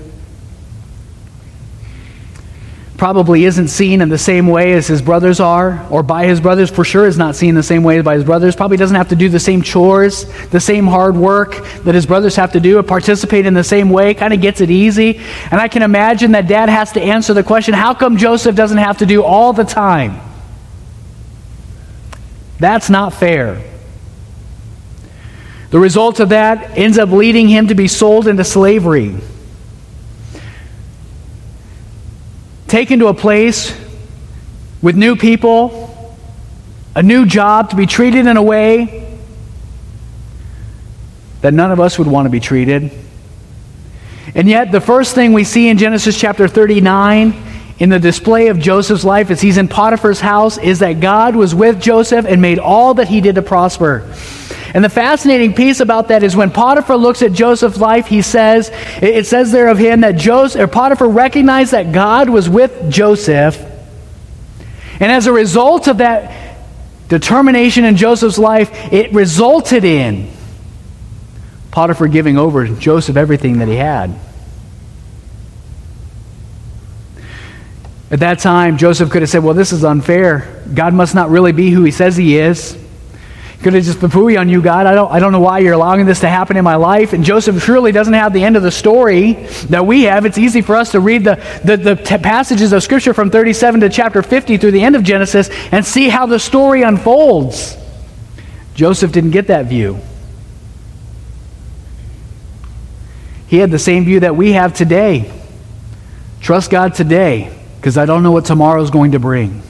Probably 2.96 3.44
isn't 3.44 3.68
seen 3.68 4.00
in 4.00 4.08
the 4.08 4.16
same 4.16 4.46
way 4.46 4.72
as 4.72 4.86
his 4.86 5.02
brothers 5.02 5.40
are, 5.40 5.86
or 5.90 6.02
by 6.02 6.26
his 6.26 6.40
brothers, 6.40 6.70
for 6.70 6.84
sure 6.84 7.06
is 7.06 7.18
not 7.18 7.36
seen 7.36 7.54
the 7.54 7.62
same 7.62 7.82
way 7.82 8.00
by 8.00 8.14
his 8.14 8.24
brothers. 8.24 8.56
Probably 8.56 8.78
doesn't 8.78 8.96
have 8.96 9.08
to 9.08 9.16
do 9.16 9.28
the 9.28 9.40
same 9.40 9.60
chores, 9.60 10.24
the 10.50 10.60
same 10.60 10.86
hard 10.86 11.16
work 11.16 11.66
that 11.82 11.94
his 11.94 12.06
brothers 12.06 12.36
have 12.36 12.52
to 12.52 12.60
do, 12.60 12.78
or 12.78 12.82
participate 12.82 13.44
in 13.44 13.52
the 13.52 13.64
same 13.64 13.90
way, 13.90 14.14
kind 14.14 14.32
of 14.32 14.40
gets 14.40 14.62
it 14.62 14.70
easy. 14.70 15.20
And 15.50 15.60
I 15.60 15.68
can 15.68 15.82
imagine 15.82 16.32
that 16.32 16.46
dad 16.46 16.70
has 16.70 16.92
to 16.92 17.02
answer 17.02 17.34
the 17.34 17.42
question 17.42 17.74
how 17.74 17.92
come 17.92 18.16
Joseph 18.16 18.56
doesn't 18.56 18.78
have 18.78 18.98
to 18.98 19.06
do 19.06 19.22
all 19.22 19.52
the 19.52 19.64
time? 19.64 20.20
That's 22.58 22.88
not 22.88 23.12
fair. 23.12 23.73
The 25.74 25.80
result 25.80 26.20
of 26.20 26.28
that 26.28 26.78
ends 26.78 26.98
up 26.98 27.10
leading 27.10 27.48
him 27.48 27.66
to 27.66 27.74
be 27.74 27.88
sold 27.88 28.28
into 28.28 28.44
slavery. 28.44 29.16
Taken 32.68 33.00
to 33.00 33.08
a 33.08 33.14
place 33.14 33.76
with 34.80 34.94
new 34.94 35.16
people, 35.16 36.16
a 36.94 37.02
new 37.02 37.26
job, 37.26 37.70
to 37.70 37.76
be 37.76 37.86
treated 37.86 38.28
in 38.28 38.36
a 38.36 38.42
way 38.42 39.18
that 41.40 41.52
none 41.52 41.72
of 41.72 41.80
us 41.80 41.98
would 41.98 42.06
want 42.06 42.26
to 42.26 42.30
be 42.30 42.38
treated. 42.38 42.92
And 44.32 44.48
yet, 44.48 44.70
the 44.70 44.80
first 44.80 45.16
thing 45.16 45.32
we 45.32 45.42
see 45.42 45.68
in 45.68 45.76
Genesis 45.76 46.16
chapter 46.16 46.46
39 46.46 47.34
in 47.80 47.88
the 47.88 47.98
display 47.98 48.46
of 48.46 48.60
Joseph's 48.60 49.04
life 49.04 49.28
as 49.32 49.40
he's 49.40 49.58
in 49.58 49.66
Potiphar's 49.66 50.20
house 50.20 50.56
is 50.56 50.78
that 50.78 51.00
God 51.00 51.34
was 51.34 51.52
with 51.52 51.82
Joseph 51.82 52.26
and 52.26 52.40
made 52.40 52.60
all 52.60 52.94
that 52.94 53.08
he 53.08 53.20
did 53.20 53.34
to 53.34 53.42
prosper. 53.42 54.08
And 54.74 54.84
the 54.84 54.88
fascinating 54.88 55.54
piece 55.54 55.78
about 55.78 56.08
that 56.08 56.24
is 56.24 56.34
when 56.34 56.50
Potiphar 56.50 56.96
looks 56.96 57.22
at 57.22 57.32
Joseph's 57.32 57.78
life, 57.78 58.08
he 58.08 58.22
says, 58.22 58.70
it 59.00 59.24
says 59.24 59.52
there 59.52 59.68
of 59.68 59.78
him 59.78 60.00
that 60.00 60.16
Joseph, 60.16 60.60
or 60.60 60.66
Potiphar 60.66 61.08
recognized 61.08 61.70
that 61.70 61.92
God 61.92 62.28
was 62.28 62.48
with 62.48 62.90
Joseph. 62.90 63.56
And 64.98 65.12
as 65.12 65.28
a 65.28 65.32
result 65.32 65.86
of 65.86 65.98
that 65.98 66.58
determination 67.08 67.84
in 67.84 67.94
Joseph's 67.96 68.36
life, 68.36 68.92
it 68.92 69.12
resulted 69.12 69.84
in 69.84 70.28
Potiphar 71.70 72.08
giving 72.08 72.36
over 72.36 72.66
Joseph 72.66 73.16
everything 73.16 73.58
that 73.58 73.68
he 73.68 73.76
had. 73.76 74.18
At 78.10 78.20
that 78.20 78.40
time, 78.40 78.76
Joseph 78.76 79.10
could 79.10 79.22
have 79.22 79.30
said, 79.30 79.44
Well, 79.44 79.54
this 79.54 79.72
is 79.72 79.84
unfair. 79.84 80.62
God 80.72 80.94
must 80.94 81.14
not 81.14 81.30
really 81.30 81.52
be 81.52 81.70
who 81.70 81.84
he 81.84 81.90
says 81.92 82.16
he 82.16 82.38
is 82.38 82.83
could 83.64 83.72
have 83.72 83.82
just 83.82 83.98
poo 83.98 84.36
on 84.36 84.48
you, 84.50 84.60
God. 84.60 84.86
I 84.86 84.94
don't, 84.94 85.10
I 85.10 85.18
don't 85.18 85.32
know 85.32 85.40
why 85.40 85.60
you're 85.60 85.72
allowing 85.72 86.04
this 86.04 86.20
to 86.20 86.28
happen 86.28 86.58
in 86.58 86.62
my 86.62 86.76
life. 86.76 87.14
And 87.14 87.24
Joseph 87.24 87.64
surely 87.64 87.92
doesn't 87.92 88.12
have 88.12 88.34
the 88.34 88.44
end 88.44 88.56
of 88.56 88.62
the 88.62 88.70
story 88.70 89.32
that 89.70 89.86
we 89.86 90.02
have. 90.02 90.26
It's 90.26 90.36
easy 90.36 90.60
for 90.60 90.76
us 90.76 90.92
to 90.92 91.00
read 91.00 91.24
the, 91.24 91.36
the, 91.64 91.78
the 91.78 91.94
t- 91.96 92.18
passages 92.18 92.74
of 92.74 92.82
Scripture 92.82 93.14
from 93.14 93.30
37 93.30 93.80
to 93.80 93.88
chapter 93.88 94.22
50 94.22 94.58
through 94.58 94.70
the 94.72 94.82
end 94.82 94.96
of 94.96 95.02
Genesis 95.02 95.48
and 95.72 95.84
see 95.84 96.10
how 96.10 96.26
the 96.26 96.38
story 96.38 96.82
unfolds. 96.82 97.76
Joseph 98.74 99.12
didn't 99.12 99.30
get 99.30 99.46
that 99.46 99.64
view. 99.66 99.98
He 103.46 103.56
had 103.56 103.70
the 103.70 103.78
same 103.78 104.04
view 104.04 104.20
that 104.20 104.36
we 104.36 104.52
have 104.52 104.74
today. 104.74 105.32
Trust 106.40 106.70
God 106.70 106.94
today 106.94 107.56
because 107.76 107.96
I 107.96 108.04
don't 108.04 108.22
know 108.22 108.32
what 108.32 108.44
tomorrow 108.44 108.82
is 108.82 108.90
going 108.90 109.12
to 109.12 109.18
bring. 109.18 109.62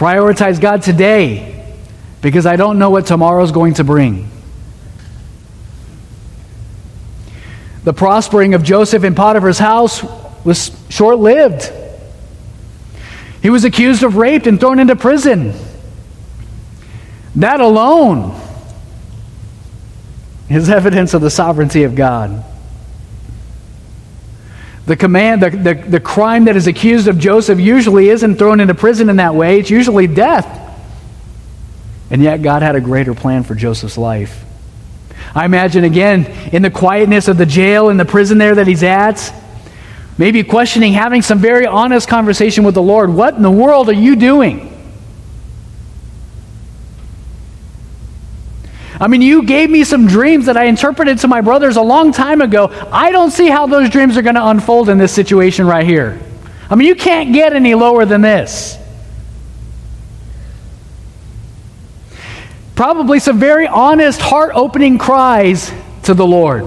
Prioritize 0.00 0.58
God 0.58 0.80
today 0.80 1.62
because 2.22 2.46
I 2.46 2.56
don't 2.56 2.78
know 2.78 2.88
what 2.88 3.04
tomorrow 3.04 3.44
is 3.44 3.52
going 3.52 3.74
to 3.74 3.84
bring. 3.84 4.30
The 7.84 7.92
prospering 7.92 8.54
of 8.54 8.62
Joseph 8.62 9.04
in 9.04 9.14
Potiphar's 9.14 9.58
house 9.58 10.02
was 10.42 10.74
short 10.88 11.18
lived. 11.18 11.70
He 13.42 13.50
was 13.50 13.66
accused 13.66 14.02
of 14.02 14.16
rape 14.16 14.46
and 14.46 14.58
thrown 14.58 14.78
into 14.78 14.96
prison. 14.96 15.52
That 17.36 17.60
alone 17.60 18.40
is 20.48 20.70
evidence 20.70 21.12
of 21.12 21.20
the 21.20 21.30
sovereignty 21.30 21.82
of 21.82 21.94
God. 21.94 22.42
The 24.90 24.96
command, 24.96 25.40
the, 25.40 25.50
the, 25.50 25.74
the 25.74 26.00
crime 26.00 26.46
that 26.46 26.56
is 26.56 26.66
accused 26.66 27.06
of 27.06 27.16
Joseph 27.16 27.60
usually 27.60 28.08
isn't 28.08 28.38
thrown 28.38 28.58
into 28.58 28.74
prison 28.74 29.08
in 29.08 29.18
that 29.18 29.36
way, 29.36 29.60
it's 29.60 29.70
usually 29.70 30.08
death. 30.08 30.48
And 32.10 32.20
yet, 32.20 32.42
God 32.42 32.62
had 32.62 32.74
a 32.74 32.80
greater 32.80 33.14
plan 33.14 33.44
for 33.44 33.54
Joseph's 33.54 33.96
life. 33.96 34.44
I 35.32 35.44
imagine, 35.44 35.84
again, 35.84 36.26
in 36.52 36.62
the 36.62 36.72
quietness 36.72 37.28
of 37.28 37.38
the 37.38 37.46
jail, 37.46 37.88
in 37.90 37.98
the 37.98 38.04
prison 38.04 38.38
there 38.38 38.56
that 38.56 38.66
he's 38.66 38.82
at, 38.82 39.32
maybe 40.18 40.42
questioning, 40.42 40.92
having 40.92 41.22
some 41.22 41.38
very 41.38 41.66
honest 41.66 42.08
conversation 42.08 42.64
with 42.64 42.74
the 42.74 42.82
Lord. 42.82 43.10
What 43.10 43.34
in 43.34 43.42
the 43.42 43.48
world 43.48 43.88
are 43.90 43.92
you 43.92 44.16
doing? 44.16 44.76
I 49.00 49.08
mean, 49.08 49.22
you 49.22 49.42
gave 49.44 49.70
me 49.70 49.82
some 49.84 50.06
dreams 50.06 50.44
that 50.46 50.58
I 50.58 50.64
interpreted 50.64 51.18
to 51.20 51.28
my 51.28 51.40
brothers 51.40 51.76
a 51.76 51.82
long 51.82 52.12
time 52.12 52.42
ago. 52.42 52.68
I 52.92 53.10
don't 53.10 53.30
see 53.30 53.48
how 53.48 53.66
those 53.66 53.88
dreams 53.88 54.18
are 54.18 54.22
going 54.22 54.34
to 54.34 54.46
unfold 54.46 54.90
in 54.90 54.98
this 54.98 55.12
situation 55.12 55.66
right 55.66 55.86
here. 55.86 56.20
I 56.68 56.74
mean, 56.74 56.86
you 56.86 56.94
can't 56.94 57.32
get 57.32 57.54
any 57.54 57.74
lower 57.74 58.04
than 58.04 58.20
this. 58.20 58.76
Probably 62.74 63.20
some 63.20 63.38
very 63.38 63.66
honest, 63.66 64.20
heart 64.20 64.52
opening 64.54 64.98
cries 64.98 65.72
to 66.04 66.14
the 66.14 66.26
Lord. 66.26 66.66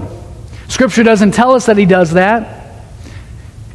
Scripture 0.68 1.04
doesn't 1.04 1.32
tell 1.32 1.52
us 1.52 1.66
that 1.66 1.76
he 1.76 1.86
does 1.86 2.12
that. 2.12 2.63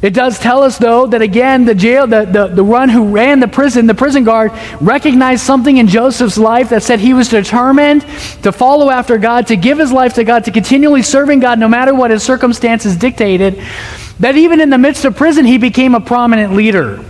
It 0.02 0.14
does 0.14 0.38
tell 0.38 0.62
us, 0.62 0.78
though, 0.78 1.06
that 1.08 1.20
again, 1.20 1.66
the 1.66 1.74
jail, 1.74 2.06
the, 2.06 2.24
the, 2.24 2.46
the 2.46 2.64
one 2.64 2.88
who 2.88 3.08
ran 3.08 3.38
the 3.40 3.48
prison, 3.48 3.86
the 3.86 3.94
prison 3.94 4.24
guard, 4.24 4.50
recognized 4.80 5.42
something 5.42 5.76
in 5.76 5.88
Joseph's 5.88 6.38
life 6.38 6.70
that 6.70 6.82
said 6.82 7.00
he 7.00 7.12
was 7.12 7.28
determined 7.28 8.02
to 8.42 8.50
follow 8.50 8.88
after 8.88 9.18
God, 9.18 9.48
to 9.48 9.56
give 9.56 9.78
his 9.78 9.92
life 9.92 10.14
to 10.14 10.24
God, 10.24 10.44
to 10.44 10.52
continually 10.52 11.02
serving 11.02 11.40
God 11.40 11.58
no 11.58 11.68
matter 11.68 11.94
what 11.94 12.10
his 12.10 12.22
circumstances 12.22 12.96
dictated. 12.96 13.62
That 14.20 14.36
even 14.36 14.62
in 14.62 14.70
the 14.70 14.78
midst 14.78 15.04
of 15.04 15.16
prison, 15.16 15.44
he 15.44 15.58
became 15.58 15.94
a 15.94 16.00
prominent 16.00 16.54
leader. 16.54 17.04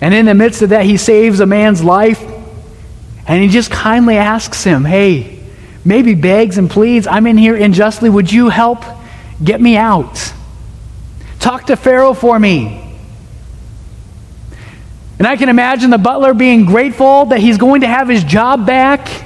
And 0.00 0.14
in 0.14 0.26
the 0.26 0.34
midst 0.34 0.62
of 0.62 0.68
that, 0.68 0.84
he 0.84 0.98
saves 0.98 1.40
a 1.40 1.46
man's 1.46 1.82
life, 1.82 2.22
and 3.26 3.42
he 3.42 3.48
just 3.48 3.72
kindly 3.72 4.18
asks 4.18 4.62
him, 4.62 4.84
Hey, 4.84 5.33
maybe 5.84 6.14
begs 6.14 6.58
and 6.58 6.70
pleads, 6.70 7.06
I'm 7.06 7.26
in 7.26 7.36
here 7.36 7.56
unjustly. 7.56 8.10
Would 8.10 8.32
you 8.32 8.48
help 8.48 8.84
get 9.42 9.60
me 9.60 9.76
out? 9.76 10.32
Talk 11.38 11.66
to 11.66 11.76
Pharaoh 11.76 12.14
for 12.14 12.38
me. 12.38 12.80
And 15.18 15.28
I 15.28 15.36
can 15.36 15.48
imagine 15.48 15.90
the 15.90 15.98
butler 15.98 16.34
being 16.34 16.64
grateful 16.64 17.26
that 17.26 17.38
he's 17.38 17.58
going 17.58 17.82
to 17.82 17.86
have 17.86 18.08
his 18.08 18.24
job 18.24 18.66
back 18.66 19.24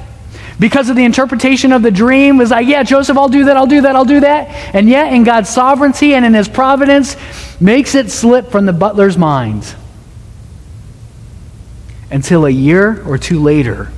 because 0.61 0.91
of 0.91 0.97
the 0.97 1.05
interpretation 1.05 1.73
of 1.73 1.83
the 1.83 1.91
dream. 1.91 2.37
Was 2.37 2.51
like, 2.51 2.67
yeah, 2.67 2.83
Joseph, 2.83 3.17
I'll 3.17 3.29
do 3.29 3.47
that, 3.47 3.57
I'll 3.57 3.67
do 3.67 3.81
that, 3.83 3.97
I'll 3.97 4.05
do 4.05 4.21
that. 4.21 4.49
And 4.75 4.89
yet, 4.89 5.13
in 5.13 5.25
God's 5.25 5.49
sovereignty 5.49 6.15
and 6.15 6.25
in 6.25 6.35
his 6.35 6.49
providence, 6.49 7.17
makes 7.61 7.95
it 7.95 8.11
slip 8.11 8.51
from 8.51 8.67
the 8.67 8.73
butler's 8.73 9.17
mind 9.17 9.75
until 12.11 12.47
a 12.47 12.51
year 12.51 13.03
or 13.07 13.19
two 13.19 13.41
later. 13.43 13.91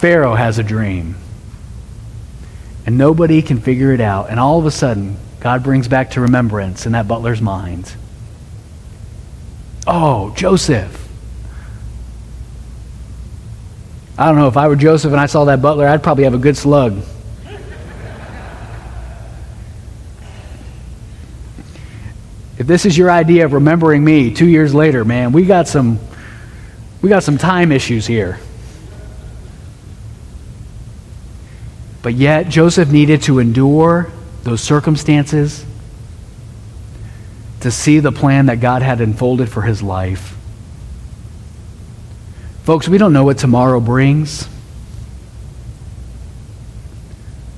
Pharaoh 0.00 0.34
has 0.34 0.58
a 0.58 0.62
dream. 0.62 1.14
And 2.86 2.96
nobody 2.96 3.42
can 3.42 3.60
figure 3.60 3.92
it 3.92 4.00
out. 4.00 4.30
And 4.30 4.40
all 4.40 4.58
of 4.58 4.64
a 4.64 4.70
sudden, 4.70 5.18
God 5.40 5.62
brings 5.62 5.88
back 5.88 6.12
to 6.12 6.22
remembrance 6.22 6.86
in 6.86 6.92
that 6.92 7.06
butler's 7.06 7.42
mind. 7.42 7.94
Oh, 9.86 10.32
Joseph. 10.34 11.06
I 14.16 14.24
don't 14.24 14.36
know, 14.36 14.48
if 14.48 14.56
I 14.56 14.68
were 14.68 14.76
Joseph 14.76 15.12
and 15.12 15.20
I 15.20 15.26
saw 15.26 15.44
that 15.44 15.60
butler, 15.60 15.86
I'd 15.86 16.02
probably 16.02 16.24
have 16.24 16.34
a 16.34 16.38
good 16.38 16.56
slug. 16.56 17.02
If 22.56 22.66
this 22.66 22.86
is 22.86 22.96
your 22.96 23.10
idea 23.10 23.44
of 23.44 23.52
remembering 23.52 24.02
me 24.02 24.32
two 24.32 24.48
years 24.48 24.74
later, 24.74 25.04
man, 25.04 25.32
we 25.32 25.44
got 25.44 25.68
some, 25.68 25.98
we 27.02 27.10
got 27.10 27.22
some 27.22 27.36
time 27.36 27.70
issues 27.70 28.06
here. 28.06 28.38
But 32.02 32.14
yet, 32.14 32.48
Joseph 32.48 32.90
needed 32.90 33.22
to 33.22 33.38
endure 33.38 34.10
those 34.42 34.62
circumstances 34.62 35.64
to 37.60 37.70
see 37.70 38.00
the 38.00 38.12
plan 38.12 38.46
that 38.46 38.60
God 38.60 38.80
had 38.80 39.00
unfolded 39.00 39.50
for 39.50 39.62
his 39.62 39.82
life. 39.82 40.36
Folks, 42.64 42.88
we 42.88 42.98
don't 42.98 43.12
know 43.12 43.24
what 43.24 43.36
tomorrow 43.36 43.80
brings, 43.80 44.48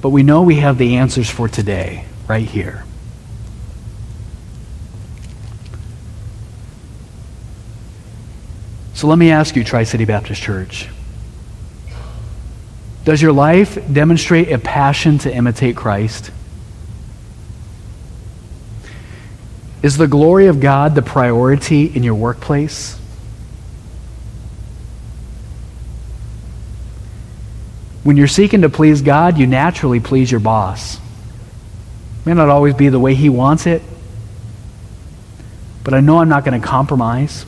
but 0.00 0.10
we 0.10 0.24
know 0.24 0.42
we 0.42 0.56
have 0.56 0.78
the 0.78 0.96
answers 0.96 1.30
for 1.30 1.48
today 1.48 2.04
right 2.26 2.48
here. 2.48 2.84
So 8.94 9.06
let 9.06 9.18
me 9.18 9.30
ask 9.30 9.54
you, 9.56 9.64
Tri 9.64 9.84
City 9.84 10.04
Baptist 10.04 10.42
Church. 10.42 10.88
Does 13.04 13.20
your 13.20 13.32
life 13.32 13.78
demonstrate 13.92 14.50
a 14.50 14.58
passion 14.58 15.18
to 15.18 15.34
imitate 15.34 15.76
Christ? 15.76 16.30
Is 19.82 19.96
the 19.96 20.06
glory 20.06 20.46
of 20.46 20.60
God 20.60 20.94
the 20.94 21.02
priority 21.02 21.86
in 21.86 22.04
your 22.04 22.14
workplace? 22.14 22.96
When 28.04 28.16
you're 28.16 28.28
seeking 28.28 28.62
to 28.62 28.68
please 28.68 29.02
God, 29.02 29.38
you 29.38 29.46
naturally 29.46 29.98
please 29.98 30.30
your 30.30 30.40
boss. 30.40 30.96
It 30.96 32.26
may 32.26 32.34
not 32.34 32.48
always 32.48 32.74
be 32.74 32.88
the 32.88 32.98
way 33.00 33.14
he 33.14 33.28
wants 33.28 33.66
it, 33.66 33.82
but 35.82 35.94
I 35.94 36.00
know 36.00 36.18
I'm 36.18 36.28
not 36.28 36.44
going 36.44 36.60
to 36.60 36.64
compromise. 36.64 37.44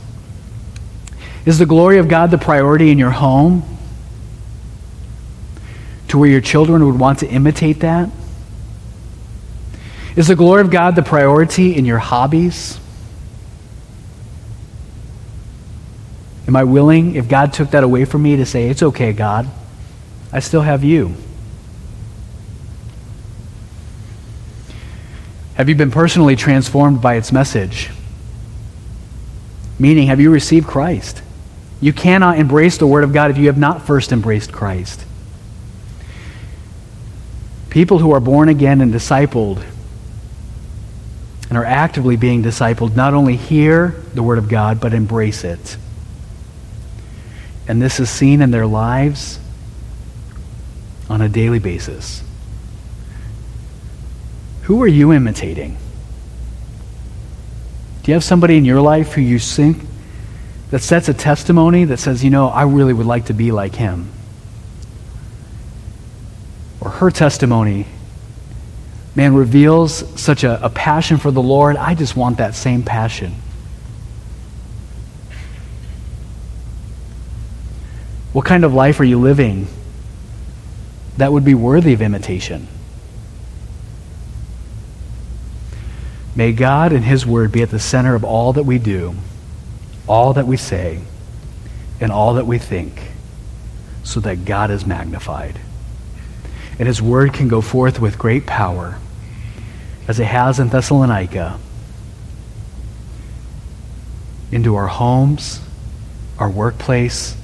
Is 1.47 1.59
the 1.59 1.67
glory 1.67 1.99
of 1.99 2.09
God 2.09 2.33
the 2.33 2.39
priority 2.39 2.91
in 2.91 2.99
your 2.99 3.11
home? 3.11 3.74
To 6.15 6.19
where 6.19 6.31
your 6.31 6.41
children 6.41 6.87
would 6.87 6.97
want 6.97 7.19
to 7.19 7.29
imitate 7.29 7.81
that? 7.81 8.09
Is 10.15 10.29
the 10.29 10.37
glory 10.37 10.61
of 10.61 10.71
God 10.71 10.95
the 10.95 11.03
priority 11.03 11.75
in 11.75 11.85
your 11.85 11.99
hobbies? 11.99 12.79
Am 16.47 16.55
I 16.55 16.62
willing, 16.62 17.17
if 17.17 17.29
God 17.29 17.53
took 17.53 17.73
that 17.73 17.83
away 17.83 18.05
from 18.05 18.23
me, 18.23 18.37
to 18.37 18.47
say, 18.47 18.69
It's 18.69 18.81
okay, 18.81 19.12
God, 19.12 19.51
I 20.33 20.39
still 20.39 20.61
have 20.61 20.85
you? 20.85 21.17
Have 25.55 25.69
you 25.69 25.75
been 25.75 25.91
personally 25.91 26.37
transformed 26.37 27.03
by 27.03 27.17
its 27.17 27.33
message? 27.33 27.91
Meaning, 29.81 30.07
have 30.07 30.21
you 30.21 30.31
received 30.31 30.69
Christ? 30.69 31.23
You 31.81 31.93
cannot 31.93 32.39
embrace 32.39 32.79
the 32.79 32.87
Word 32.87 33.03
of 33.03 33.12
God 33.12 33.33
if 33.33 33.37
you 33.37 33.49
have 33.49 33.59
not 33.59 33.83
first 33.83 34.12
embraced 34.12 34.53
Christ. 34.53 35.05
People 37.75 37.99
who 37.99 38.12
are 38.12 38.20
born 38.20 38.49
again 38.49 38.81
and 38.81 38.95
discipled 38.95 39.61
and 41.49 41.59
are 41.59 41.64
actively 41.64 42.14
being 42.14 42.41
discipled 42.41 42.95
not 42.95 43.14
only 43.14 43.35
hear 43.35 44.01
the 44.14 44.22
Word 44.22 44.39
of 44.39 44.49
God, 44.49 44.81
but 44.81 44.95
embrace 44.95 45.43
it. 45.43 45.77
And 47.66 47.83
this 47.83 47.99
is 47.99 48.09
seen 48.09 48.43
in 48.43 48.53
their 48.53 48.64
lives 48.64 49.41
on 51.11 51.20
a 51.20 51.29
daily 51.29 51.59
basis. 51.59 52.22
Who 54.62 54.81
are 54.81 54.87
you 54.87 55.12
imitating? 55.12 55.77
Do 58.05 58.12
you 58.12 58.14
have 58.14 58.22
somebody 58.22 58.57
in 58.57 58.64
your 58.64 58.81
life 58.81 59.14
who 59.14 59.20
you 59.20 59.41
think 59.41 59.83
that 60.70 60.79
sets 60.79 61.09
a 61.09 61.14
testimony 61.14 61.87
that 61.87 61.97
says, 61.97 62.22
you 62.22 62.31
know, 62.31 62.47
I 62.47 62.62
really 62.62 62.93
would 62.93 63.07
like 63.07 63.25
to 63.25 63.35
be 63.35 63.51
like 63.51 63.75
him? 63.75 64.12
Her 66.95 67.11
testimony 67.11 67.86
man, 69.14 69.34
reveals 69.34 70.20
such 70.20 70.45
a, 70.45 70.64
a 70.64 70.70
passion 70.70 71.18
for 71.18 71.30
the 71.30 71.42
Lord. 71.42 71.76
I 71.76 71.95
just 71.95 72.16
want 72.16 72.38
that 72.38 72.55
same 72.55 72.82
passion. 72.82 73.34
What 78.32 78.45
kind 78.45 78.64
of 78.64 78.74
life 78.74 78.99
are 78.99 79.05
you 79.05 79.20
living 79.20 79.68
that 81.16 81.32
would 81.32 81.45
be 81.45 81.55
worthy 81.55 81.92
of 81.92 82.03
imitation? 82.03 82.66
May 86.34 86.53
God 86.53 86.92
and 86.92 87.05
His 87.05 87.24
Word 87.24 87.53
be 87.53 87.62
at 87.62 87.70
the 87.70 87.78
center 87.78 88.16
of 88.16 88.24
all 88.24 88.55
that 88.55 88.64
we 88.64 88.78
do, 88.78 89.14
all 90.09 90.32
that 90.32 90.49
we 90.49 90.57
say, 90.57 91.01
and 92.01 92.11
all 92.11 92.34
that 92.34 92.47
we 92.47 92.59
think, 92.59 93.12
so 94.03 94.18
that 94.18 94.45
God 94.45 94.72
is 94.72 94.84
magnified. 94.84 95.61
And 96.79 96.89
His 96.89 97.01
Word 97.01 97.33
can 97.33 97.49
go 97.49 97.61
forth 97.61 98.01
with 98.01 98.18
great 98.18 98.47
power 98.47 98.99
as 100.09 100.20
it 100.20 100.27
has 100.27 100.59
in 100.59 100.68
Thessalonica, 100.68 101.59
into 104.53 104.77
our 104.77 104.87
homes, 104.87 105.61
our 106.39 106.51
workplace, 106.51 107.37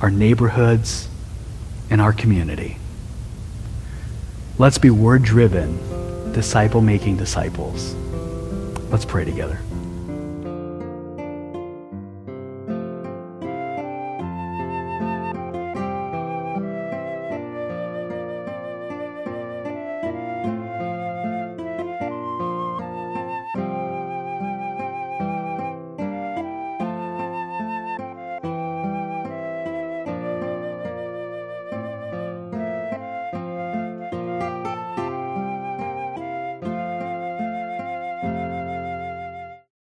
our 0.00 0.10
neighborhoods, 0.10 1.08
and 1.90 2.00
our 2.00 2.12
community. 2.12 2.78
Let's 4.58 4.78
be 4.78 4.90
word 4.90 5.22
driven, 5.22 6.32
disciple 6.32 6.80
making 6.80 7.16
disciples. 7.16 7.94
Let's 8.90 9.04
pray 9.04 9.24
together. 9.24 9.58